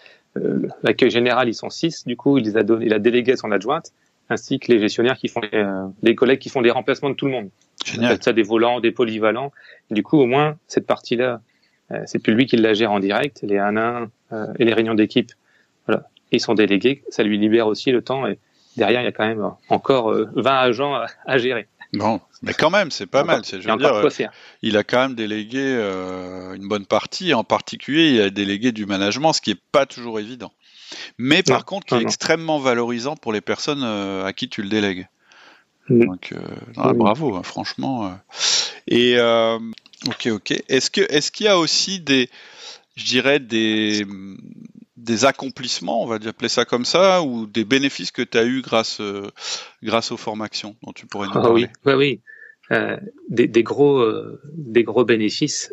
L'accueil 0.84 1.10
général, 1.10 1.48
ils 1.48 1.54
sont 1.54 1.70
six. 1.70 2.06
Du 2.06 2.16
coup, 2.16 2.38
il, 2.38 2.44
les 2.44 2.56
a 2.56 2.62
donné, 2.62 2.86
il 2.86 2.92
a 2.92 3.00
délégué 3.00 3.34
son 3.34 3.50
adjointe 3.50 3.92
ainsi 4.30 4.58
que 4.58 4.72
les 4.72 4.78
gestionnaires 4.78 5.16
qui 5.16 5.28
font 5.28 5.40
les, 5.40 5.58
euh, 5.58 6.14
collègues 6.14 6.38
qui 6.38 6.48
font 6.48 6.62
des 6.62 6.70
remplacements 6.70 7.10
de 7.10 7.14
tout 7.14 7.26
le 7.26 7.32
monde. 7.32 7.50
Génial. 7.84 8.18
Ça 8.22 8.32
des 8.32 8.42
volants, 8.42 8.80
des 8.80 8.92
polyvalents. 8.92 9.52
Du 9.90 10.02
coup, 10.02 10.18
au 10.18 10.26
moins 10.26 10.56
cette 10.66 10.86
partie-là, 10.86 11.40
euh, 11.90 12.02
c'est 12.06 12.18
plus 12.18 12.34
lui 12.34 12.46
qui 12.46 12.56
la 12.56 12.74
gère 12.74 12.92
en 12.92 13.00
direct. 13.00 13.40
Les 13.42 13.58
1 13.58 13.76
1 13.76 14.10
euh, 14.32 14.46
et 14.58 14.64
les 14.64 14.74
réunions 14.74 14.94
d'équipe, 14.94 15.32
voilà, 15.86 16.08
ils 16.32 16.40
sont 16.40 16.54
délégués. 16.54 17.02
Ça 17.08 17.22
lui 17.22 17.38
libère 17.38 17.66
aussi 17.66 17.90
le 17.90 18.02
temps. 18.02 18.26
Et 18.26 18.38
derrière, 18.76 19.00
il 19.00 19.04
y 19.04 19.08
a 19.08 19.12
quand 19.12 19.26
même 19.26 19.50
encore 19.68 20.12
20 20.34 20.58
agents 20.58 21.00
à, 21.26 21.38
gérer. 21.38 21.66
Bon, 21.94 22.20
mais 22.42 22.52
quand 22.52 22.68
même, 22.68 22.90
c'est 22.90 23.06
pas 23.06 23.24
mal. 23.24 23.42
Je 23.46 23.56
veux 23.56 24.10
dire, 24.10 24.30
il 24.60 24.76
a 24.76 24.84
quand 24.84 25.00
même 25.00 25.14
délégué 25.14 25.58
une 26.54 26.68
bonne 26.68 26.84
partie. 26.84 27.32
En 27.32 27.44
particulier, 27.44 28.10
il 28.10 28.20
a 28.20 28.28
délégué 28.28 28.72
du 28.72 28.84
management, 28.84 29.32
ce 29.32 29.40
qui 29.40 29.52
est 29.52 29.60
pas 29.72 29.86
toujours 29.86 30.20
évident 30.20 30.52
mais 31.18 31.42
par 31.42 31.64
contre 31.64 31.86
qui 31.86 31.94
est 31.94 32.02
extrêmement 32.02 32.58
valorisant 32.58 33.16
pour 33.16 33.32
les 33.32 33.40
personnes 33.40 33.82
euh, 33.82 34.24
à 34.24 34.32
qui 34.32 34.48
tu 34.48 34.62
le 34.62 34.68
délègues. 34.68 35.08
Mm. 35.88 36.06
Donc 36.06 36.32
euh, 36.32 36.92
bravo, 36.94 37.36
hein, 37.36 37.42
franchement. 37.42 38.06
Euh. 38.06 38.10
Et 38.86 39.18
ok, 40.06 40.28
ok. 40.32 40.62
Est-ce 40.68 40.90
que 40.90 41.00
est-ce 41.00 41.30
qu'il 41.30 41.46
y 41.46 41.48
a 41.48 41.58
aussi 41.58 42.00
des, 42.00 42.28
je 42.96 43.04
dirais 43.04 43.40
des 43.40 44.06
des 44.96 45.24
accomplissements, 45.24 46.02
on 46.02 46.06
va 46.06 46.16
appeler 46.16 46.48
ça 46.48 46.64
comme 46.64 46.84
ça, 46.84 47.22
ou 47.22 47.46
des 47.46 47.64
bénéfices 47.64 48.10
que 48.10 48.22
tu 48.22 48.36
as 48.36 48.44
eu 48.44 48.62
grâce 48.62 49.00
grâce 49.82 50.12
aux 50.12 50.16
formations 50.16 50.76
dont 50.82 50.92
tu 50.92 51.06
pourrais 51.06 51.28
nous 51.28 51.34
ah 51.36 51.42
parler? 51.42 51.70
oui, 51.84 51.94
oui, 51.94 52.20
oui. 52.70 52.96
des, 53.28 53.46
des, 53.46 53.62
gros 53.62 54.04
des 54.52 54.84
gros 54.84 55.04
bénéfices. 55.04 55.72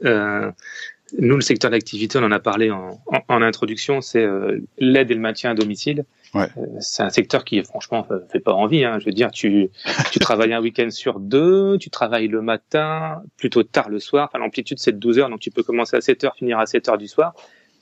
Nous, 1.17 1.35
le 1.35 1.41
secteur 1.41 1.71
d'activité, 1.71 2.17
on 2.19 2.23
en 2.23 2.31
a 2.31 2.39
parlé 2.39 2.71
en, 2.71 3.01
en, 3.27 3.41
introduction, 3.41 4.01
c'est 4.01 4.23
euh, 4.23 4.59
l'aide 4.77 5.11
et 5.11 5.13
le 5.13 5.19
maintien 5.19 5.51
à 5.51 5.53
domicile. 5.53 6.05
Ouais. 6.33 6.47
Euh, 6.57 6.65
c'est 6.79 7.03
un 7.03 7.09
secteur 7.09 7.45
qui, 7.45 7.61
franchement, 7.63 8.05
fait 8.31 8.39
pas 8.39 8.53
envie. 8.53 8.83
Hein. 8.83 8.99
Je 8.99 9.05
veux 9.05 9.13
dire, 9.13 9.31
tu, 9.31 9.69
tu 10.11 10.19
travailles 10.19 10.53
un 10.53 10.61
week-end 10.61 10.89
sur 10.89 11.19
deux, 11.19 11.77
tu 11.77 11.89
travailles 11.89 12.27
le 12.27 12.41
matin, 12.41 13.21
plutôt 13.37 13.63
tard 13.63 13.89
le 13.89 13.99
soir. 13.99 14.29
Enfin, 14.29 14.39
l'amplitude, 14.39 14.79
c'est 14.79 14.91
de 14.91 14.97
12 14.97 15.19
heures, 15.19 15.29
donc 15.29 15.39
tu 15.39 15.51
peux 15.51 15.63
commencer 15.63 15.95
à 15.95 16.01
7 16.01 16.23
heures, 16.25 16.35
finir 16.35 16.59
à 16.59 16.65
7 16.65 16.89
heures 16.89 16.97
du 16.97 17.07
soir. 17.07 17.33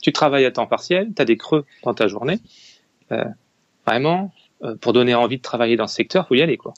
Tu 0.02 0.12
travailles 0.12 0.44
à 0.44 0.50
temps 0.50 0.66
partiel, 0.66 1.10
tu 1.14 1.22
as 1.22 1.24
des 1.24 1.36
creux 1.36 1.64
dans 1.82 1.94
ta 1.94 2.08
journée. 2.08 2.38
Euh, 3.10 3.24
vraiment, 3.86 4.32
euh, 4.62 4.76
pour 4.76 4.92
donner 4.92 5.14
envie 5.14 5.38
de 5.38 5.42
travailler 5.42 5.76
dans 5.76 5.86
ce 5.86 5.94
secteur, 5.94 6.28
faut 6.28 6.34
y 6.34 6.42
aller. 6.42 6.56
quoi. 6.56 6.74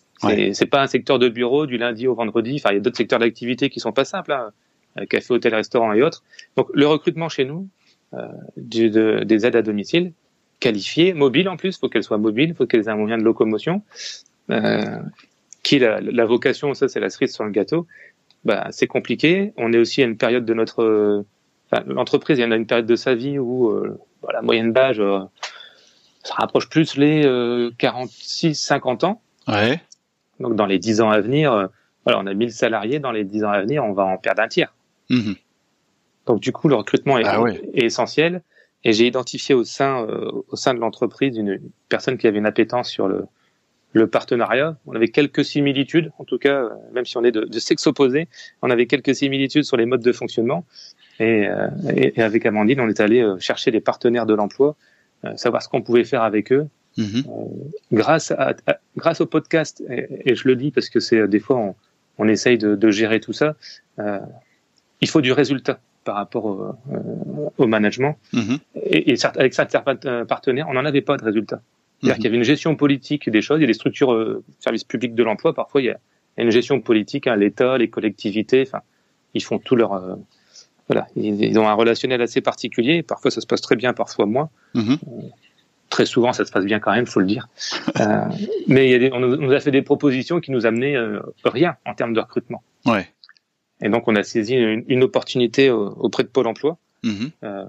C'est 0.52 0.66
pas 0.66 0.82
un 0.82 0.86
secteur 0.86 1.18
de 1.18 1.28
bureau 1.28 1.66
du 1.66 1.76
lundi 1.76 2.06
au 2.06 2.14
vendredi. 2.14 2.56
Enfin, 2.56 2.70
il 2.70 2.74
y 2.74 2.78
a 2.78 2.80
d'autres 2.80 2.96
secteurs 2.96 3.18
d'activité 3.18 3.68
qui 3.68 3.80
sont 3.80 3.92
pas 3.92 4.04
simples. 4.04 4.32
Hein. 4.32 4.50
Euh, 4.98 5.06
café, 5.06 5.34
hôtel, 5.34 5.54
restaurant 5.54 5.92
et 5.92 6.02
autres. 6.02 6.22
Donc 6.56 6.68
le 6.72 6.86
recrutement 6.86 7.28
chez 7.28 7.44
nous, 7.44 7.68
euh, 8.14 8.26
de, 8.56 9.24
des 9.24 9.46
aides 9.46 9.56
à 9.56 9.62
domicile, 9.62 10.12
qualifiées, 10.60 11.12
mobiles 11.12 11.48
en 11.48 11.56
plus, 11.56 11.78
faut 11.78 11.88
qu'elles 11.88 12.04
soient 12.04 12.18
mobiles, 12.18 12.54
faut 12.54 12.66
qu'elles 12.66 12.86
aient 12.86 12.90
un 12.90 12.96
moyen 12.96 13.18
de 13.18 13.24
locomotion. 13.24 13.82
Euh, 14.50 14.98
qui 15.62 15.78
la, 15.80 16.00
la 16.00 16.24
vocation, 16.24 16.72
ça 16.74 16.88
c'est 16.88 17.00
la 17.00 17.10
cerise 17.10 17.34
sur 17.34 17.44
le 17.44 17.50
gâteau. 17.50 17.86
Bah, 18.44 18.68
c'est 18.70 18.86
compliqué. 18.86 19.52
On 19.56 19.72
est 19.72 19.78
aussi 19.78 20.02
à 20.02 20.04
une 20.04 20.16
période 20.16 20.44
de 20.44 20.54
notre, 20.54 21.24
enfin, 21.70 21.82
l'entreprise, 21.86 22.38
il 22.38 22.42
y 22.42 22.44
en 22.44 22.52
a 22.52 22.56
une 22.56 22.66
période 22.66 22.86
de 22.86 22.96
sa 22.96 23.14
vie 23.14 23.38
où 23.38 23.70
euh, 23.70 23.98
bah, 24.22 24.28
la 24.32 24.42
moyenne 24.42 24.72
d'âge 24.72 25.00
euh, 25.00 25.18
se 26.22 26.32
rapproche 26.32 26.68
plus 26.68 26.96
les 26.96 27.22
46-50 27.24 29.04
ans. 29.04 29.20
Ouais. 29.48 29.80
Donc 30.38 30.54
dans 30.54 30.66
les 30.66 30.78
10 30.78 31.00
ans 31.00 31.10
à 31.10 31.20
venir, 31.20 31.68
voilà, 32.04 32.20
on 32.20 32.26
a 32.26 32.34
1000 32.34 32.52
salariés. 32.52 32.98
Dans 32.98 33.12
les 33.12 33.24
10 33.24 33.44
ans 33.44 33.50
à 33.50 33.60
venir, 33.60 33.84
on 33.84 33.92
va 33.92 34.04
en 34.04 34.16
perdre 34.16 34.42
un 34.42 34.48
tiers. 34.48 34.72
Mhm. 35.10 35.36
Donc 36.26 36.40
du 36.40 36.52
coup, 36.52 36.68
le 36.68 36.74
recrutement 36.74 37.18
est, 37.18 37.24
ah 37.24 37.44
essentiel. 37.74 38.42
Et 38.84 38.92
j'ai 38.92 39.06
identifié 39.06 39.54
au 39.54 39.64
sein 39.64 40.04
euh, 40.04 40.30
au 40.48 40.56
sein 40.56 40.74
de 40.74 40.78
l'entreprise 40.78 41.36
une, 41.36 41.60
personne 41.88 42.18
qui 42.18 42.26
avait 42.26 42.38
une 42.38 42.46
appétence 42.46 42.88
sur 42.90 43.08
le 43.08 43.24
le 43.92 44.06
partenariat. 44.08 44.76
On 44.86 44.94
avait 44.94 45.08
quelques 45.08 45.44
similitudes, 45.44 46.12
en 46.18 46.24
tout 46.24 46.36
cas, 46.36 46.64
euh, 46.64 46.70
même 46.92 47.06
si 47.06 47.16
on 47.16 47.24
est 47.24 47.30
de, 47.32 47.44
de 47.44 47.58
sexe 47.58 47.86
opposé, 47.86 48.28
on 48.60 48.70
avait 48.70 48.86
quelques 48.86 49.14
similitudes 49.14 49.64
sur 49.64 49.78
les 49.78 49.86
modes 49.86 50.02
de 50.02 50.12
fonctionnement. 50.12 50.66
Et, 51.18 51.48
euh, 51.48 51.68
et, 51.94 52.20
avec 52.20 52.44
Amandine, 52.44 52.80
on 52.80 52.88
est 52.88 53.00
allé 53.00 53.26
chercher 53.38 53.70
les 53.70 53.80
partenaires 53.80 54.26
de 54.26 54.34
l'emploi, 54.34 54.76
savoir 55.36 55.62
ce 55.62 55.68
qu'on 55.68 55.80
pouvait 55.80 56.04
faire 56.04 56.22
avec 56.22 56.52
eux. 56.52 56.68
Mhm. 56.98 57.24
grâce 57.92 58.30
à, 58.30 58.54
grâce 58.96 59.20
au 59.20 59.26
podcast, 59.26 59.82
et, 59.90 60.30
et, 60.30 60.34
je 60.34 60.48
le 60.48 60.56
dis 60.56 60.70
parce 60.70 60.88
que 60.88 60.98
c'est 60.98 61.28
des 61.28 61.40
fois 61.40 61.56
on, 61.56 61.74
on 62.16 62.26
essaye 62.26 62.56
de, 62.56 62.74
de 62.74 62.90
gérer 62.90 63.20
tout 63.20 63.34
ça 63.34 63.54
il 65.00 65.08
faut 65.08 65.20
du 65.20 65.32
résultat 65.32 65.78
par 66.04 66.14
rapport 66.14 66.44
au, 66.44 66.74
euh, 67.60 67.66
management. 67.66 68.16
Mhm. 68.32 68.58
Et, 68.82 69.12
et, 69.12 69.26
avec 69.36 69.54
certains 69.54 69.80
partenaires, 70.24 70.66
on 70.68 70.74
n'en 70.74 70.84
avait 70.84 71.02
pas 71.02 71.16
de 71.16 71.24
résultat. 71.24 71.60
C'est-à-dire 72.00 72.14
mhm. 72.14 72.16
qu'il 72.16 72.24
y 72.24 72.28
avait 72.28 72.36
une 72.36 72.44
gestion 72.44 72.76
politique 72.76 73.30
des 73.30 73.42
choses, 73.42 73.58
il 73.58 73.62
y 73.62 73.64
a 73.64 73.68
des 73.68 73.74
structures 73.74 74.12
euh, 74.12 74.44
services 74.60 74.84
publics 74.84 75.14
de 75.14 75.22
l'emploi, 75.22 75.54
parfois 75.54 75.80
il 75.80 75.86
y 75.86 75.90
a 75.90 75.98
une 76.38 76.50
gestion 76.50 76.80
politique, 76.80 77.26
hein, 77.26 77.36
l'État, 77.36 77.78
les 77.78 77.88
collectivités, 77.88 78.64
enfin, 78.66 78.82
ils 79.34 79.42
font 79.42 79.58
tout 79.58 79.76
leur... 79.76 79.94
Euh, 79.94 80.14
voilà, 80.88 81.08
ils, 81.16 81.58
ont 81.58 81.66
un 81.66 81.72
relationnel 81.72 82.22
assez 82.22 82.40
particulier, 82.40 83.02
parfois 83.02 83.32
ça 83.32 83.40
se 83.40 83.46
passe 83.46 83.60
très 83.60 83.74
bien, 83.74 83.92
parfois 83.92 84.26
moins. 84.26 84.50
Mhm. 84.74 84.98
Très 85.88 86.06
souvent, 86.06 86.32
ça 86.32 86.44
se 86.44 86.52
passe 86.52 86.64
bien 86.64 86.78
quand 86.78 86.92
même, 86.92 87.06
faut 87.06 87.20
le 87.20 87.26
dire. 87.26 87.48
euh, 88.00 88.24
mais 88.68 88.86
il 88.86 88.92
y 88.92 88.94
a 88.94 88.98
des, 88.98 89.10
on 89.12 89.18
nous 89.18 89.52
a 89.52 89.58
fait 89.58 89.70
des 89.70 89.82
propositions 89.82 90.40
qui 90.40 90.52
nous 90.52 90.64
amenaient 90.66 90.96
rien 91.44 91.76
en 91.86 91.94
termes 91.94 92.12
de 92.12 92.20
recrutement. 92.20 92.62
Ouais. 92.84 93.08
Et 93.82 93.88
donc, 93.88 94.04
on 94.06 94.16
a 94.16 94.22
saisi 94.22 94.54
une, 94.54 94.84
une 94.88 95.02
opportunité 95.02 95.70
auprès 95.70 96.22
de 96.22 96.28
Pôle 96.28 96.46
Emploi. 96.46 96.78
Mhm. 97.02 97.30
Euh, 97.44 97.64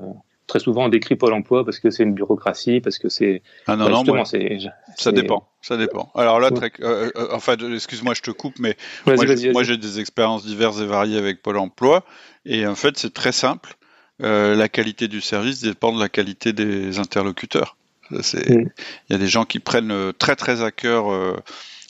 très 0.47 0.59
souvent, 0.59 0.85
on 0.85 0.89
décrit 0.89 1.15
Pôle 1.15 1.33
Emploi 1.33 1.65
parce 1.65 1.79
que 1.79 1.89
c'est 1.89 2.03
une 2.03 2.13
bureaucratie, 2.13 2.79
parce 2.81 2.97
que 2.97 3.09
c'est. 3.09 3.41
Ah 3.67 3.75
non, 3.75 4.03
bah, 4.03 4.13
non, 4.13 4.25
c'est, 4.25 4.57
ça 4.95 5.11
dépend. 5.11 5.47
Ça 5.61 5.77
dépend. 5.77 6.11
Alors 6.15 6.39
là, 6.39 6.49
très, 6.51 6.71
euh, 6.81 7.11
euh, 7.15 7.27
enfin, 7.31 7.55
excuse-moi, 7.73 8.13
je 8.13 8.21
te 8.21 8.31
coupe, 8.31 8.57
mais 8.59 8.75
moi, 9.05 9.15
j'ai 9.63 9.77
des 9.77 9.99
expériences 9.99 10.45
diverses 10.45 10.79
et 10.79 10.85
variées 10.85 11.17
avec 11.17 11.41
Pôle 11.41 11.57
Emploi, 11.57 12.03
et 12.45 12.65
en 12.65 12.75
fait, 12.75 12.97
c'est 12.97 13.13
très 13.13 13.31
simple. 13.31 13.75
La 14.19 14.67
qualité 14.67 15.07
du 15.07 15.21
service 15.21 15.61
dépend 15.61 15.93
de 15.93 15.99
la 15.99 16.09
qualité 16.09 16.51
des 16.51 16.97
interlocuteurs. 16.97 17.77
Mm. 18.09 18.19
Il 18.39 18.69
y 19.09 19.13
a 19.13 19.17
des 19.17 19.27
gens 19.27 19.45
qui 19.45 19.59
prennent 19.59 20.13
très 20.17 20.35
très 20.35 20.63
à 20.63 20.71
cœur 20.71 21.11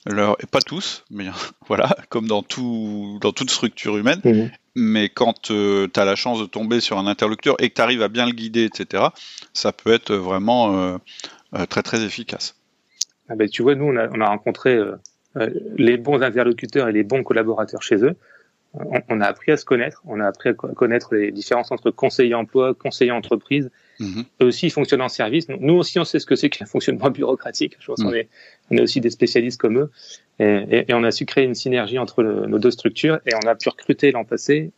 leur, 0.07 0.35
et 0.41 0.45
pas 0.45 0.61
tous, 0.61 1.03
mais 1.11 1.25
voilà, 1.67 1.95
comme 2.09 2.27
dans 2.27 2.41
tout, 2.41 3.17
dans 3.21 3.31
toute 3.31 3.49
structure 3.49 3.97
humaine. 3.97 4.21
Mm. 4.23 4.47
Mais 4.75 5.09
quand 5.09 5.41
tu 5.41 5.89
as 5.95 6.05
la 6.05 6.15
chance 6.15 6.39
de 6.39 6.45
tomber 6.45 6.79
sur 6.79 6.97
un 6.99 7.07
interlocuteur 7.07 7.55
et 7.59 7.69
que 7.69 7.75
tu 7.75 7.81
arrives 7.81 8.03
à 8.03 8.09
bien 8.09 8.25
le 8.25 8.31
guider, 8.31 8.63
etc., 8.63 9.05
ça 9.53 9.71
peut 9.71 9.91
être 9.91 10.13
vraiment 10.13 10.99
très 11.69 11.81
très 11.81 12.03
efficace. 12.03 12.55
Ah 13.27 13.35
ben, 13.35 13.49
tu 13.49 13.63
vois, 13.63 13.73
nous, 13.73 13.85
on 13.85 13.95
a, 13.95 14.07
on 14.09 14.21
a 14.21 14.27
rencontré 14.27 14.79
euh, 15.37 15.49
les 15.77 15.97
bons 15.97 16.21
interlocuteurs 16.23 16.87
et 16.87 16.91
les 16.91 17.03
bons 17.03 17.23
collaborateurs 17.23 17.83
chez 17.83 18.03
eux. 18.03 18.15
On, 19.09 19.21
a 19.21 19.25
appris 19.25 19.51
à 19.51 19.57
se 19.57 19.65
connaître, 19.65 20.03
on 20.05 20.19
a 20.19 20.27
appris 20.27 20.49
à 20.49 20.53
connaître 20.53 21.15
les 21.15 21.31
différences 21.31 21.71
entre 21.71 21.89
conseiller 21.89 22.35
emploi, 22.35 22.75
conseiller 22.75 23.11
entreprise. 23.11 23.71
Mhm. 23.99 24.25
Eux 24.41 24.45
aussi, 24.45 24.67
ils 24.67 24.71
fonctionnent 24.71 25.01
en 25.01 25.09
service. 25.09 25.47
Nous 25.49 25.73
aussi, 25.73 25.99
on 25.99 26.05
sait 26.05 26.19
ce 26.19 26.25
que 26.25 26.35
c'est 26.35 26.49
qu'un 26.49 26.65
fonctionnement 26.65 27.09
bureaucratique. 27.11 27.77
Je 27.79 27.87
pense 27.87 28.01
qu'on 28.01 28.09
mhm. 28.09 28.15
est, 28.15 28.29
on 28.71 28.77
est 28.77 28.81
aussi 28.81 29.01
des 29.01 29.09
spécialistes 29.09 29.59
comme 29.59 29.77
eux. 29.79 29.91
Et, 30.39 30.85
on 30.93 31.03
a 31.03 31.11
su 31.11 31.25
créer 31.25 31.45
une 31.45 31.55
synergie 31.55 31.97
entre 31.97 32.21
nos 32.23 32.59
deux 32.59 32.71
structures 32.71 33.19
et 33.25 33.31
on 33.33 33.47
a 33.47 33.55
pu 33.55 33.69
recruter 33.69 34.11
l'an 34.11 34.23
passé 34.23 34.71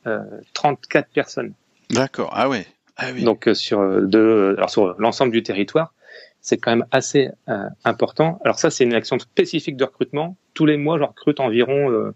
34 0.53 1.05
euh, 1.05 1.09
personnes. 1.13 1.53
D'accord. 1.89 2.31
Ah 2.33 2.47
oui. 2.47 2.59
Ah 2.95 3.07
oui. 3.13 3.23
Donc 3.23 3.47
euh, 3.47 3.53
sur 3.53 4.01
deux, 4.01 4.55
alors 4.57 4.69
sur 4.69 4.95
l'ensemble 4.99 5.31
du 5.31 5.43
territoire 5.43 5.93
c'est 6.41 6.57
quand 6.57 6.71
même 6.71 6.85
assez 6.91 7.29
euh, 7.47 7.67
important. 7.83 8.39
Alors 8.43 8.59
ça, 8.59 8.69
c'est 8.69 8.83
une 8.83 8.93
action 8.93 9.19
spécifique 9.19 9.75
de 9.75 9.83
recrutement. 9.83 10.37
Tous 10.53 10.65
les 10.65 10.77
mois, 10.77 10.97
je 10.97 11.03
recrute 11.03 11.39
environ 11.39 11.91
euh, 11.91 12.13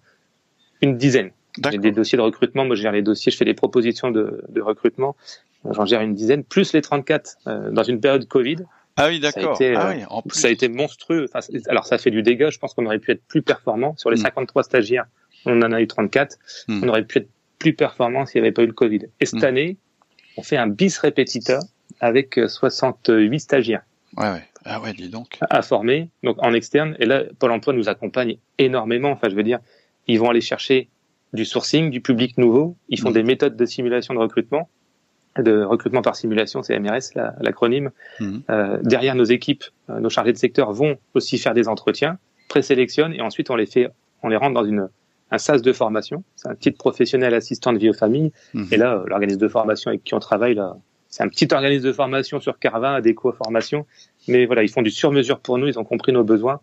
une 0.81 0.97
dizaine. 0.97 1.31
J'ai 1.71 1.77
des 1.77 1.91
dossiers 1.91 2.17
de 2.17 2.23
recrutement. 2.23 2.65
Moi, 2.65 2.75
je 2.75 2.81
gère 2.81 2.91
les 2.91 3.03
dossiers, 3.03 3.31
je 3.31 3.37
fais 3.37 3.45
des 3.45 3.53
propositions 3.53 4.09
de, 4.11 4.43
de 4.49 4.61
recrutement. 4.61 5.15
J'en 5.71 5.85
gère 5.85 6.01
une 6.01 6.13
dizaine, 6.13 6.43
plus 6.43 6.73
les 6.73 6.81
34 6.81 7.37
euh, 7.47 7.71
dans 7.71 7.83
une 7.83 7.99
période 7.99 8.27
Covid. 8.27 8.57
Ah 8.95 9.07
oui, 9.07 9.19
d'accord. 9.19 9.57
Ça, 9.57 9.65
ah 9.75 9.93
oui, 9.95 10.31
a 10.43 10.49
été 10.49 10.67
monstrueux. 10.67 11.25
Enfin, 11.27 11.39
alors, 11.67 11.85
ça 11.85 11.97
fait 11.97 12.11
du 12.11 12.21
dégât. 12.21 12.49
Je 12.49 12.59
pense 12.59 12.73
qu'on 12.73 12.85
aurait 12.85 12.99
pu 12.99 13.11
être 13.11 13.25
plus 13.27 13.41
performant. 13.41 13.95
Sur 13.97 14.11
les 14.11 14.17
53 14.17 14.61
hmm. 14.61 14.63
stagiaires, 14.63 15.05
on 15.45 15.61
en 15.61 15.71
a 15.71 15.81
eu 15.81 15.87
34. 15.87 16.37
Hmm. 16.67 16.83
On 16.83 16.89
aurait 16.89 17.05
pu 17.05 17.19
être 17.19 17.29
plus 17.59 17.73
performant 17.73 18.25
s'il 18.25 18.41
n'y 18.41 18.47
avait 18.47 18.53
pas 18.53 18.63
eu 18.63 18.67
le 18.67 18.73
Covid. 18.73 19.07
Et 19.19 19.25
cette 19.25 19.41
hmm. 19.41 19.45
année, 19.45 19.77
on 20.37 20.43
fait 20.43 20.57
un 20.57 20.67
bis 20.67 20.97
repetita 20.99 21.59
avec 22.01 22.39
68 22.45 23.39
stagiaires. 23.39 23.83
Ouais, 24.17 24.29
ouais. 24.29 24.43
Ah 24.65 24.79
ouais, 24.81 24.93
dis 24.93 25.09
donc. 25.09 25.39
À 25.49 25.61
former, 25.61 26.09
donc 26.23 26.41
en 26.41 26.53
externe. 26.53 26.95
Et 26.99 27.05
là, 27.05 27.23
Pôle 27.39 27.51
emploi 27.51 27.73
nous 27.73 27.89
accompagne 27.89 28.37
énormément. 28.57 29.11
Enfin, 29.11 29.29
je 29.29 29.35
veux 29.35 29.43
dire, 29.43 29.59
ils 30.07 30.19
vont 30.19 30.29
aller 30.29 30.41
chercher 30.41 30.89
du 31.33 31.45
sourcing, 31.45 31.89
du 31.89 32.01
public 32.01 32.37
nouveau. 32.37 32.77
Ils 32.89 32.99
font 32.99 33.09
mm. 33.09 33.13
des 33.13 33.23
méthodes 33.23 33.57
de 33.57 33.65
simulation 33.65 34.13
de 34.13 34.19
recrutement, 34.19 34.69
de 35.37 35.63
recrutement 35.63 36.01
par 36.01 36.15
simulation, 36.15 36.61
c'est 36.61 36.77
MRS 36.79 37.15
l'acronyme. 37.41 37.91
Mm. 38.19 38.37
Euh, 38.49 38.77
derrière 38.83 39.15
nos 39.15 39.23
équipes, 39.23 39.63
euh, 39.89 39.99
nos 39.99 40.09
chargés 40.09 40.33
de 40.33 40.37
secteur 40.37 40.71
vont 40.71 40.97
aussi 41.13 41.37
faire 41.37 41.53
des 41.53 41.67
entretiens, 41.67 42.17
présélectionnent 42.49 43.13
et 43.13 43.21
ensuite 43.21 43.49
on 43.49 43.55
les 43.55 43.65
fait, 43.65 43.89
on 44.21 44.29
les 44.29 44.35
rentre 44.35 44.53
dans 44.53 44.65
une 44.65 44.89
un 45.31 45.39
SAS 45.39 45.63
de 45.63 45.73
formation. 45.73 46.23
C'est 46.35 46.47
un 46.47 46.55
titre 46.55 46.77
professionnel 46.77 47.33
assistant 47.33 47.73
de 47.73 47.79
vie 47.79 47.89
aux 47.89 47.93
familles. 47.93 48.31
Mm. 48.53 48.65
Et 48.71 48.77
là, 48.77 49.03
l'organisme 49.07 49.39
de 49.39 49.47
formation 49.47 49.89
avec 49.89 50.03
qui 50.03 50.13
on 50.13 50.19
travaille 50.19 50.53
là 50.53 50.75
c'est 51.13 51.21
un 51.21 51.29
petit 51.29 51.47
organisme 51.53 51.85
de 51.85 51.93
formation 51.93 52.39
sur 52.39 52.57
Carvin, 52.57 52.95
Adéco 52.95 53.31
Formation. 53.33 53.85
Mais 54.27 54.47
voilà, 54.47 54.63
ils 54.63 54.69
font 54.69 54.81
du 54.81 54.89
sur-mesure 54.89 55.39
pour 55.41 55.59
nous, 55.59 55.67
ils 55.67 55.77
ont 55.77 55.83
compris 55.83 56.11
nos 56.11 56.23
besoins 56.23 56.59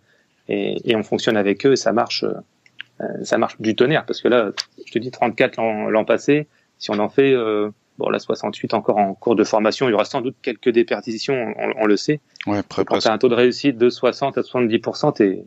et, 0.49 0.91
et 0.91 0.97
on 0.97 1.05
fonctionne 1.05 1.37
avec 1.37 1.64
eux 1.64 1.75
et 1.75 1.77
ça 1.77 1.93
marche, 1.93 2.25
euh, 2.25 3.07
ça 3.23 3.39
marche 3.39 3.61
du 3.61 3.77
tonnerre 3.77 4.05
parce 4.05 4.21
que 4.21 4.27
là, 4.27 4.51
je 4.85 4.91
te 4.91 4.99
dis 4.99 5.12
34 5.12 5.57
l'an 5.91 6.05
passé, 6.05 6.49
si 6.79 6.91
on 6.91 6.99
en 6.99 7.09
fait, 7.09 7.33
euh, 7.33 7.71
bon 8.01 8.11
là 8.11 8.19
68 8.19 8.75
encore 8.75 8.99
en 8.99 9.15
cours 9.15 9.37
de 9.37 9.45
formation, 9.45 9.89
il 9.89 9.93
y 9.93 9.95
aura 9.95 10.05
sans 10.05 10.21
doute 10.21 10.37
quelques 10.43 10.71
déperditions, 10.71 11.55
on, 11.57 11.87
le 11.87 11.97
sait. 11.97 12.21
Ouais, 12.47 12.63
Quand 12.69 12.99
tu 12.99 13.09
as 13.09 13.13
un 13.13 13.19
taux 13.19 13.29
de 13.29 13.35
réussite 13.35 13.79
de 13.79 13.89
60 13.89 14.39
à 14.39 14.41
70%, 14.41 15.13
t'es 15.15 15.45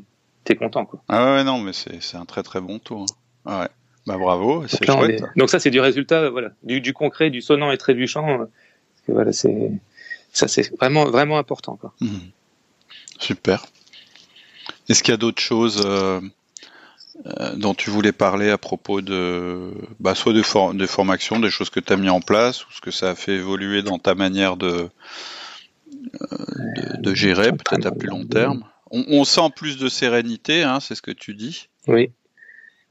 es 0.50 0.56
content 0.56 0.86
quoi. 0.86 1.02
Ah 1.10 1.36
ouais 1.36 1.44
non 1.44 1.60
mais 1.60 1.72
c'est 1.74 2.18
un 2.18 2.26
très 2.26 2.44
très 2.44 2.62
bon 2.62 2.80
taux. 2.80 3.02
Hein. 3.02 3.06
Ah 3.46 3.62
ouais. 3.62 3.70
Bah 4.06 4.18
bravo, 4.18 4.66
c'est 4.68 4.86
chouette. 4.86 5.24
Donc 5.38 5.50
ça 5.50 5.60
c'est 5.60 5.72
du 5.72 5.80
résultat, 5.80 6.30
voilà, 6.30 6.50
du, 6.64 6.82
du, 6.82 6.94
concret, 6.94 7.30
du 7.30 7.42
sonnant 7.42 7.72
et 7.72 7.78
trébuchant 7.78 8.48
voilà, 9.08 9.34
c'est 9.34 9.72
ça, 10.32 10.48
c'est 10.48 10.76
vraiment 10.78 11.06
vraiment 11.06 11.38
important. 11.38 11.76
Quoi. 11.76 11.94
Mmh. 12.02 12.08
Super. 13.20 13.66
Est-ce 14.90 15.04
qu'il 15.04 15.12
y 15.12 15.16
a 15.16 15.18
d'autres 15.18 15.42
choses 15.42 15.84
euh, 15.86 16.20
euh, 16.20 16.22
dont 17.56 17.74
tu 17.74 17.90
voulais 17.90 18.12
parler 18.12 18.50
à 18.50 18.58
propos 18.58 19.02
de, 19.02 19.72
bah, 20.00 20.16
soit 20.16 20.34
de, 20.34 20.74
de 20.78 20.86
formation, 20.88 21.40
des 21.40 21.50
choses 21.50 21.70
que 21.70 21.80
tu 21.80 21.94
as 21.94 21.98
mis 21.98 22.10
en 22.10 22.22
place, 22.22 22.66
ou 22.66 22.72
ce 22.72 22.82
que 22.82 22.92
ça 22.92 23.12
a 23.12 23.16
fait 23.16 23.34
évoluer 23.34 23.84
dans 23.84 24.00
ta 24.00 24.16
manière 24.16 24.58
de, 24.58 24.90
euh, 26.22 26.38
de, 26.98 27.14
gérer, 27.14 27.52
peut-être 27.52 27.86
à 27.86 27.92
plus 27.92 28.08
long 28.08 28.26
terme 28.26 28.64
on, 28.94 29.04
on, 29.08 29.24
sent 29.26 29.50
plus 29.56 29.78
de 29.78 29.90
sérénité, 29.90 30.64
hein, 30.64 30.80
c'est 30.80 30.96
ce 30.96 31.02
que 31.02 31.12
tu 31.12 31.34
dis. 31.34 31.68
Oui. 31.88 32.12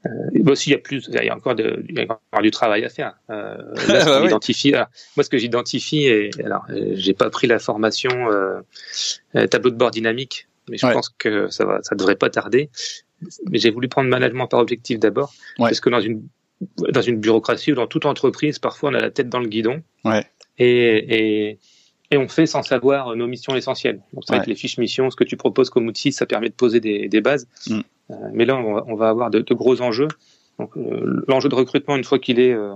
Euh, 0.05 0.09
bon, 0.35 0.53
il 0.53 0.71
y 0.71 0.75
a 0.75 0.77
plus, 0.77 1.07
il 1.07 1.23
y 1.23 1.29
a 1.29 1.35
encore, 1.35 1.55
de, 1.55 1.83
il 1.87 1.97
y 1.97 2.01
a 2.01 2.03
encore 2.03 2.41
du 2.41 2.51
travail 2.51 2.83
à 2.83 2.89
faire. 2.89 3.15
Euh, 3.29 3.55
là, 3.87 4.03
bah 4.05 4.25
identifie, 4.25 4.73
moi, 5.15 5.23
ce 5.23 5.29
que 5.29 5.37
j'identifie, 5.37 6.05
et 6.05 6.29
alors, 6.43 6.65
euh, 6.69 6.91
j'ai 6.95 7.13
pas 7.13 7.29
pris 7.29 7.47
la 7.47 7.57
formation 7.57 8.11
euh, 8.29 8.59
euh, 9.35 9.47
tableau 9.47 9.69
de 9.69 9.77
bord 9.77 9.91
dynamique, 9.91 10.49
mais 10.69 10.77
je 10.77 10.85
pense 10.85 11.09
que 11.17 11.47
ça 11.47 11.65
va, 11.65 11.81
ça 11.83 11.95
devrait 11.95 12.17
pas 12.17 12.29
tarder. 12.29 12.69
Mais 13.49 13.59
j'ai 13.59 13.71
voulu 13.71 13.87
prendre 13.87 14.09
management 14.09 14.47
par 14.47 14.59
objectif 14.59 14.99
d'abord, 14.99 15.33
parce 15.57 15.79
que 15.79 15.89
dans 15.89 16.01
une 16.01 16.23
dans 16.77 17.01
une 17.01 17.17
bureaucratie 17.17 17.73
ou 17.73 17.75
dans 17.75 17.87
toute 17.87 18.05
entreprise, 18.05 18.57
parfois 18.57 18.91
on 18.91 18.93
a 18.93 18.99
la 18.99 19.11
tête 19.11 19.27
dans 19.27 19.39
le 19.39 19.47
guidon. 19.47 19.81
Ouais. 20.05 20.25
Et, 20.57 21.49
et, 21.49 21.59
et 22.11 22.17
on 22.17 22.29
fait 22.29 22.45
sans 22.45 22.63
savoir 22.63 23.15
nos 23.15 23.27
missions 23.27 23.55
essentielles. 23.55 23.99
Donc, 24.13 24.23
c'est 24.25 24.35
vrai 24.35 24.45
que 24.45 24.49
les 24.49 24.55
fiches 24.55 24.77
missions, 24.77 25.09
ce 25.09 25.15
que 25.15 25.23
tu 25.25 25.35
proposes 25.35 25.69
comme 25.69 25.87
outil, 25.87 26.13
ça 26.13 26.25
permet 26.25 26.47
de 26.47 26.53
poser 26.53 26.79
des, 26.79 27.09
des 27.09 27.21
bases. 27.21 27.47
Mm. 27.67 27.81
Euh, 28.11 28.15
mais 28.33 28.45
là, 28.45 28.57
on 28.57 28.95
va, 28.95 29.09
avoir 29.09 29.29
de, 29.29 29.41
gros 29.53 29.81
enjeux. 29.81 30.09
Donc, 30.59 30.77
euh, 30.77 31.23
l'enjeu 31.27 31.49
de 31.49 31.55
recrutement, 31.55 31.95
une 31.95 32.03
fois 32.03 32.19
qu'il 32.19 32.39
est 32.39 32.53
euh, 32.53 32.75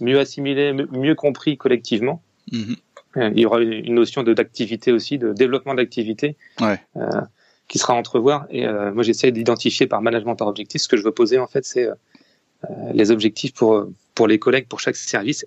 mieux 0.00 0.18
assimilé, 0.18 0.72
mieux 0.72 1.14
compris 1.14 1.56
collectivement, 1.56 2.22
mhm. 2.52 2.76
il 3.16 3.38
y 3.38 3.46
aura 3.46 3.60
une 3.60 3.94
notion 3.94 4.22
d'activité 4.22 4.92
aussi, 4.92 5.18
de 5.18 5.32
développement 5.32 5.74
d'activité, 5.74 6.36
qui 7.70 7.78
sera 7.78 7.94
à 7.94 7.96
entrevoir. 7.96 8.46
Et 8.50 8.66
moi, 8.66 9.02
j'essaie 9.02 9.30
d'identifier 9.32 9.86
par 9.86 10.02
management 10.02 10.36
par 10.36 10.48
objectif. 10.48 10.82
Ce 10.82 10.88
que 10.88 10.98
je 10.98 11.02
veux 11.02 11.12
poser, 11.12 11.38
en 11.38 11.46
fait, 11.46 11.64
c'est 11.64 11.88
les 12.92 13.10
objectifs 13.10 13.54
pour 13.54 13.86
pour 14.14 14.26
les 14.26 14.38
collègues, 14.38 14.66
pour 14.68 14.80
chaque 14.80 14.96
service 14.96 15.46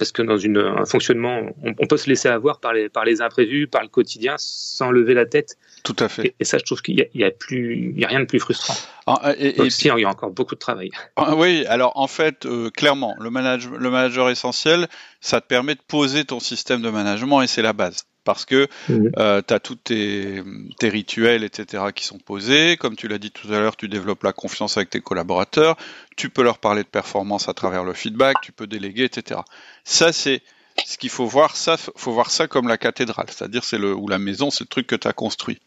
parce 0.00 0.12
que 0.12 0.22
dans 0.22 0.38
une, 0.38 0.56
un 0.56 0.86
fonctionnement, 0.86 1.42
on, 1.62 1.86
peut 1.86 1.98
se 1.98 2.08
laisser 2.08 2.28
avoir 2.28 2.58
par 2.58 2.72
les, 2.72 2.88
par 2.88 3.04
les 3.04 3.20
imprévus, 3.20 3.66
par 3.66 3.82
le 3.82 3.88
quotidien, 3.88 4.36
sans 4.38 4.90
lever 4.90 5.12
la 5.12 5.26
tête. 5.26 5.58
Tout 5.84 5.94
à 5.98 6.08
fait. 6.08 6.34
Et, 6.40 6.46
ça, 6.46 6.56
je 6.56 6.64
trouve 6.64 6.80
qu'il 6.80 6.98
y 6.98 7.02
a, 7.02 7.04
il 7.12 7.20
y 7.20 7.24
a 7.24 7.30
plus, 7.30 7.92
il 7.94 8.00
y 8.00 8.04
a 8.06 8.08
rien 8.08 8.20
de 8.20 8.24
plus 8.24 8.40
frustrant. 8.40 8.74
Ah, 9.06 9.34
et, 9.36 9.52
Donc, 9.52 9.70
si, 9.70 9.88
il 9.88 10.00
y 10.00 10.04
a 10.06 10.08
encore 10.08 10.30
beaucoup 10.30 10.54
de 10.54 10.58
travail. 10.58 10.90
Ah, 11.16 11.36
oui, 11.36 11.66
alors 11.66 11.92
en 11.96 12.06
fait, 12.06 12.46
euh, 12.46 12.70
clairement, 12.70 13.14
le, 13.20 13.28
manager, 13.28 13.72
le 13.72 13.90
manager 13.90 14.30
essentiel, 14.30 14.88
ça 15.20 15.42
te 15.42 15.46
permet 15.46 15.74
de 15.74 15.82
poser 15.86 16.24
ton 16.24 16.40
système 16.40 16.80
de 16.80 16.88
management 16.88 17.42
et 17.42 17.46
c'est 17.46 17.60
la 17.60 17.74
base 17.74 18.06
parce 18.24 18.44
que 18.44 18.68
euh, 18.90 19.42
tu 19.46 19.54
as 19.54 19.60
tous 19.60 19.76
tes, 19.76 20.42
tes, 20.78 20.88
rituels, 20.88 21.44
etc., 21.44 21.84
qui 21.94 22.04
sont 22.04 22.18
posés. 22.18 22.76
Comme 22.76 22.96
tu 22.96 23.08
l'as 23.08 23.18
dit 23.18 23.30
tout 23.30 23.48
à 23.52 23.58
l'heure, 23.58 23.76
tu 23.76 23.88
développes 23.88 24.22
la 24.22 24.32
confiance 24.32 24.76
avec 24.76 24.90
tes 24.90 25.00
collaborateurs, 25.00 25.76
tu 26.16 26.30
peux 26.30 26.42
leur 26.42 26.58
parler 26.58 26.82
de 26.82 26.88
performance 26.88 27.48
à 27.48 27.54
travers 27.54 27.84
le 27.84 27.92
feedback, 27.92 28.36
tu 28.42 28.52
peux 28.52 28.66
déléguer, 28.66 29.04
etc. 29.04 29.40
Ça, 29.84 30.12
c'est 30.12 30.42
ce 30.86 30.98
qu'il 30.98 31.10
faut 31.10 31.26
voir 31.26 31.56
ça, 31.56 31.76
faut 31.76 32.12
voir 32.12 32.30
ça 32.30 32.46
comme 32.46 32.68
la 32.68 32.78
cathédrale, 32.78 33.26
c'est-à-dire 33.28 33.64
c'est 33.64 33.78
le 33.78 33.94
ou 33.94 34.08
la 34.08 34.18
maison, 34.18 34.50
c'est 34.50 34.64
le 34.64 34.68
truc 34.68 34.86
que 34.86 34.96
tu 34.96 35.08
as 35.08 35.12
construit. 35.12 35.58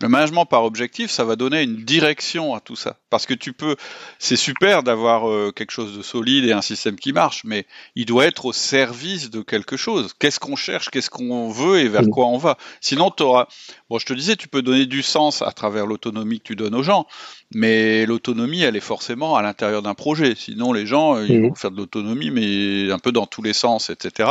Le 0.00 0.08
management 0.08 0.46
par 0.46 0.64
objectif, 0.64 1.10
ça 1.10 1.24
va 1.24 1.36
donner 1.36 1.62
une 1.62 1.84
direction 1.84 2.54
à 2.54 2.60
tout 2.60 2.76
ça, 2.76 2.98
parce 3.10 3.26
que 3.26 3.34
tu 3.34 3.52
peux, 3.52 3.76
c'est 4.18 4.36
super 4.36 4.82
d'avoir 4.82 5.28
euh, 5.28 5.52
quelque 5.54 5.70
chose 5.70 5.96
de 5.96 6.02
solide 6.02 6.44
et 6.44 6.52
un 6.52 6.62
système 6.62 6.96
qui 6.96 7.12
marche, 7.12 7.42
mais 7.44 7.66
il 7.94 8.06
doit 8.06 8.26
être 8.26 8.46
au 8.46 8.52
service 8.52 9.30
de 9.30 9.40
quelque 9.40 9.76
chose. 9.76 10.14
Qu'est-ce 10.18 10.40
qu'on 10.40 10.56
cherche, 10.56 10.90
qu'est-ce 10.90 11.10
qu'on 11.10 11.50
veut 11.50 11.80
et 11.80 11.88
vers 11.88 12.08
quoi 12.10 12.26
on 12.26 12.38
va. 12.38 12.56
Sinon, 12.80 13.10
tu 13.10 13.22
auras, 13.22 13.48
bon, 13.88 13.98
je 13.98 14.06
te 14.06 14.12
disais, 14.12 14.36
tu 14.36 14.48
peux 14.48 14.62
donner 14.62 14.86
du 14.86 15.02
sens 15.02 15.42
à 15.42 15.52
travers 15.52 15.86
l'autonomie 15.86 16.38
que 16.38 16.44
tu 16.44 16.56
donnes 16.56 16.74
aux 16.74 16.82
gens, 16.82 17.06
mais 17.54 18.06
l'autonomie, 18.06 18.62
elle 18.62 18.76
est 18.76 18.80
forcément 18.80 19.36
à 19.36 19.42
l'intérieur 19.42 19.82
d'un 19.82 19.94
projet. 19.94 20.34
Sinon, 20.34 20.72
les 20.72 20.86
gens, 20.86 21.20
ils 21.22 21.40
mhm. 21.40 21.48
vont 21.48 21.54
faire 21.54 21.70
de 21.70 21.76
l'autonomie, 21.76 22.30
mais 22.30 22.90
un 22.90 22.98
peu 22.98 23.12
dans 23.12 23.26
tous 23.26 23.42
les 23.42 23.52
sens, 23.52 23.90
etc. 23.90 24.30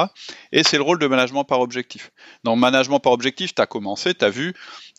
Et 0.51 0.63
c'est 0.63 0.77
le 0.77 0.83
rôle 0.83 0.99
de 0.99 1.07
management 1.07 1.43
par 1.43 1.61
objectif. 1.61 2.11
Dans 2.43 2.55
management 2.55 2.99
par 2.99 3.13
objectif, 3.13 3.55
tu 3.55 3.61
as 3.61 3.67
commencé, 3.67 4.13
tu 4.13 4.25
as 4.25 4.29
vu, 4.29 4.53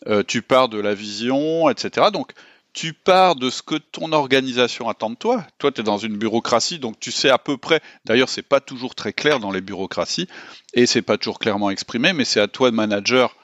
euh, 0.07 0.23
tu 0.27 0.43
pars 0.43 0.69
de 0.69 0.79
la 0.79 0.95
vision, 0.95 1.69
etc. 1.69 2.09
Donc, 2.13 2.33
tu 2.77 2.93
pars 2.93 3.37
de 3.37 3.49
ce 3.49 3.63
que 3.63 3.77
ton 3.77 4.13
organisation 4.13 4.91
attend 4.91 5.09
de 5.09 5.15
toi. 5.15 5.47
Toi, 5.59 5.73
tu 5.73 5.81
es 5.81 5.85
dans 5.85 5.97
une 5.97 6.19
bureaucratie, 6.19 6.79
donc 6.79 7.01
tu 7.01 7.11
sais 7.11 7.31
à 7.31 7.39
peu 7.39 7.57
près. 7.57 7.81
D'ailleurs, 8.05 8.29
c'est 8.29 8.43
pas 8.43 8.61
toujours 8.61 8.95
très 8.95 9.15
clair 9.15 9.41
dans 9.41 9.51
les 9.51 9.63
bureaucraties, 9.63 10.29
et 10.75 10.85
c'est 10.85 11.01
pas 11.01 11.17
toujours 11.17 11.39
clairement 11.39 11.71
exprimé, 11.71 12.13
mais 12.13 12.27
c'est 12.27 12.41
à 12.41 12.49
toi, 12.49 12.71
manager, 12.71 13.35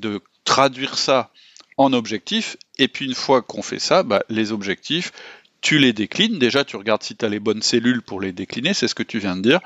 de 0.00 0.20
traduire 0.44 0.98
ça 0.98 1.30
en 1.76 1.92
objectifs. 1.92 2.56
Et 2.78 2.88
puis 2.88 3.06
une 3.06 3.14
fois 3.14 3.42
qu'on 3.42 3.62
fait 3.62 3.78
ça, 3.78 4.02
bah, 4.02 4.22
les 4.28 4.52
objectifs, 4.52 5.12
tu 5.60 5.78
les 5.78 5.92
déclines. 5.92 6.38
Déjà, 6.38 6.64
tu 6.64 6.76
regardes 6.76 7.02
si 7.02 7.16
tu 7.16 7.24
as 7.24 7.28
les 7.28 7.40
bonnes 7.40 7.62
cellules 7.62 8.02
pour 8.02 8.20
les 8.20 8.32
décliner, 8.32 8.74
c'est 8.74 8.88
ce 8.88 8.94
que 8.94 9.02
tu 9.02 9.18
viens 9.18 9.36
de 9.36 9.42
dire. 9.42 9.60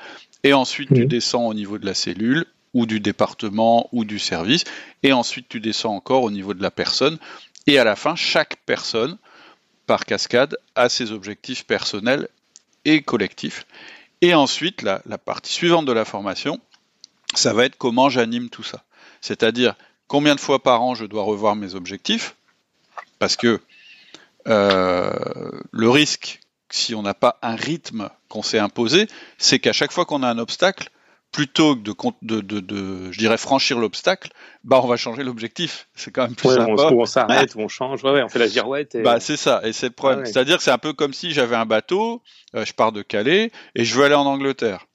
Et 0.45 0.53
ensuite, 0.53 0.93
tu 0.95 1.07
descends 1.07 1.47
au 1.47 1.55
niveau 1.55 1.79
de 1.79 1.87
la 1.87 1.95
cellule 1.95 2.47
ou 2.75 2.87
du 2.87 3.01
département 3.01 3.89
ou 3.93 4.05
du 4.05 4.19
service, 4.19 4.65
et 5.03 5.13
ensuite 5.13 5.49
tu 5.49 5.59
descends 5.59 5.95
encore 5.95 6.23
au 6.23 6.31
niveau 6.31 6.55
de 6.55 6.63
la 6.63 6.71
personne, 6.71 7.19
et 7.67 7.79
à 7.79 7.85
la 7.85 7.97
fin, 7.97 8.15
chaque 8.15 8.57
personne, 8.67 9.19
par 9.87 10.05
cascade, 10.05 10.57
a 10.75 10.89
ses 10.89 11.13
objectifs 11.13 11.65
personnels 11.65 12.29
et 12.85 13.03
collectifs. 13.03 13.67
Et 14.21 14.35
ensuite, 14.35 14.83
la, 14.83 15.01
partie 15.19 15.53
suivante 15.53 15.87
de 15.87 15.93
la 15.93 16.05
formation, 16.05 16.61
ça 17.35 17.53
va 17.53 17.65
être 17.65 17.77
comment 17.77 18.09
j'anime 18.09 18.49
tout 18.49 18.63
ça. 18.63 18.85
C'est-à-dire 19.21 19.75
combien 20.09 20.35
de 20.35 20.41
fois 20.41 20.63
par 20.63 20.83
an 20.83 20.95
je 20.95 21.05
dois 21.05 21.23
revoir 21.23 21.55
mes 21.55 21.75
objectifs, 21.75 22.35
parce 23.19 23.37
que 23.37 23.61
euh, 24.49 25.13
le 25.71 25.91
risque, 25.91 26.41
si 26.71 26.95
on 26.95 27.03
n'a 27.03 27.15
pas 27.15 27.39
un 27.43 27.55
rythme 27.55 28.11
qu'on 28.29 28.43
s'est 28.43 28.59
imposé, 28.59 29.07
c'est 29.39 29.59
qu'à 29.59 29.73
chaque 29.73 29.93
fois 29.93 30.05
qu'on 30.05 30.23
a 30.23 30.29
un 30.29 30.39
obstacle, 30.39 30.91
plutôt 31.31 31.77
que 31.77 31.83
de, 32.23 32.41
de, 32.41 32.61
de, 32.61 33.13
je 33.13 33.19
dirais, 33.19 33.37
franchir 33.37 33.79
l'obstacle, 33.79 34.31
bah, 34.65 34.81
on 34.83 34.87
va 34.87 34.97
changer 34.97 35.23
l'objectif. 35.23 35.89
C'est 35.95 36.11
quand 36.11 36.23
même 36.23 36.35
plus 36.35 36.49
sympa. 36.49 36.91
On, 36.91 37.05
s'arrête, 37.05 37.55
on 37.57 37.69
change, 37.69 38.03
ouais, 38.03 38.23
on 38.23 38.29
fait 38.29 38.39
la 38.39 38.49
girouette. 38.49 38.97
Bah, 39.03 39.21
c'est 39.21 39.37
ça, 39.37 39.61
et 39.65 39.73
c'est 39.73 39.89
le 39.89 39.93
problème. 39.93 40.25
C'est-à-dire 40.25 40.57
que 40.57 40.63
c'est 40.63 40.71
un 40.71 40.79
peu 40.79 40.95
comme 40.95 41.13
si 41.13 41.33
j'avais 41.33 41.57
un 41.57 41.67
bateau, 41.67 42.23
euh, 42.55 42.65
je 42.65 42.73
pars 42.73 42.93
de 42.93 43.03
Calais, 43.03 43.53
et 43.75 43.85
je 43.85 43.95
veux 43.95 44.05
aller 44.05 44.15
en 44.15 44.27
Angleterre. 44.27 44.87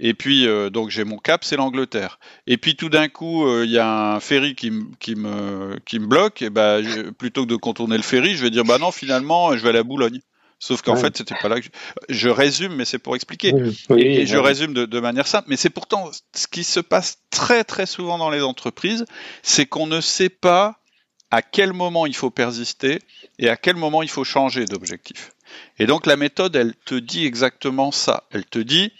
Et 0.00 0.14
puis, 0.14 0.46
euh, 0.46 0.70
donc, 0.70 0.90
j'ai 0.90 1.04
mon 1.04 1.18
cap, 1.18 1.44
c'est 1.44 1.56
l'Angleterre. 1.56 2.18
Et 2.46 2.56
puis, 2.56 2.76
tout 2.76 2.88
d'un 2.88 3.08
coup, 3.08 3.46
euh, 3.46 3.64
il 3.64 3.70
y 3.70 3.78
a 3.78 4.14
un 4.14 4.20
ferry 4.20 4.54
qui, 4.54 4.72
qui, 5.00 5.14
me, 5.14 5.78
qui 5.84 5.98
me 5.98 6.06
bloque, 6.06 6.42
et 6.42 6.50
bah, 6.50 6.78
plutôt 7.18 7.44
que 7.44 7.50
de 7.50 7.56
contourner 7.56 7.96
le 7.96 8.02
ferry, 8.02 8.34
je 8.34 8.42
vais 8.42 8.50
dire, 8.50 8.64
bah 8.64 8.78
non, 8.78 8.90
finalement, 8.90 9.56
je 9.56 9.62
vais 9.66 9.76
à 9.76 9.82
Boulogne. 9.82 10.20
Sauf 10.62 10.80
qu'en 10.80 10.94
fait, 10.94 11.16
c'était 11.16 11.34
pas 11.34 11.48
là 11.48 11.60
que 11.60 11.66
je, 12.08 12.28
résume, 12.28 12.76
mais 12.76 12.84
c'est 12.84 13.00
pour 13.00 13.16
expliquer. 13.16 13.52
et, 13.96 14.26
je 14.26 14.36
résume 14.36 14.72
de, 14.72 15.00
manière 15.00 15.26
simple, 15.26 15.48
mais 15.50 15.56
c'est 15.56 15.70
pourtant 15.70 16.08
ce 16.36 16.46
qui 16.46 16.62
se 16.62 16.78
passe 16.78 17.18
très 17.30 17.64
très 17.64 17.84
souvent 17.84 18.16
dans 18.16 18.30
les 18.30 18.42
entreprises, 18.42 19.04
c'est 19.42 19.66
qu'on 19.66 19.88
ne 19.88 20.00
sait 20.00 20.28
pas 20.28 20.78
à 21.32 21.42
quel 21.42 21.72
moment 21.72 22.06
il 22.06 22.14
faut 22.14 22.30
persister 22.30 23.00
et 23.40 23.48
à 23.48 23.56
quel 23.56 23.74
moment 23.74 24.04
il 24.04 24.08
faut 24.08 24.22
changer 24.22 24.66
d'objectif. 24.66 25.32
Et 25.80 25.86
donc 25.86 26.06
la 26.06 26.16
méthode, 26.16 26.54
elle 26.54 26.76
te 26.84 26.94
dit 26.94 27.26
exactement 27.26 27.90
ça. 27.90 28.22
Elle 28.30 28.44
te 28.44 28.60
dit 28.60 28.92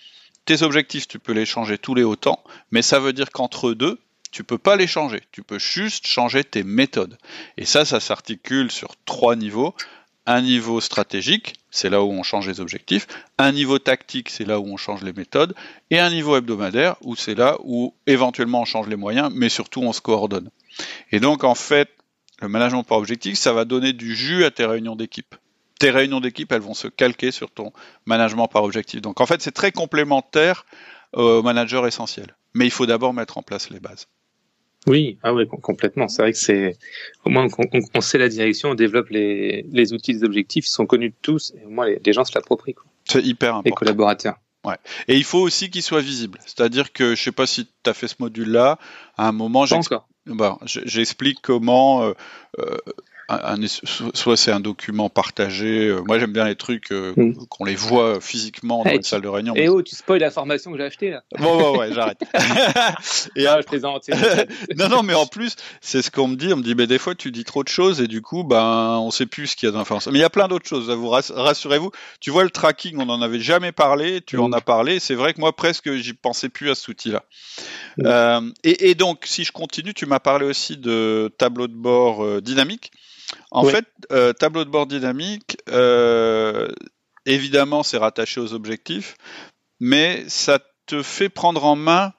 tes 0.44 0.62
objectifs, 0.62 1.08
tu 1.08 1.18
peux 1.18 1.32
les 1.32 1.46
changer 1.46 1.78
tous 1.78 1.94
les 1.94 2.04
autant, 2.04 2.42
mais 2.70 2.82
ça 2.82 2.98
veut 3.00 3.12
dire 3.12 3.30
qu'entre 3.30 3.72
deux, 3.72 3.98
tu 4.30 4.44
peux 4.44 4.58
pas 4.58 4.76
les 4.76 4.86
changer. 4.86 5.20
Tu 5.30 5.42
peux 5.42 5.58
juste 5.58 6.06
changer 6.06 6.42
tes 6.42 6.62
méthodes. 6.62 7.18
Et 7.58 7.66
ça, 7.66 7.84
ça 7.84 8.00
s'articule 8.00 8.70
sur 8.70 8.94
trois 9.04 9.36
niveaux 9.36 9.74
un 10.26 10.40
niveau 10.40 10.80
stratégique, 10.80 11.54
c'est 11.70 11.90
là 11.90 12.02
où 12.02 12.10
on 12.10 12.22
change 12.22 12.46
les 12.46 12.60
objectifs, 12.60 13.06
un 13.38 13.52
niveau 13.52 13.78
tactique, 13.78 14.30
c'est 14.30 14.44
là 14.44 14.60
où 14.60 14.66
on 14.66 14.76
change 14.76 15.02
les 15.02 15.12
méthodes, 15.12 15.54
et 15.90 15.98
un 15.98 16.10
niveau 16.10 16.36
hebdomadaire, 16.36 16.96
où 17.02 17.16
c'est 17.16 17.34
là 17.34 17.56
où 17.64 17.94
éventuellement 18.06 18.60
on 18.60 18.64
change 18.64 18.88
les 18.88 18.96
moyens, 18.96 19.32
mais 19.34 19.48
surtout 19.48 19.82
on 19.82 19.92
se 19.92 20.00
coordonne. 20.00 20.50
Et 21.10 21.20
donc 21.20 21.44
en 21.44 21.54
fait, 21.54 21.90
le 22.40 22.48
management 22.48 22.84
par 22.84 22.98
objectif, 22.98 23.36
ça 23.36 23.52
va 23.52 23.64
donner 23.64 23.92
du 23.92 24.14
jus 24.14 24.44
à 24.44 24.50
tes 24.50 24.64
réunions 24.64 24.96
d'équipe. 24.96 25.34
Tes 25.82 25.90
réunions 25.90 26.20
d'équipe, 26.20 26.52
elles 26.52 26.60
vont 26.60 26.74
se 26.74 26.86
calquer 26.86 27.32
sur 27.32 27.50
ton 27.50 27.72
management 28.06 28.46
par 28.46 28.62
objectif. 28.62 29.02
Donc 29.02 29.20
en 29.20 29.26
fait, 29.26 29.42
c'est 29.42 29.50
très 29.50 29.72
complémentaire 29.72 30.64
au 31.12 31.42
manager 31.42 31.88
essentiel. 31.88 32.36
Mais 32.54 32.66
il 32.66 32.70
faut 32.70 32.86
d'abord 32.86 33.12
mettre 33.12 33.36
en 33.36 33.42
place 33.42 33.68
les 33.68 33.80
bases. 33.80 34.06
Oui, 34.86 35.18
ah 35.24 35.34
ouais, 35.34 35.44
complètement. 35.46 36.06
C'est 36.06 36.22
vrai 36.22 36.30
que 36.30 36.38
c'est 36.38 36.78
au 37.24 37.30
moins 37.30 37.48
on, 37.94 38.00
sait 38.00 38.18
la 38.18 38.28
direction, 38.28 38.70
on 38.70 38.74
développe 38.76 39.08
les, 39.08 39.66
les 39.72 39.92
outils, 39.92 40.12
les 40.12 40.22
objectifs, 40.22 40.66
ils 40.66 40.70
sont 40.70 40.86
connus 40.86 41.10
de 41.10 41.16
tous, 41.20 41.52
et 41.60 41.66
au 41.66 41.70
moins 41.70 41.86
les, 41.86 42.12
gens 42.12 42.24
se 42.24 42.32
l'approprient. 42.32 42.76
C'est 43.04 43.24
hyper 43.24 43.56
important. 43.56 43.68
Les 43.68 43.72
collaborateurs. 43.72 44.36
Ouais. 44.64 44.76
Et 45.08 45.16
il 45.16 45.24
faut 45.24 45.40
aussi 45.40 45.68
qu'ils 45.68 45.82
soient 45.82 46.00
visibles. 46.00 46.38
C'est-à-dire 46.46 46.92
que 46.92 47.16
je 47.16 47.22
sais 47.24 47.32
pas 47.32 47.46
si 47.46 47.66
tu 47.66 47.90
as 47.90 47.94
fait 47.94 48.06
ce 48.06 48.14
module-là, 48.20 48.78
à 49.16 49.26
un 49.26 49.32
moment, 49.32 49.64
j'explique 50.64 51.40
comment 51.42 52.04
euh, 52.04 52.12
euh, 52.60 52.76
soit 54.14 54.36
c'est 54.36 54.52
un 54.52 54.60
document 54.60 55.08
partagé. 55.08 55.88
Euh, 55.88 56.02
moi, 56.06 56.18
j'aime 56.18 56.32
bien 56.32 56.44
les 56.44 56.56
trucs 56.56 56.92
euh, 56.92 57.12
mm. 57.16 57.46
qu'on 57.48 57.64
les 57.64 57.74
voit 57.74 58.20
physiquement 58.20 58.84
dans 58.84 58.90
une 58.90 59.02
salle 59.02 59.22
de 59.22 59.28
réunion. 59.28 59.54
Et 59.56 59.68
oh, 59.68 59.82
tu 59.82 59.94
spoil 59.94 60.20
la 60.20 60.30
formation 60.30 60.72
que 60.72 60.78
j'ai 60.78 60.84
achetée 60.84 61.10
là. 61.10 61.22
Bon, 61.38 61.72
ouais, 61.72 61.78
ouais, 61.78 61.92
j'arrête. 61.92 62.20
et 63.36 63.46
ah, 63.46 63.60
je 63.60 63.66
plaisante. 63.66 64.08
non, 64.76 64.88
non, 64.88 65.02
mais 65.02 65.14
en 65.14 65.26
plus, 65.26 65.56
c'est 65.80 66.02
ce 66.02 66.10
qu'on 66.10 66.28
me 66.28 66.36
dit. 66.36 66.52
On 66.52 66.56
me 66.56 66.62
dit, 66.62 66.74
mais 66.74 66.86
des 66.86 66.98
fois, 66.98 67.14
tu 67.14 67.30
dis 67.30 67.44
trop 67.44 67.62
de 67.62 67.68
choses 67.68 68.00
et 68.00 68.08
du 68.08 68.22
coup, 68.22 68.44
ben, 68.44 68.98
on 69.02 69.10
sait 69.10 69.26
plus 69.26 69.48
ce 69.48 69.56
qu'il 69.56 69.68
y 69.68 69.72
a 69.72 69.72
dans 69.72 69.84
Mais 70.10 70.18
il 70.18 70.22
y 70.22 70.24
a 70.24 70.30
plein 70.30 70.48
d'autres 70.48 70.68
choses. 70.68 70.90
Vous 70.90 71.08
rassurez-vous. 71.08 71.90
Tu 72.20 72.30
vois 72.30 72.44
le 72.44 72.50
tracking, 72.50 72.96
on 72.98 73.08
en 73.08 73.22
avait 73.22 73.40
jamais 73.40 73.72
parlé. 73.72 74.20
Tu 74.20 74.38
en 74.38 74.48
mm. 74.48 74.54
as 74.54 74.60
parlé. 74.60 74.98
C'est 74.98 75.14
vrai 75.14 75.34
que 75.34 75.40
moi, 75.40 75.54
presque, 75.54 75.92
j'y 75.94 76.12
pensais 76.12 76.48
plus 76.48 76.70
à 76.70 76.74
cet 76.74 76.88
outil-là. 76.88 77.24
Mm. 77.98 78.06
Euh, 78.06 78.40
et, 78.64 78.90
et, 78.90 78.94
donc, 78.94 79.24
si 79.24 79.44
je 79.44 79.52
continue, 79.52 79.94
tu 79.94 80.06
m'as 80.06 80.20
parlé 80.20 80.46
aussi 80.46 80.76
de 80.76 81.32
tableau 81.38 81.68
de 81.68 81.74
bord 81.74 82.40
dynamique. 82.40 82.92
En 83.50 83.64
fait, 83.64 83.86
euh, 84.10 84.32
tableau 84.32 84.64
de 84.64 84.70
bord 84.70 84.86
dynamique, 84.86 85.56
euh, 85.70 86.68
évidemment, 87.26 87.82
c'est 87.82 87.98
rattaché 87.98 88.40
aux 88.40 88.54
objectifs, 88.54 89.16
mais 89.80 90.24
ça 90.28 90.58
te 90.86 91.02
fait 91.02 91.28
prendre 91.28 91.64
en 91.64 91.76
main 91.76 92.12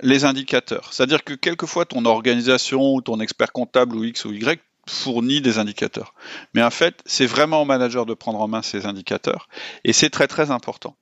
les 0.00 0.24
indicateurs. 0.24 0.92
C'est-à-dire 0.92 1.24
que 1.24 1.34
quelquefois, 1.34 1.84
ton 1.84 2.04
organisation 2.04 2.94
ou 2.94 3.00
ton 3.02 3.20
expert 3.20 3.52
comptable 3.52 3.96
ou 3.96 4.04
X 4.04 4.24
ou 4.24 4.32
Y 4.32 4.60
fournit 4.88 5.40
des 5.40 5.58
indicateurs. 5.58 6.14
Mais 6.54 6.62
en 6.62 6.70
fait, 6.70 7.02
c'est 7.04 7.26
vraiment 7.26 7.62
au 7.62 7.64
manager 7.64 8.06
de 8.06 8.14
prendre 8.14 8.40
en 8.40 8.48
main 8.48 8.62
ces 8.62 8.86
indicateurs. 8.86 9.48
Et 9.84 9.92
c'est 9.92 10.10
très 10.10 10.26
très 10.28 10.50
important. 10.50 10.96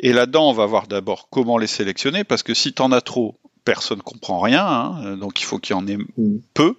Et 0.00 0.12
là-dedans, 0.12 0.48
on 0.48 0.52
va 0.52 0.66
voir 0.66 0.86
d'abord 0.86 1.28
comment 1.30 1.58
les 1.58 1.66
sélectionner, 1.66 2.24
parce 2.24 2.42
que 2.42 2.54
si 2.54 2.72
tu 2.72 2.82
en 2.82 2.90
as 2.90 3.00
trop, 3.00 3.38
personne 3.64 4.02
comprend 4.02 4.40
rien, 4.40 4.66
hein, 4.66 5.16
donc 5.16 5.40
il 5.40 5.44
faut 5.44 5.58
qu'il 5.58 5.74
y 5.74 5.78
en 5.78 5.86
ait 5.86 5.96
mm. 5.96 6.40
peu. 6.54 6.74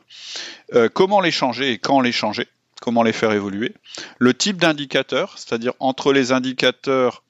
Euh, 0.74 0.90
comment 0.92 1.22
les 1.22 1.32
changer 1.32 1.72
et 1.72 1.78
quand 1.78 2.02
les 2.02 2.12
changer 2.12 2.48
Comment 2.82 3.04
les 3.04 3.14
faire 3.14 3.34
évoluer 3.34 3.74
Le 4.20 4.34
type 4.34 4.58
d'indicateur, 4.58 5.38
c'est-à-dire 5.38 5.74
entre 5.80 6.14
les 6.14 6.32
indicateurs 6.32 7.24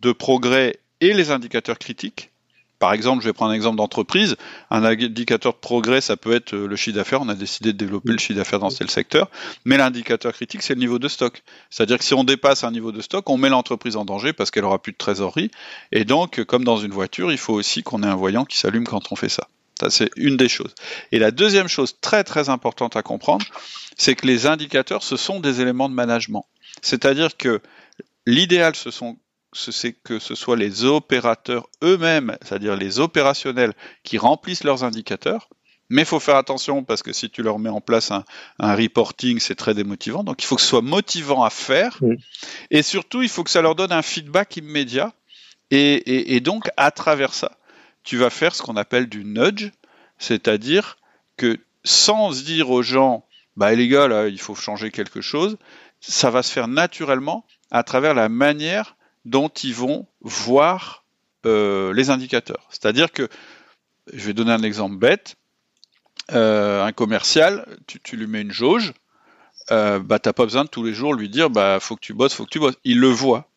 de 0.00 0.12
progrès 0.12 0.78
et 1.00 1.12
les 1.12 1.30
indicateurs 1.30 1.78
critiques. 1.78 2.31
Par 2.82 2.94
exemple, 2.94 3.22
je 3.22 3.28
vais 3.28 3.32
prendre 3.32 3.52
un 3.52 3.54
exemple 3.54 3.76
d'entreprise. 3.76 4.34
Un 4.68 4.82
indicateur 4.82 5.52
de 5.52 5.58
progrès, 5.58 6.00
ça 6.00 6.16
peut 6.16 6.32
être 6.32 6.52
euh, 6.52 6.66
le 6.66 6.74
chiffre 6.74 6.96
d'affaires. 6.96 7.20
On 7.20 7.28
a 7.28 7.36
décidé 7.36 7.72
de 7.72 7.78
développer 7.78 8.10
le 8.10 8.18
chiffre 8.18 8.34
d'affaires 8.34 8.58
dans 8.58 8.72
tel 8.72 8.90
secteur. 8.90 9.30
Mais 9.64 9.76
l'indicateur 9.76 10.32
critique, 10.32 10.64
c'est 10.64 10.74
le 10.74 10.80
niveau 10.80 10.98
de 10.98 11.06
stock. 11.06 11.44
C'est-à-dire 11.70 11.98
que 11.98 12.04
si 12.04 12.12
on 12.12 12.24
dépasse 12.24 12.64
un 12.64 12.72
niveau 12.72 12.90
de 12.90 13.00
stock, 13.00 13.30
on 13.30 13.36
met 13.36 13.50
l'entreprise 13.50 13.94
en 13.94 14.04
danger 14.04 14.32
parce 14.32 14.50
qu'elle 14.50 14.64
aura 14.64 14.82
plus 14.82 14.90
de 14.90 14.96
trésorerie. 14.96 15.52
Et 15.92 16.04
donc, 16.04 16.42
comme 16.42 16.64
dans 16.64 16.76
une 16.76 16.90
voiture, 16.90 17.30
il 17.30 17.38
faut 17.38 17.54
aussi 17.54 17.84
qu'on 17.84 18.02
ait 18.02 18.06
un 18.06 18.16
voyant 18.16 18.44
qui 18.44 18.58
s'allume 18.58 18.84
quand 18.84 19.12
on 19.12 19.14
fait 19.14 19.28
ça. 19.28 19.46
Ça, 19.80 19.88
c'est 19.88 20.10
une 20.16 20.36
des 20.36 20.48
choses. 20.48 20.74
Et 21.12 21.20
la 21.20 21.30
deuxième 21.30 21.68
chose 21.68 21.94
très 22.00 22.24
très 22.24 22.48
importante 22.48 22.96
à 22.96 23.04
comprendre, 23.04 23.46
c'est 23.96 24.16
que 24.16 24.26
les 24.26 24.46
indicateurs, 24.48 25.04
ce 25.04 25.16
sont 25.16 25.38
des 25.38 25.60
éléments 25.60 25.88
de 25.88 25.94
management. 25.94 26.46
C'est-à-dire 26.80 27.36
que 27.36 27.62
l'idéal, 28.26 28.74
ce 28.74 28.90
sont 28.90 29.18
c'est 29.52 29.92
que 29.92 30.18
ce 30.18 30.34
soit 30.34 30.56
les 30.56 30.84
opérateurs 30.84 31.68
eux-mêmes, 31.82 32.36
c'est-à-dire 32.42 32.76
les 32.76 33.00
opérationnels, 33.00 33.74
qui 34.02 34.18
remplissent 34.18 34.64
leurs 34.64 34.84
indicateurs. 34.84 35.48
Mais 35.90 36.02
il 36.02 36.06
faut 36.06 36.20
faire 36.20 36.36
attention 36.36 36.84
parce 36.84 37.02
que 37.02 37.12
si 37.12 37.28
tu 37.28 37.42
leur 37.42 37.58
mets 37.58 37.68
en 37.68 37.82
place 37.82 38.12
un, 38.12 38.24
reporting, 38.58 39.38
c'est 39.40 39.54
très 39.54 39.74
démotivant. 39.74 40.24
Donc 40.24 40.42
il 40.42 40.46
faut 40.46 40.56
que 40.56 40.62
ce 40.62 40.68
soit 40.68 40.80
motivant 40.80 41.42
à 41.42 41.50
faire. 41.50 42.00
Et 42.70 42.82
surtout, 42.82 43.20
il 43.20 43.28
faut 43.28 43.44
que 43.44 43.50
ça 43.50 43.60
leur 43.60 43.74
donne 43.74 43.92
un 43.92 44.00
feedback 44.00 44.56
immédiat. 44.56 45.12
Et, 45.70 46.40
donc, 46.40 46.68
à 46.76 46.90
travers 46.90 47.34
ça, 47.34 47.52
tu 48.04 48.16
vas 48.16 48.30
faire 48.30 48.54
ce 48.54 48.62
qu'on 48.62 48.76
appelle 48.76 49.08
du 49.08 49.24
nudge, 49.24 49.70
c'est-à-dire 50.18 50.98
que 51.36 51.58
sans 51.84 52.32
se 52.32 52.42
dire 52.42 52.70
aux 52.70 52.82
gens, 52.82 53.26
bah 53.56 53.74
les 53.74 53.88
gars, 53.88 54.08
là, 54.08 54.28
il 54.28 54.40
faut 54.40 54.54
changer 54.54 54.90
quelque 54.90 55.20
chose, 55.20 55.56
ça 56.00 56.30
va 56.30 56.42
se 56.42 56.52
faire 56.52 56.68
naturellement 56.68 57.46
à 57.70 57.82
travers 57.82 58.14
la 58.14 58.28
manière 58.28 58.96
dont 59.24 59.48
ils 59.48 59.74
vont 59.74 60.06
voir 60.20 61.04
euh, 61.46 61.92
les 61.94 62.10
indicateurs. 62.10 62.66
C'est-à-dire 62.70 63.12
que, 63.12 63.28
je 64.12 64.26
vais 64.26 64.34
donner 64.34 64.52
un 64.52 64.62
exemple 64.62 64.96
bête, 64.96 65.36
euh, 66.32 66.84
un 66.84 66.92
commercial, 66.92 67.66
tu, 67.86 68.16
lui 68.16 68.26
mets 68.26 68.42
une 68.42 68.52
jauge, 68.52 68.92
euh, 69.70 69.98
bah, 69.98 70.18
tu 70.18 70.28
n'as 70.28 70.32
pas 70.32 70.44
besoin 70.44 70.64
de 70.64 70.68
tous 70.68 70.82
les 70.82 70.94
jours 70.94 71.14
lui 71.14 71.28
dire 71.28 71.50
bah 71.50 71.78
faut 71.80 71.94
que 71.94 72.00
tu 72.00 72.14
bosses, 72.14 72.34
faut 72.34 72.44
que 72.44 72.50
tu 72.50 72.58
bosses. 72.58 72.76
Il 72.84 72.98
le 72.98 73.08
voit. 73.08 73.48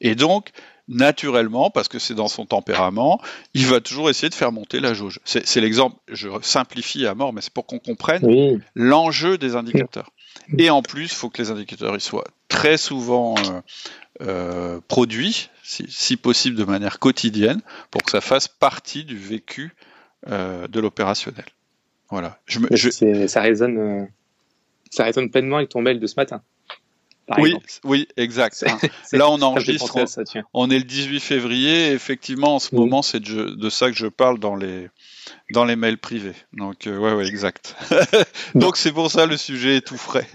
Et 0.00 0.14
donc, 0.14 0.50
naturellement, 0.88 1.70
parce 1.70 1.88
que 1.88 1.98
c'est 1.98 2.14
dans 2.14 2.28
son 2.28 2.46
tempérament, 2.46 3.20
il 3.54 3.66
va 3.66 3.80
toujours 3.80 4.10
essayer 4.10 4.28
de 4.28 4.34
faire 4.34 4.52
monter 4.52 4.80
la 4.80 4.94
jauge. 4.94 5.20
C'est 5.24 5.60
l'exemple, 5.60 5.96
je 6.08 6.28
simplifie 6.42 7.06
à 7.06 7.14
mort, 7.14 7.32
mais 7.32 7.40
c'est 7.40 7.52
pour 7.52 7.66
qu'on 7.66 7.78
comprenne 7.78 8.60
l'enjeu 8.74 9.38
des 9.38 9.56
indicateurs. 9.56 10.10
Et 10.58 10.70
en 10.70 10.82
plus, 10.82 11.04
il 11.04 11.14
faut 11.14 11.30
que 11.30 11.40
les 11.40 11.50
indicateurs 11.50 11.94
ils 11.94 12.00
soient 12.00 12.26
très 12.48 12.76
souvent 12.76 13.34
euh, 14.20 14.80
produit, 14.86 15.50
si, 15.62 16.16
possible 16.16 16.56
de 16.56 16.64
manière 16.64 16.98
quotidienne, 16.98 17.60
pour 17.90 18.02
que 18.02 18.10
ça 18.10 18.20
fasse 18.20 18.48
partie 18.48 19.04
du 19.04 19.16
vécu 19.16 19.74
euh, 20.28 20.68
de 20.68 20.80
l'opérationnel. 20.80 21.46
Voilà. 22.10 22.38
Je 22.46 22.60
me, 22.60 23.26
Ça 23.26 23.40
résonne, 23.40 23.78
euh, 23.78 24.06
ça 24.90 25.04
résonne 25.04 25.30
pleinement 25.30 25.56
avec 25.56 25.70
ton 25.70 25.82
mail 25.82 25.98
de 25.98 26.06
ce 26.06 26.14
matin. 26.16 26.42
Oui, 27.38 27.56
oui, 27.84 28.06
exact. 28.16 28.64
Hein. 28.68 28.78
Là, 29.12 29.30
on 29.30 29.40
enregistre. 29.40 29.96
on, 30.52 30.70
est 30.70 30.78
le 30.78 30.84
18 30.84 31.20
février. 31.20 31.92
effectivement, 31.92 32.56
en 32.56 32.58
ce 32.58 32.74
moment, 32.74 33.02
c'est 33.02 33.20
de, 33.20 33.70
ça 33.70 33.90
que 33.90 33.96
je 33.96 34.06
parle 34.06 34.38
dans 34.38 34.56
les 34.56 34.88
dans 35.52 35.64
les 35.64 35.76
mails 35.76 35.98
privés. 35.98 36.34
Donc, 36.52 36.86
ouais, 36.86 37.14
ouais, 37.14 37.26
exact. 37.26 37.76
Donc, 38.54 38.76
c'est 38.76 38.92
pour 38.92 39.10
ça 39.10 39.26
le 39.26 39.36
sujet 39.36 39.76
est 39.76 39.86
tout 39.86 39.96
frais. 39.96 40.26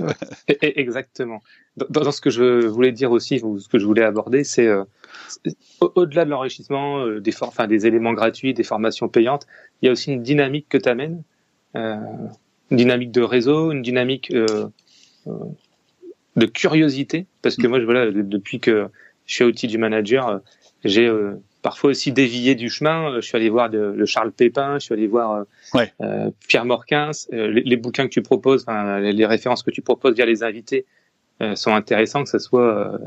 Exactement. 0.62 1.42
Dans, 1.90 2.12
ce 2.12 2.22
que 2.22 2.30
je 2.30 2.68
voulais 2.68 2.92
dire 2.92 3.12
aussi, 3.12 3.40
ce 3.40 3.68
que 3.68 3.80
je 3.80 3.86
voulais 3.86 4.04
aborder, 4.04 4.44
c'est 4.44 4.68
au-delà 5.80 6.26
de 6.26 6.30
l'enrichissement, 6.30 7.08
des, 7.08 7.34
enfin, 7.42 7.68
des 7.68 7.88
éléments 7.88 8.14
gratuits, 8.14 8.54
des 8.54 8.64
formations 8.64 9.08
payantes, 9.08 9.48
il 9.82 9.86
y 9.86 9.90
a 9.90 9.92
aussi 9.92 10.12
une 10.12 10.22
dynamique 10.22 10.68
que 10.70 10.78
tu 10.78 10.90
amènes, 10.90 11.24
une 11.76 12.30
dynamique 12.72 13.12
de 13.12 13.22
réseau, 13.22 13.72
une 13.72 13.82
dynamique 13.82 14.32
de 16.40 16.46
curiosité, 16.46 17.26
parce 17.42 17.56
que 17.56 17.68
mm. 17.68 17.70
moi, 17.70 17.84
voilà, 17.84 18.12
depuis 18.12 18.60
que 18.60 18.90
je 19.26 19.34
suis 19.36 19.44
outil 19.44 19.68
du 19.68 19.78
manager, 19.78 20.42
j'ai 20.84 21.08
euh, 21.08 21.36
parfois 21.62 21.92
aussi 21.92 22.12
dévié 22.12 22.56
du 22.56 22.70
chemin. 22.70 23.16
Je 23.16 23.22
suis 23.22 23.36
allé 23.36 23.50
voir 23.50 23.70
de, 23.70 23.94
le 23.96 24.06
Charles 24.06 24.32
Pépin, 24.32 24.80
je 24.80 24.86
suis 24.86 24.94
allé 24.94 25.08
voir 25.08 25.46
euh, 25.76 25.86
euh 26.02 26.32
Pierre 26.48 26.66
Morquins. 26.66 27.12
Euh, 27.34 27.50
les, 27.52 27.62
les, 27.62 27.78
bouquins 27.78 28.06
que 28.06 28.14
tu 28.14 28.22
proposes, 28.22 28.64
enfin, 28.64 29.00
les, 29.00 29.26
références 29.26 29.64
que 29.64 29.72
tu 29.72 29.82
proposes 29.82 30.16
via 30.16 30.26
les 30.26 30.44
invités 30.44 30.86
sont 31.56 31.74
intéressants, 31.74 32.26
que 32.26 32.30
ce 32.30 32.38
soit 32.38 33.00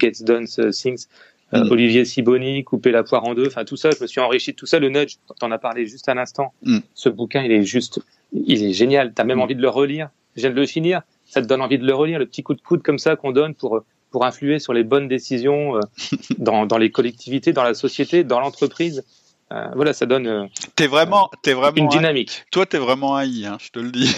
Gets 0.00 0.24
Done 0.24 0.46
Things, 0.46 1.06
mm. 1.52 1.70
Olivier 1.70 2.04
Siboni, 2.04 2.64
Couper 2.64 2.90
la 2.90 3.04
poire 3.04 3.24
en 3.24 3.34
deux. 3.34 3.46
Enfin, 3.46 3.64
tout 3.64 3.76
ça, 3.76 3.90
je 3.92 4.02
me 4.02 4.08
suis 4.08 4.20
enrichi 4.20 4.50
de 4.50 4.56
tout 4.56 4.66
ça. 4.66 4.80
Le 4.80 4.88
Nudge, 4.88 5.18
t'en 5.38 5.52
as 5.52 5.58
parlé 5.58 5.86
juste 5.86 6.08
à 6.08 6.14
l'instant. 6.14 6.52
Mm. 6.64 6.78
Ce 6.94 7.08
bouquin, 7.08 7.44
il 7.44 7.52
est 7.52 7.62
juste, 7.62 8.00
il 8.32 8.64
est 8.64 8.72
génial. 8.72 9.12
T'as 9.14 9.22
même 9.22 9.40
envie 9.40 9.54
de 9.54 9.62
le 9.62 9.68
relire. 9.68 10.08
Je 10.34 10.40
viens 10.40 10.50
de 10.50 10.56
le 10.56 10.66
finir 10.66 11.02
ça 11.26 11.42
te 11.42 11.46
donne 11.46 11.60
envie 11.60 11.78
de 11.78 11.86
le 11.86 11.94
relire, 11.94 12.18
le 12.18 12.26
petit 12.26 12.42
coup 12.42 12.54
de 12.54 12.60
coude 12.60 12.82
comme 12.82 12.98
ça 12.98 13.16
qu'on 13.16 13.32
donne 13.32 13.54
pour 13.54 13.84
pour 14.16 14.24
influer 14.24 14.58
sur 14.60 14.72
les 14.72 14.82
bonnes 14.82 15.08
décisions 15.08 15.76
euh, 15.76 15.80
dans, 16.38 16.64
dans 16.64 16.78
les 16.78 16.90
collectivités, 16.90 17.52
dans 17.52 17.62
la 17.62 17.74
société, 17.74 18.24
dans 18.24 18.40
l'entreprise. 18.40 19.04
Euh, 19.52 19.66
voilà, 19.74 19.92
ça 19.92 20.06
donne. 20.06 20.26
Euh, 20.26 20.46
t'es 20.74 20.86
vraiment, 20.86 21.30
t'es 21.42 21.52
vraiment 21.52 21.76
une 21.76 21.88
dynamique. 21.88 22.46
Toi, 22.50 22.64
t'es 22.64 22.78
vraiment 22.78 23.14
un 23.16 23.26
I, 23.26 23.44
hein, 23.44 23.58
je 23.60 23.68
te 23.68 23.78
le 23.78 23.90
dis. 23.90 24.16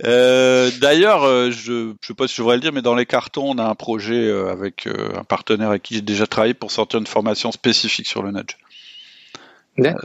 euh, 0.06 0.70
D'ailleurs, 0.80 1.50
je 1.50 1.88
ne 1.88 1.94
sais 2.00 2.14
pas 2.14 2.26
si 2.26 2.36
je 2.36 2.40
devrais 2.40 2.54
le 2.56 2.62
dire, 2.62 2.72
mais 2.72 2.80
dans 2.80 2.94
les 2.94 3.04
cartons, 3.04 3.50
on 3.50 3.58
a 3.58 3.64
un 3.64 3.74
projet 3.74 4.30
avec 4.30 4.86
un 4.86 5.24
partenaire 5.24 5.68
avec 5.68 5.82
qui 5.82 5.96
j'ai 5.96 6.00
déjà 6.00 6.26
travaillé 6.26 6.54
pour 6.54 6.70
sortir 6.70 7.00
une 7.00 7.06
formation 7.06 7.52
spécifique 7.52 8.06
sur 8.06 8.22
le 8.22 8.30
nudge. 8.30 8.56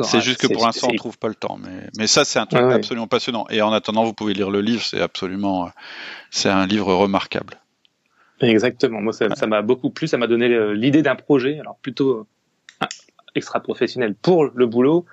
C'est 0.03 0.21
juste 0.21 0.41
que 0.41 0.47
pour 0.47 0.65
l'instant, 0.65 0.87
on 0.91 0.95
trouve 0.95 1.17
pas 1.17 1.27
le 1.27 1.35
temps. 1.35 1.57
Mais, 1.61 1.87
mais 1.97 2.07
ça, 2.07 2.25
c'est 2.25 2.39
un 2.39 2.45
truc 2.45 2.61
absolument 2.61 3.07
passionnant. 3.07 3.45
Et 3.49 3.61
en 3.61 3.71
attendant, 3.71 4.03
vous 4.03 4.13
pouvez 4.13 4.33
lire 4.33 4.49
le 4.49 4.61
livre. 4.61 4.83
C'est 4.83 5.01
absolument, 5.01 5.71
c'est 6.31 6.49
un 6.49 6.65
livre 6.65 6.93
remarquable. 6.93 7.55
Exactement. 8.41 9.01
Moi, 9.01 9.13
ça 9.13 9.47
m'a 9.47 9.61
beaucoup 9.61 9.89
plu. 9.89 10.07
Ça 10.07 10.17
m'a 10.17 10.27
donné 10.27 10.73
l'idée 10.73 11.01
d'un 11.01 11.15
projet, 11.15 11.59
alors 11.59 11.77
plutôt 11.81 12.27
euh, 12.81 12.85
extra 13.35 13.59
professionnel 13.59 14.15
pour 14.15 14.45
le 14.45 14.65
boulot, 14.65 15.05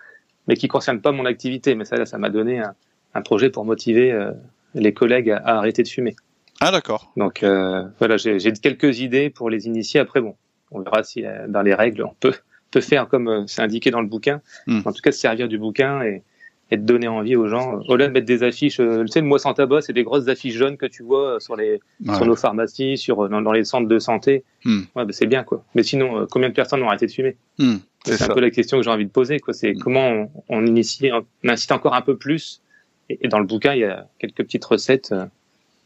mais 0.48 0.56
qui 0.56 0.68
concerne 0.68 1.00
pas 1.00 1.12
mon 1.12 1.26
activité. 1.26 1.74
Mais 1.74 1.84
ça, 1.84 2.04
ça 2.06 2.18
m'a 2.18 2.30
donné 2.30 2.60
un, 2.60 2.74
un, 3.14 3.22
projet 3.22 3.50
pour 3.50 3.64
motiver 3.64 4.12
euh, 4.12 4.32
les 4.74 4.92
collègues 4.92 5.30
à, 5.30 5.58
arrêter 5.58 5.82
de 5.82 5.88
fumer. 5.88 6.14
Ah, 6.60 6.70
d'accord. 6.70 7.12
Donc 7.16 7.42
euh, 7.42 7.84
voilà, 7.98 8.16
j'ai 8.16 8.52
quelques 8.52 9.00
idées 9.00 9.30
pour 9.30 9.50
les 9.50 9.66
initier. 9.66 10.00
Après, 10.00 10.20
bon, 10.20 10.36
on 10.70 10.80
verra 10.80 11.02
si 11.02 11.24
dans 11.48 11.62
les 11.62 11.74
règles 11.74 12.02
on 12.02 12.14
peut 12.18 12.34
peut 12.70 12.80
faire 12.80 13.08
comme 13.08 13.28
euh, 13.28 13.44
c'est 13.46 13.62
indiqué 13.62 13.90
dans 13.90 14.00
le 14.00 14.08
bouquin. 14.08 14.40
Hmm. 14.66 14.80
En 14.84 14.92
tout 14.92 15.00
cas, 15.02 15.12
se 15.12 15.18
servir 15.18 15.48
du 15.48 15.58
bouquin 15.58 16.02
et, 16.02 16.22
et 16.70 16.76
de 16.76 16.82
donner 16.82 17.08
envie 17.08 17.36
aux 17.36 17.46
gens. 17.46 17.80
Au-delà 17.88 18.08
de 18.08 18.12
mettre 18.12 18.26
des 18.26 18.42
affiches, 18.42 18.80
euh, 18.80 19.02
tu 19.02 19.08
sais, 19.08 19.20
le 19.20 19.26
mois 19.26 19.38
sans 19.38 19.54
tabac, 19.54 19.82
c'est 19.82 19.92
des 19.92 20.02
grosses 20.02 20.28
affiches 20.28 20.54
jaunes 20.54 20.76
que 20.76 20.86
tu 20.86 21.02
vois 21.02 21.34
euh, 21.34 21.40
sur 21.40 21.56
les 21.56 21.80
sur 22.04 22.26
nos 22.26 22.36
pharmacies, 22.36 22.98
sur 22.98 23.28
dans, 23.28 23.52
les 23.52 23.64
centres 23.64 23.88
de 23.88 23.98
santé. 23.98 24.44
Hmm. 24.64 24.80
Ouais, 24.96 25.04
bah, 25.04 25.12
c'est 25.12 25.26
bien 25.26 25.44
quoi. 25.44 25.64
Mais 25.74 25.82
sinon, 25.82 26.26
combien 26.30 26.48
de 26.48 26.54
personnes 26.54 26.82
ont 26.82 26.88
arrêté 26.88 27.06
de 27.06 27.12
fumer? 27.12 27.36
Hmm. 27.58 27.76
C'est 28.04 28.22
un 28.22 28.34
peu 28.34 28.40
la 28.40 28.50
question 28.50 28.78
que 28.78 28.84
j'ai 28.84 28.90
envie 28.90 29.06
de 29.06 29.10
poser. 29.10 29.38
Quoi, 29.40 29.52
c'est 29.54 29.74
comment 29.74 30.30
on, 30.48 30.64
initie, 30.64 31.10
on 31.12 31.48
incite 31.48 31.72
encore 31.72 31.94
un 31.94 32.02
peu 32.02 32.16
plus. 32.16 32.60
Et, 33.08 33.28
dans 33.28 33.38
le 33.38 33.46
bouquin, 33.46 33.74
il 33.74 33.80
y 33.80 33.84
a 33.84 34.06
quelques 34.18 34.44
petites 34.44 34.64
recettes 34.64 35.14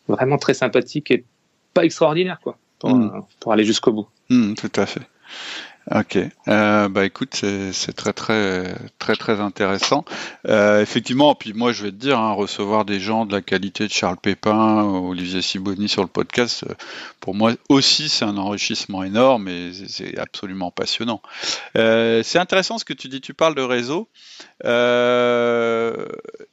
vraiment 0.09 0.39
très 0.39 0.55
sympathiques 0.55 1.11
et 1.11 1.25
pas 1.73 1.85
extraordinaires 1.85 2.41
quoi, 2.43 2.59
pour, 2.79 2.99
pour 3.39 3.53
aller 3.53 3.65
jusqu'au 3.65 3.93
bout. 3.93 4.09
tout 4.29 4.73
à 4.77 4.87
fait. 4.87 5.03
Ok, 5.89 6.19
euh, 6.47 6.89
bah 6.89 7.05
écoute, 7.07 7.35
c'est 7.35 7.93
très 7.95 8.13
très 8.13 8.75
très 8.99 9.17
très 9.17 9.41
intéressant. 9.41 10.05
Euh, 10.47 10.83
effectivement, 10.83 11.35
puis 11.35 11.53
moi 11.53 11.73
je 11.73 11.85
vais 11.85 11.91
te 11.91 11.97
dire, 11.97 12.19
hein, 12.19 12.33
recevoir 12.33 12.85
des 12.85 13.01
gens 13.01 13.25
de 13.25 13.33
la 13.33 13.41
qualité 13.41 13.87
de 13.87 13.93
Charles 13.93 14.19
Pépin, 14.19 14.85
Olivier 14.85 15.43
Siboni 15.43 15.89
sur 15.89 16.03
le 16.03 16.09
podcast, 16.09 16.65
euh, 16.69 16.75
pour 17.19 17.35
moi 17.35 17.53
aussi 17.69 18.09
c'est 18.09 18.27
un 18.27 18.37
enrichissement 18.37 19.03
énorme 19.03 19.49
et 19.49 19.73
c'est 19.89 20.17
absolument 20.19 20.71
passionnant. 20.71 21.23
C'est 21.75 22.39
intéressant 22.39 22.79
ce 22.79 22.85
que 22.85 22.93
tu 22.93 23.09
dis, 23.09 23.21
tu 23.21 23.35
parles 23.35 23.55
de 23.55 23.63
réseau. 23.63 24.09
Il 24.63 24.69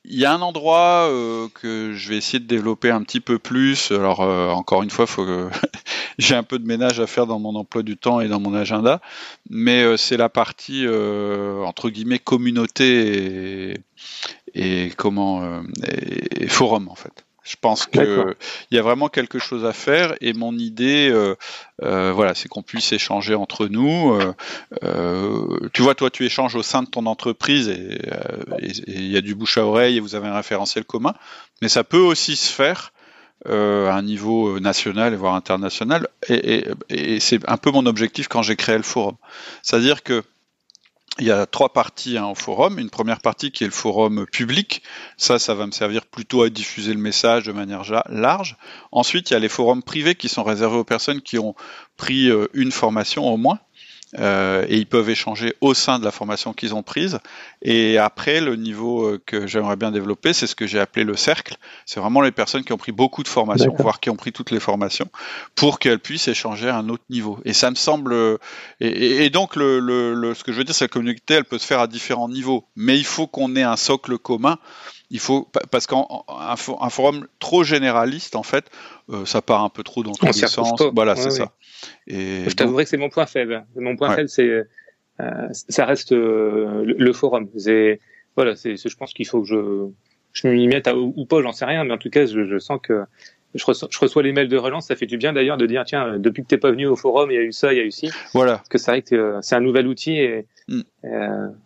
y 0.05 0.25
a 0.25 0.33
un 0.33 0.41
endroit 0.41 1.09
que 1.53 1.91
je 1.93 2.09
vais 2.09 2.17
essayer 2.17 2.39
de 2.39 2.47
développer 2.47 2.89
un 2.91 3.03
petit 3.03 3.19
peu 3.19 3.39
plus. 3.39 3.91
Alors 3.91 4.21
encore 4.21 4.83
une 4.83 4.89
fois, 4.89 5.05
faut 5.05 5.25
que 5.25 5.49
j'ai 6.17 6.35
un 6.35 6.43
peu 6.43 6.59
de 6.59 6.65
ménage 6.65 6.99
à 6.99 7.07
faire 7.07 7.27
dans 7.27 7.39
mon 7.39 7.55
emploi 7.55 7.83
du 7.83 7.97
temps 7.97 8.21
et 8.21 8.27
dans 8.27 8.39
mon 8.39 8.53
agenda, 8.55 9.01
mais 9.49 9.97
c'est 9.97 10.17
la 10.17 10.29
partie 10.29 10.87
entre 10.87 11.89
guillemets 11.89 12.19
communauté 12.19 13.73
et, 13.73 14.85
et 14.87 14.91
comment 14.95 15.63
et 15.85 16.47
forum 16.47 16.87
en 16.89 16.95
fait. 16.95 17.27
Je 17.47 17.55
pense 17.59 17.85
qu'il 17.85 18.35
y 18.71 18.77
a 18.77 18.81
vraiment 18.81 19.07
quelque 19.07 19.39
chose 19.39 19.63
à 19.63 19.71
faire 19.71 20.15
et 20.19 20.33
mon 20.33 20.57
idée, 20.57 21.09
euh, 21.09 21.35
euh, 21.81 22.11
voilà, 22.13 22.35
c'est 22.35 22.49
qu'on 22.49 22.61
puisse 22.61 22.91
échanger 22.91 23.35
entre 23.35 23.67
nous. 23.67 24.19
Euh, 24.83 25.69
tu 25.71 25.81
vois, 25.81 25.95
toi, 25.95 26.09
tu 26.09 26.25
échanges 26.25 26.55
au 26.55 26.63
sein 26.63 26.83
de 26.83 26.89
ton 26.89 27.05
entreprise 27.05 27.69
et 27.69 28.01
il 28.87 29.07
y 29.07 29.15
a 29.15 29.21
du 29.21 29.33
bouche 29.33 29.57
à 29.57 29.65
oreille 29.65 29.95
et 29.97 29.99
vous 30.01 30.15
avez 30.15 30.27
un 30.27 30.35
référentiel 30.35 30.83
commun, 30.83 31.13
mais 31.61 31.69
ça 31.69 31.85
peut 31.85 31.97
aussi 31.97 32.35
se 32.35 32.51
faire 32.51 32.91
à 33.45 33.49
un 33.93 34.01
niveau 34.01 34.59
national 34.59 35.15
voire 35.15 35.35
international. 35.35 36.07
et 36.29 37.19
c'est 37.19 37.47
un 37.49 37.57
peu 37.57 37.71
mon 37.71 37.85
objectif 37.85 38.27
quand 38.27 38.41
j'ai 38.41 38.55
créé 38.55 38.77
le 38.77 38.83
forum. 38.83 39.15
C'est-à-dire 39.61 40.03
que 40.03 40.23
il 41.19 41.25
y 41.25 41.31
a 41.31 41.45
trois 41.45 41.73
parties 41.73 42.17
hein, 42.17 42.25
au 42.25 42.35
forum. 42.35 42.79
Une 42.79 42.89
première 42.89 43.21
partie 43.21 43.51
qui 43.51 43.63
est 43.63 43.67
le 43.67 43.73
forum 43.73 44.25
public. 44.27 44.83
Ça, 45.17 45.39
ça 45.39 45.55
va 45.55 45.65
me 45.65 45.71
servir 45.71 46.05
plutôt 46.05 46.43
à 46.43 46.49
diffuser 46.49 46.93
le 46.93 46.99
message 46.99 47.45
de 47.45 47.51
manière 47.51 47.83
large. 48.09 48.57
Ensuite, 48.91 49.29
il 49.29 49.33
y 49.33 49.35
a 49.35 49.39
les 49.39 49.49
forums 49.49 49.83
privés 49.83 50.15
qui 50.15 50.29
sont 50.29 50.43
réservés 50.43 50.77
aux 50.77 50.83
personnes 50.83 51.21
qui 51.21 51.39
ont 51.39 51.55
pris 51.95 52.29
euh, 52.29 52.47
une 52.53 52.71
formation 52.71 53.27
au 53.27 53.37
moins. 53.37 53.59
Euh, 54.19 54.65
et 54.69 54.77
ils 54.77 54.85
peuvent 54.85 55.09
échanger 55.09 55.53
au 55.59 55.73
sein 55.73 55.99
de 55.99 56.05
la 56.05 56.11
formation 56.11 56.53
qu'ils 56.53 56.73
ont 56.73 56.83
prise. 56.83 57.19
Et 57.61 57.97
après, 57.97 58.39
le 58.39 58.55
niveau 58.55 59.05
euh, 59.05 59.21
que 59.25 59.47
j'aimerais 59.47 59.75
bien 59.75 59.91
développer, 59.91 60.31
c'est 60.31 60.47
ce 60.47 60.55
que 60.55 60.65
j'ai 60.65 60.79
appelé 60.79 61.03
le 61.03 61.17
cercle. 61.17 61.57
C'est 61.85 61.99
vraiment 61.99 62.21
les 62.21 62.31
personnes 62.31 62.63
qui 62.63 62.71
ont 62.71 62.77
pris 62.77 62.93
beaucoup 62.93 63.21
de 63.23 63.27
formations, 63.27 63.73
voire 63.77 63.99
qui 63.99 64.09
ont 64.09 64.15
pris 64.15 64.31
toutes 64.31 64.51
les 64.51 64.61
formations, 64.61 65.09
pour 65.55 65.79
qu'elles 65.79 65.99
puissent 65.99 66.29
échanger 66.29 66.69
à 66.69 66.77
un 66.77 66.87
autre 66.89 67.03
niveau. 67.09 67.39
Et 67.43 67.53
ça 67.53 67.69
me 67.69 67.75
semble. 67.75 68.15
Et, 68.79 69.25
et 69.25 69.29
donc, 69.29 69.55
le, 69.55 69.79
le, 69.79 70.33
ce 70.33 70.43
que 70.43 70.53
je 70.53 70.57
veux 70.57 70.63
dire, 70.63 70.75
c'est 70.75 70.87
que 70.87 70.97
la 70.97 71.01
communauté, 71.01 71.33
elle 71.33 71.45
peut 71.45 71.57
se 71.57 71.65
faire 71.65 71.81
à 71.81 71.87
différents 71.87 72.29
niveaux, 72.29 72.65
mais 72.75 72.97
il 72.97 73.05
faut 73.05 73.27
qu'on 73.27 73.55
ait 73.55 73.63
un 73.63 73.77
socle 73.77 74.17
commun 74.17 74.57
il 75.09 75.19
faut 75.19 75.49
parce 75.71 75.87
qu'un 75.87 76.05
un 76.27 76.89
forum 76.89 77.27
trop 77.39 77.63
généraliste 77.63 78.35
en 78.35 78.43
fait 78.43 78.69
euh, 79.09 79.25
ça 79.25 79.41
part 79.41 79.63
un 79.63 79.69
peu 79.69 79.83
trop 79.83 80.03
dans 80.03 80.11
tous 80.11 80.25
les 80.25 80.33
sens 80.33 80.81
voilà 80.93 81.15
c'est 81.15 81.29
ça 81.29 81.53
et 82.07 82.43
je 82.47 82.55
t'avouerai 82.55 82.83
que 82.83 82.89
c'est 82.89 82.97
mon 82.97 83.09
point 83.09 83.25
faible 83.25 83.65
mon 83.75 83.95
point 83.95 84.13
faible 84.13 84.27
c'est 84.27 84.65
euh, 85.19 85.47
ça 85.51 85.85
reste 85.85 86.11
euh, 86.11 86.83
le, 86.85 87.13
forum 87.13 87.47
c'est 87.57 88.01
voilà 88.35 88.57
c'est 88.57 88.75
je 88.75 88.97
pense 88.97 89.13
qu'il 89.13 89.25
faut 89.25 89.41
que 89.41 89.47
je 89.47 89.87
je 90.33 90.47
m'y 90.49 90.67
mette 90.67 90.89
ou, 90.93 91.25
pas 91.25 91.41
j'en 91.41 91.53
sais 91.53 91.63
rien 91.63 91.85
mais 91.85 91.93
en 91.93 91.97
tout 91.97 92.09
cas 92.09 92.25
je, 92.25 92.45
je 92.45 92.59
sens 92.59 92.79
que 92.83 93.03
je 93.55 93.65
reçois, 93.65 93.87
je 93.89 93.97
reçois, 93.97 94.21
les 94.23 94.33
mails 94.33 94.49
de 94.49 94.57
relance, 94.57 94.87
ça 94.87 94.95
fait 94.97 95.05
du 95.05 95.17
bien 95.17 95.31
d'ailleurs 95.31 95.57
de 95.57 95.65
dire 95.65 95.85
tiens 95.85 96.19
depuis 96.19 96.43
que 96.43 96.47
t'es 96.47 96.57
pas 96.57 96.69
venu 96.69 96.85
au 96.85 96.97
forum 96.97 97.31
il 97.31 97.35
y 97.35 97.37
a 97.37 97.43
eu 97.43 97.53
ça, 97.53 97.73
il 97.73 97.77
y 97.77 97.79
a 97.79 97.85
eu 97.85 97.91
ci. 97.91 98.11
Voilà. 98.33 98.57
Parce 98.57 98.67
que 98.67 98.77
c'est 98.77 98.91
vrai 98.91 99.01
que 99.01 99.37
c'est 99.41 99.55
un 99.55 99.61
nouvel 99.61 99.87
outil 99.87 100.17
et 100.17 100.45
mm. 100.67 100.81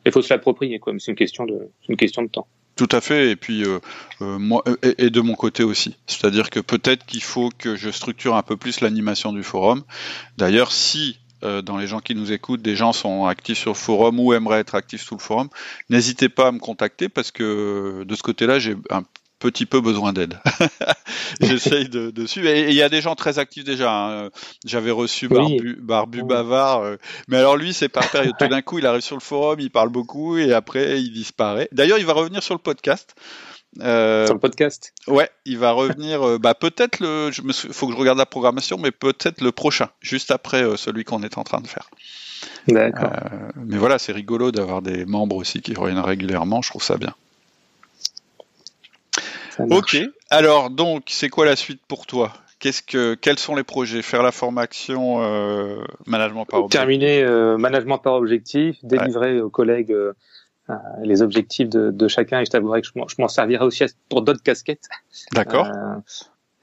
il 0.05 0.11
faut 0.11 0.21
se 0.21 0.31
l'approprier 0.31 0.77
quoi. 0.77 0.93
Mais 0.93 0.99
c'est 0.99 1.11
une 1.11 1.17
question 1.17 1.45
de, 1.45 1.69
c'est 1.81 1.89
une 1.89 1.97
question 1.97 2.21
de 2.21 2.29
temps. 2.29 2.47
Tout 2.75 2.89
à 2.91 3.01
fait, 3.01 3.31
et 3.31 3.35
puis 3.35 3.63
euh, 3.63 3.79
euh, 4.21 4.39
moi 4.39 4.63
et, 4.81 5.09
de 5.09 5.21
mon 5.21 5.35
côté 5.35 5.63
aussi. 5.63 5.97
C'est-à-dire 6.07 6.49
que 6.49 6.59
peut-être 6.59 7.05
qu'il 7.05 7.21
faut 7.21 7.49
que 7.57 7.75
je 7.75 7.89
structure 7.89 8.35
un 8.35 8.43
peu 8.43 8.57
plus 8.57 8.81
l'animation 8.81 9.33
du 9.33 9.43
forum. 9.43 9.83
D'ailleurs, 10.37 10.71
si 10.71 11.19
euh, 11.43 11.61
dans 11.61 11.77
les 11.77 11.87
gens 11.87 11.99
qui 11.99 12.15
nous 12.15 12.31
écoutent, 12.31 12.61
des 12.61 12.75
gens 12.75 12.93
sont 12.93 13.25
actifs 13.25 13.57
sur 13.57 13.71
le 13.71 13.77
forum 13.77 14.19
ou 14.19 14.33
aimeraient 14.33 14.59
être 14.59 14.75
actifs 14.75 15.03
sous 15.03 15.15
le 15.15 15.21
forum, 15.21 15.49
n'hésitez 15.89 16.29
pas 16.29 16.47
à 16.47 16.51
me 16.51 16.59
contacter 16.59 17.09
parce 17.09 17.31
que 17.31 18.03
de 18.07 18.15
ce 18.15 18.23
côté-là, 18.23 18.59
j'ai 18.59 18.75
un 18.89 19.03
petit 19.41 19.65
peu 19.65 19.81
besoin 19.81 20.13
d'aide. 20.13 20.37
J'essaye 21.41 21.89
de, 21.89 22.11
de, 22.11 22.25
suivre. 22.25 22.47
Et 22.47 22.69
il 22.69 22.75
y 22.75 22.81
a 22.81 22.89
des 22.89 23.01
gens 23.01 23.15
très 23.15 23.39
actifs 23.39 23.63
déjà. 23.63 23.91
Hein. 23.91 24.29
J'avais 24.65 24.91
reçu 24.91 25.27
Barbu, 25.27 25.77
Barbu 25.81 26.23
Bavard, 26.23 26.81
euh, 26.81 26.97
mais 27.27 27.37
alors 27.37 27.57
lui, 27.57 27.73
c'est 27.73 27.89
par 27.89 28.09
période. 28.09 28.33
Tout 28.39 28.47
d'un 28.49 28.61
coup, 28.61 28.77
il 28.77 28.85
arrive 28.85 29.01
sur 29.01 29.15
le 29.15 29.21
forum, 29.21 29.59
il 29.59 29.71
parle 29.71 29.89
beaucoup 29.89 30.37
et 30.37 30.53
après, 30.53 31.01
il 31.01 31.11
disparaît. 31.11 31.67
D'ailleurs, 31.71 31.97
il 31.97 32.05
va 32.05 32.13
revenir 32.13 32.43
sur 32.43 32.53
le 32.53 32.59
podcast. 32.59 33.15
Euh, 33.79 34.25
sur 34.25 34.35
le 34.35 34.39
podcast. 34.39 34.93
Ouais, 35.07 35.29
il 35.45 35.57
va 35.57 35.71
revenir. 35.71 36.21
Euh, 36.27 36.37
bah 36.37 36.53
peut-être 36.53 36.99
le. 36.99 37.31
Je 37.31 37.41
me 37.41 37.53
faut 37.53 37.87
que 37.87 37.93
je 37.93 37.97
regarde 37.97 38.17
la 38.17 38.25
programmation, 38.25 38.77
mais 38.77 38.91
peut-être 38.91 39.41
le 39.41 39.51
prochain, 39.51 39.89
juste 40.01 40.29
après 40.29 40.77
celui 40.77 41.05
qu'on 41.05 41.23
est 41.23 41.37
en 41.37 41.43
train 41.43 41.61
de 41.61 41.67
faire. 41.67 41.89
D'accord. 42.67 43.11
mais 43.55 43.77
voilà, 43.77 43.97
c'est 43.97 44.11
rigolo 44.11 44.51
d'avoir 44.51 44.81
des 44.81 45.05
membres 45.05 45.37
aussi 45.37 45.61
qui 45.61 45.73
reviennent 45.73 45.99
régulièrement. 45.99 46.61
Je 46.61 46.69
trouve 46.69 46.83
ça 46.83 46.97
bien. 46.97 47.15
Ok. 49.69 49.97
Alors 50.29 50.69
donc, 50.69 51.03
c'est 51.07 51.29
quoi 51.29 51.45
la 51.45 51.55
suite 51.55 51.81
pour 51.87 52.05
toi? 52.05 52.33
Qu'est-ce 52.59 52.83
que, 52.83 53.15
quels 53.15 53.39
sont 53.39 53.55
les 53.55 53.63
projets? 53.63 54.01
Faire 54.01 54.21
la 54.21 54.31
formation 54.31 55.17
management 56.05 56.45
par 56.45 56.59
objectif 56.59 56.79
Terminer 56.79 57.25
management 57.57 57.97
par 57.97 58.13
objectif, 58.13 58.77
délivrer 58.83 59.41
aux 59.41 59.49
collègues 59.49 59.95
euh, 60.71 60.75
les 61.03 61.21
objectifs 61.21 61.69
de, 61.69 62.07
chacun 62.07 62.39
et 62.39 62.45
je 62.45 62.51
t'avouerai 62.51 62.81
que 62.81 62.87
je 62.87 63.15
m'en 63.19 63.27
servirai 63.27 63.65
aussi 63.65 63.83
pour 64.09 64.21
d'autres 64.21 64.43
casquettes. 64.43 64.87
D'accord. 65.33 65.67
Euh, 65.67 65.95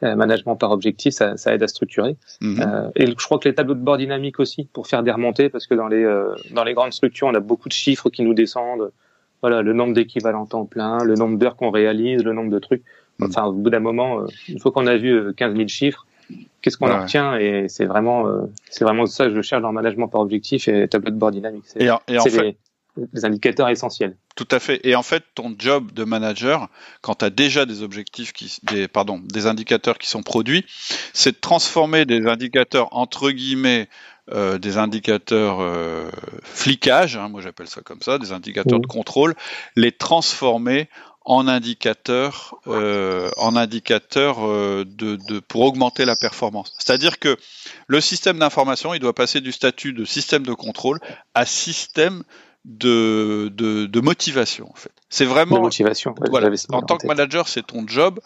euh, 0.05 0.15
management 0.15 0.55
par 0.55 0.71
objectif, 0.71 1.13
ça, 1.13 1.35
aide 1.47 1.63
à 1.63 1.69
structurer. 1.69 2.17
Mhm. 2.41 2.93
et 2.95 3.07
je 3.07 3.15
crois 3.15 3.39
que 3.39 3.49
les 3.49 3.55
tableaux 3.55 3.75
de 3.75 3.81
bord 3.81 3.97
dynamiques 3.97 4.39
aussi 4.39 4.69
pour 4.73 4.87
faire 4.87 5.03
des 5.03 5.11
remontées, 5.11 5.49
parce 5.49 5.67
que 5.67 5.75
dans 5.75 5.89
les 5.89 6.05
dans 6.53 6.63
les 6.63 6.75
grandes 6.75 6.93
structures, 6.93 7.27
on 7.27 7.35
a 7.35 7.41
beaucoup 7.41 7.69
de 7.69 7.75
chiffres 7.75 8.09
qui 8.09 8.23
nous 8.23 8.35
descendent. 8.35 8.93
Voilà, 9.41 9.63
le 9.63 9.73
nombre 9.73 9.95
d'équivalents 9.95 10.47
temps 10.47 10.65
plein, 10.65 10.99
le 11.05 11.15
nombre 11.15 11.39
d'heures 11.39 11.57
qu'on 11.57 11.71
réalise, 11.71 12.25
le 12.25 12.33
nombre 12.33 12.51
de 12.51 12.59
trucs. 12.59 12.83
Mhm. 13.19 13.29
Enfin, 13.29 13.45
au 13.45 13.53
bout 13.53 13.71
d'un 13.71 13.81
moment, 13.81 14.23
une 14.49 14.59
fois 14.59 14.73
qu'on 14.73 14.87
a 14.87 14.97
vu 14.97 15.35
15 15.35 15.55
000 15.57 15.69
chiffres, 15.69 16.07
qu'est-ce 16.61 16.77
qu'on 16.77 16.91
en 16.91 17.03
retient? 17.03 17.37
Et 17.37 17.67
c'est 17.69 17.87
vraiment, 17.87 18.27
c'est 18.71 18.85
vraiment 18.85 19.07
ça 19.07 19.27
que 19.27 19.35
je 19.35 19.43
cherche 19.43 19.63
dans 19.63 19.69
le 19.69 19.75
management 19.75 20.09
par 20.09 20.21
objectif 20.21 20.69
et 20.69 20.89
tableau 20.89 21.11
de 21.11 21.17
bord 21.17 21.31
dynamique. 21.31 21.65
Et, 21.77 21.91
en, 21.91 21.99
fait, 21.99 22.57
des 23.13 23.25
indicateurs 23.25 23.69
essentiels. 23.69 24.17
Tout 24.37 24.49
à 24.51 24.59
fait. 24.59 24.81
Et 24.85 24.95
en 24.95 25.03
fait, 25.03 25.23
ton 25.35 25.55
job 25.59 25.93
de 25.93 26.05
manager, 26.05 26.69
quand 27.01 27.17
tu 27.17 27.25
as 27.25 27.31
déjà 27.31 27.67
des 27.67 27.83
objectifs 27.83 28.33
qui, 28.33 28.59
des, 28.65 28.89
pardon, 28.89 29.21
des 29.25 29.47
indicateurs 29.47 29.99
qui 29.99 30.09
sont 30.09 30.23
produits, 30.23 30.65
c'est 31.13 31.33
de 31.33 31.41
transformer 31.41 32.05
des 32.05 32.27
indicateurs 32.27 32.89
entre 32.93 33.31
guillemets 33.31 33.89
euh, 34.33 34.59
des 34.59 34.79
indicateurs 34.79 35.61
euh, 35.61 36.11
flicage, 36.43 37.17
hein, 37.17 37.29
moi 37.29 37.41
j'appelle 37.41 37.69
ça 37.69 37.81
comme 37.83 38.03
ça, 38.03 38.19
des 38.19 38.33
indicateurs 38.33 38.81
de 38.81 38.87
contrôle, 38.87 39.35
les 39.77 39.93
transformer 39.93 40.89
en 41.29 41.47
indicateurs, 41.47 42.55
euh, 42.69 43.31
en 43.37 43.55
indicateurs 43.55 44.47
euh, 44.47 44.85
de, 44.87 45.17
de, 45.29 45.41
pour 45.41 45.61
augmenter 45.61 46.07
la 46.07 46.17
performance. 46.17 46.73
C'est-à-dire 46.79 47.19
que 47.19 47.37
le 47.87 48.01
système 48.01 48.39
d'information, 48.39 48.95
il 48.95 49.01
doit 49.01 49.13
passer 49.13 49.43
du 49.43 49.53
statut 49.53 49.93
de 49.93 50.07
système 50.07 50.43
de 50.45 50.55
contrôle 50.55 50.99
à 51.35 51.45
système 51.45 52.23
de, 52.65 53.53
de, 53.55 54.01
motivation 54.01 54.71
en 54.71 54.75
fait. 54.75 54.91
C'est 55.11 55.27
vraiment 55.27 55.61
motivation. 55.61 56.15
voilà, 56.31 56.49
en 56.71 56.81
tant 56.81 56.97
que 56.97 57.07
manager, 57.07 57.47
c'est 57.47 57.67
ton 57.67 57.87
job, 57.87 58.21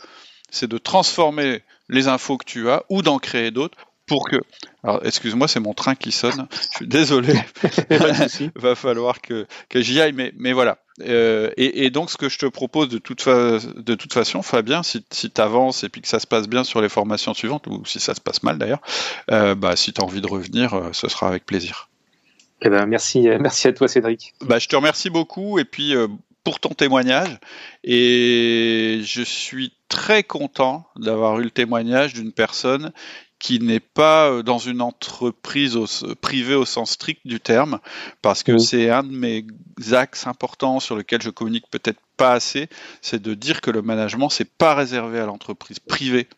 c'est 0.51 0.69
de 0.69 0.79
transformer 0.79 1.63
les 1.89 2.07
infos 2.07 2.39
que 2.39 2.45
tu 2.45 2.71
as 2.71 2.85
ou 2.89 3.03
d'en 3.03 3.19
créer 3.19 3.51
d'autres 3.51 3.77
pour 4.13 4.29
que. 4.29 4.37
Alors, 4.85 5.01
excuse-moi, 5.07 5.49
c'est 5.49 5.59
mon 5.59 5.73
train 5.73 5.95
qui 5.95 6.13
sonne. 6.13 6.47
Je 6.51 6.77
suis 6.77 6.87
désolé. 6.87 7.33
Va 8.57 8.75
falloir 8.75 9.23
que, 9.23 9.47
que 9.71 9.81
j'y 9.81 10.03
aille, 10.03 10.13
mais, 10.13 10.35
mais 10.37 10.53
voilà. 10.53 10.77
Euh, 11.01 11.51
et, 11.57 11.87
et, 11.87 11.91
donc, 11.91 12.11
ce 12.11 12.19
que 12.19 12.29
je 12.29 12.39
te 12.39 12.45
propose 12.45 12.91
de 12.91 12.99
toute, 12.99 13.27
de 13.27 13.95
toute 13.95 14.13
façon, 14.13 14.43
Fabien, 14.43 14.83
si, 14.83 15.03
si 15.11 15.31
tu 15.31 15.41
avances 15.41 15.83
et 15.83 15.89
puis 15.89 16.03
que 16.03 16.09
ça 16.09 16.19
se 16.19 16.27
passe 16.27 16.47
bien 16.47 16.63
sur 16.63 16.83
les 16.83 16.91
formations 16.91 17.33
suivantes, 17.33 17.67
ou 17.69 17.87
si 17.87 18.01
ça 18.01 18.15
se 18.15 18.21
passe 18.21 18.43
mal 18.43 18.59
d'ailleurs, 18.59 18.83
euh, 19.31 19.55
bah, 19.55 19.77
si 19.77 19.95
tu 19.95 20.03
as 20.03 20.05
envie 20.05 20.21
de 20.21 20.29
revenir, 20.29 20.75
euh, 20.75 20.91
ce 20.93 21.09
sera 21.09 21.29
avec 21.29 21.47
plaisir. 21.47 21.89
Eh 22.61 22.69
ben, 22.69 22.85
merci, 22.85 23.29
merci 23.41 23.69
à 23.69 23.73
toi, 23.73 23.89
Cédric. 23.89 24.35
Bah, 24.43 24.59
je 24.59 24.69
te 24.69 24.77
remercie 24.77 25.09
beaucoup 25.09 25.59
et 25.59 25.65
puis 25.65 25.95
pour 26.45 26.61
ton 26.61 26.71
témoignage. 26.71 27.39
Et 27.83 29.01
je 29.05 29.23
suis 29.23 29.73
très 29.89 30.23
content 30.23 30.87
d'avoir 30.97 31.41
eu 31.41 31.45
le 31.45 31.51
témoignage 31.51 32.13
d'une 32.13 32.33
personne 32.33 32.93
qui 33.43 33.59
n'est 33.59 33.81
pas 33.81 34.31
euh, 34.31 34.43
dans 34.45 34.59
une 34.59 34.81
entreprise 34.81 35.77
privée 36.21 36.55
au 36.55 36.65
sens 36.65 36.93
strict 36.93 37.21
du 37.25 37.41
terme, 37.41 37.81
parce 38.23 38.45
que 38.45 38.57
c'est 38.57 38.89
un 38.89 39.03
de 39.03 39.11
mes 39.11 39.45
axes 39.91 40.29
importants 40.29 40.79
sur 40.79 40.97
lesquels 40.97 41.23
je 41.23 41.31
communique 41.31 41.67
peut-être 41.69 41.99
pas 42.17 42.35
assez, 42.35 42.69
c'est 43.01 43.21
de 43.21 43.35
dire 43.35 43.61
que 43.61 43.73
le 43.73 43.83
management, 43.83 44.29
c'est 44.29 44.49
pas 44.49 44.77
réservé 44.77 45.19
à 45.19 45.27
l'entreprise 45.27 45.81
privée. 45.81 46.29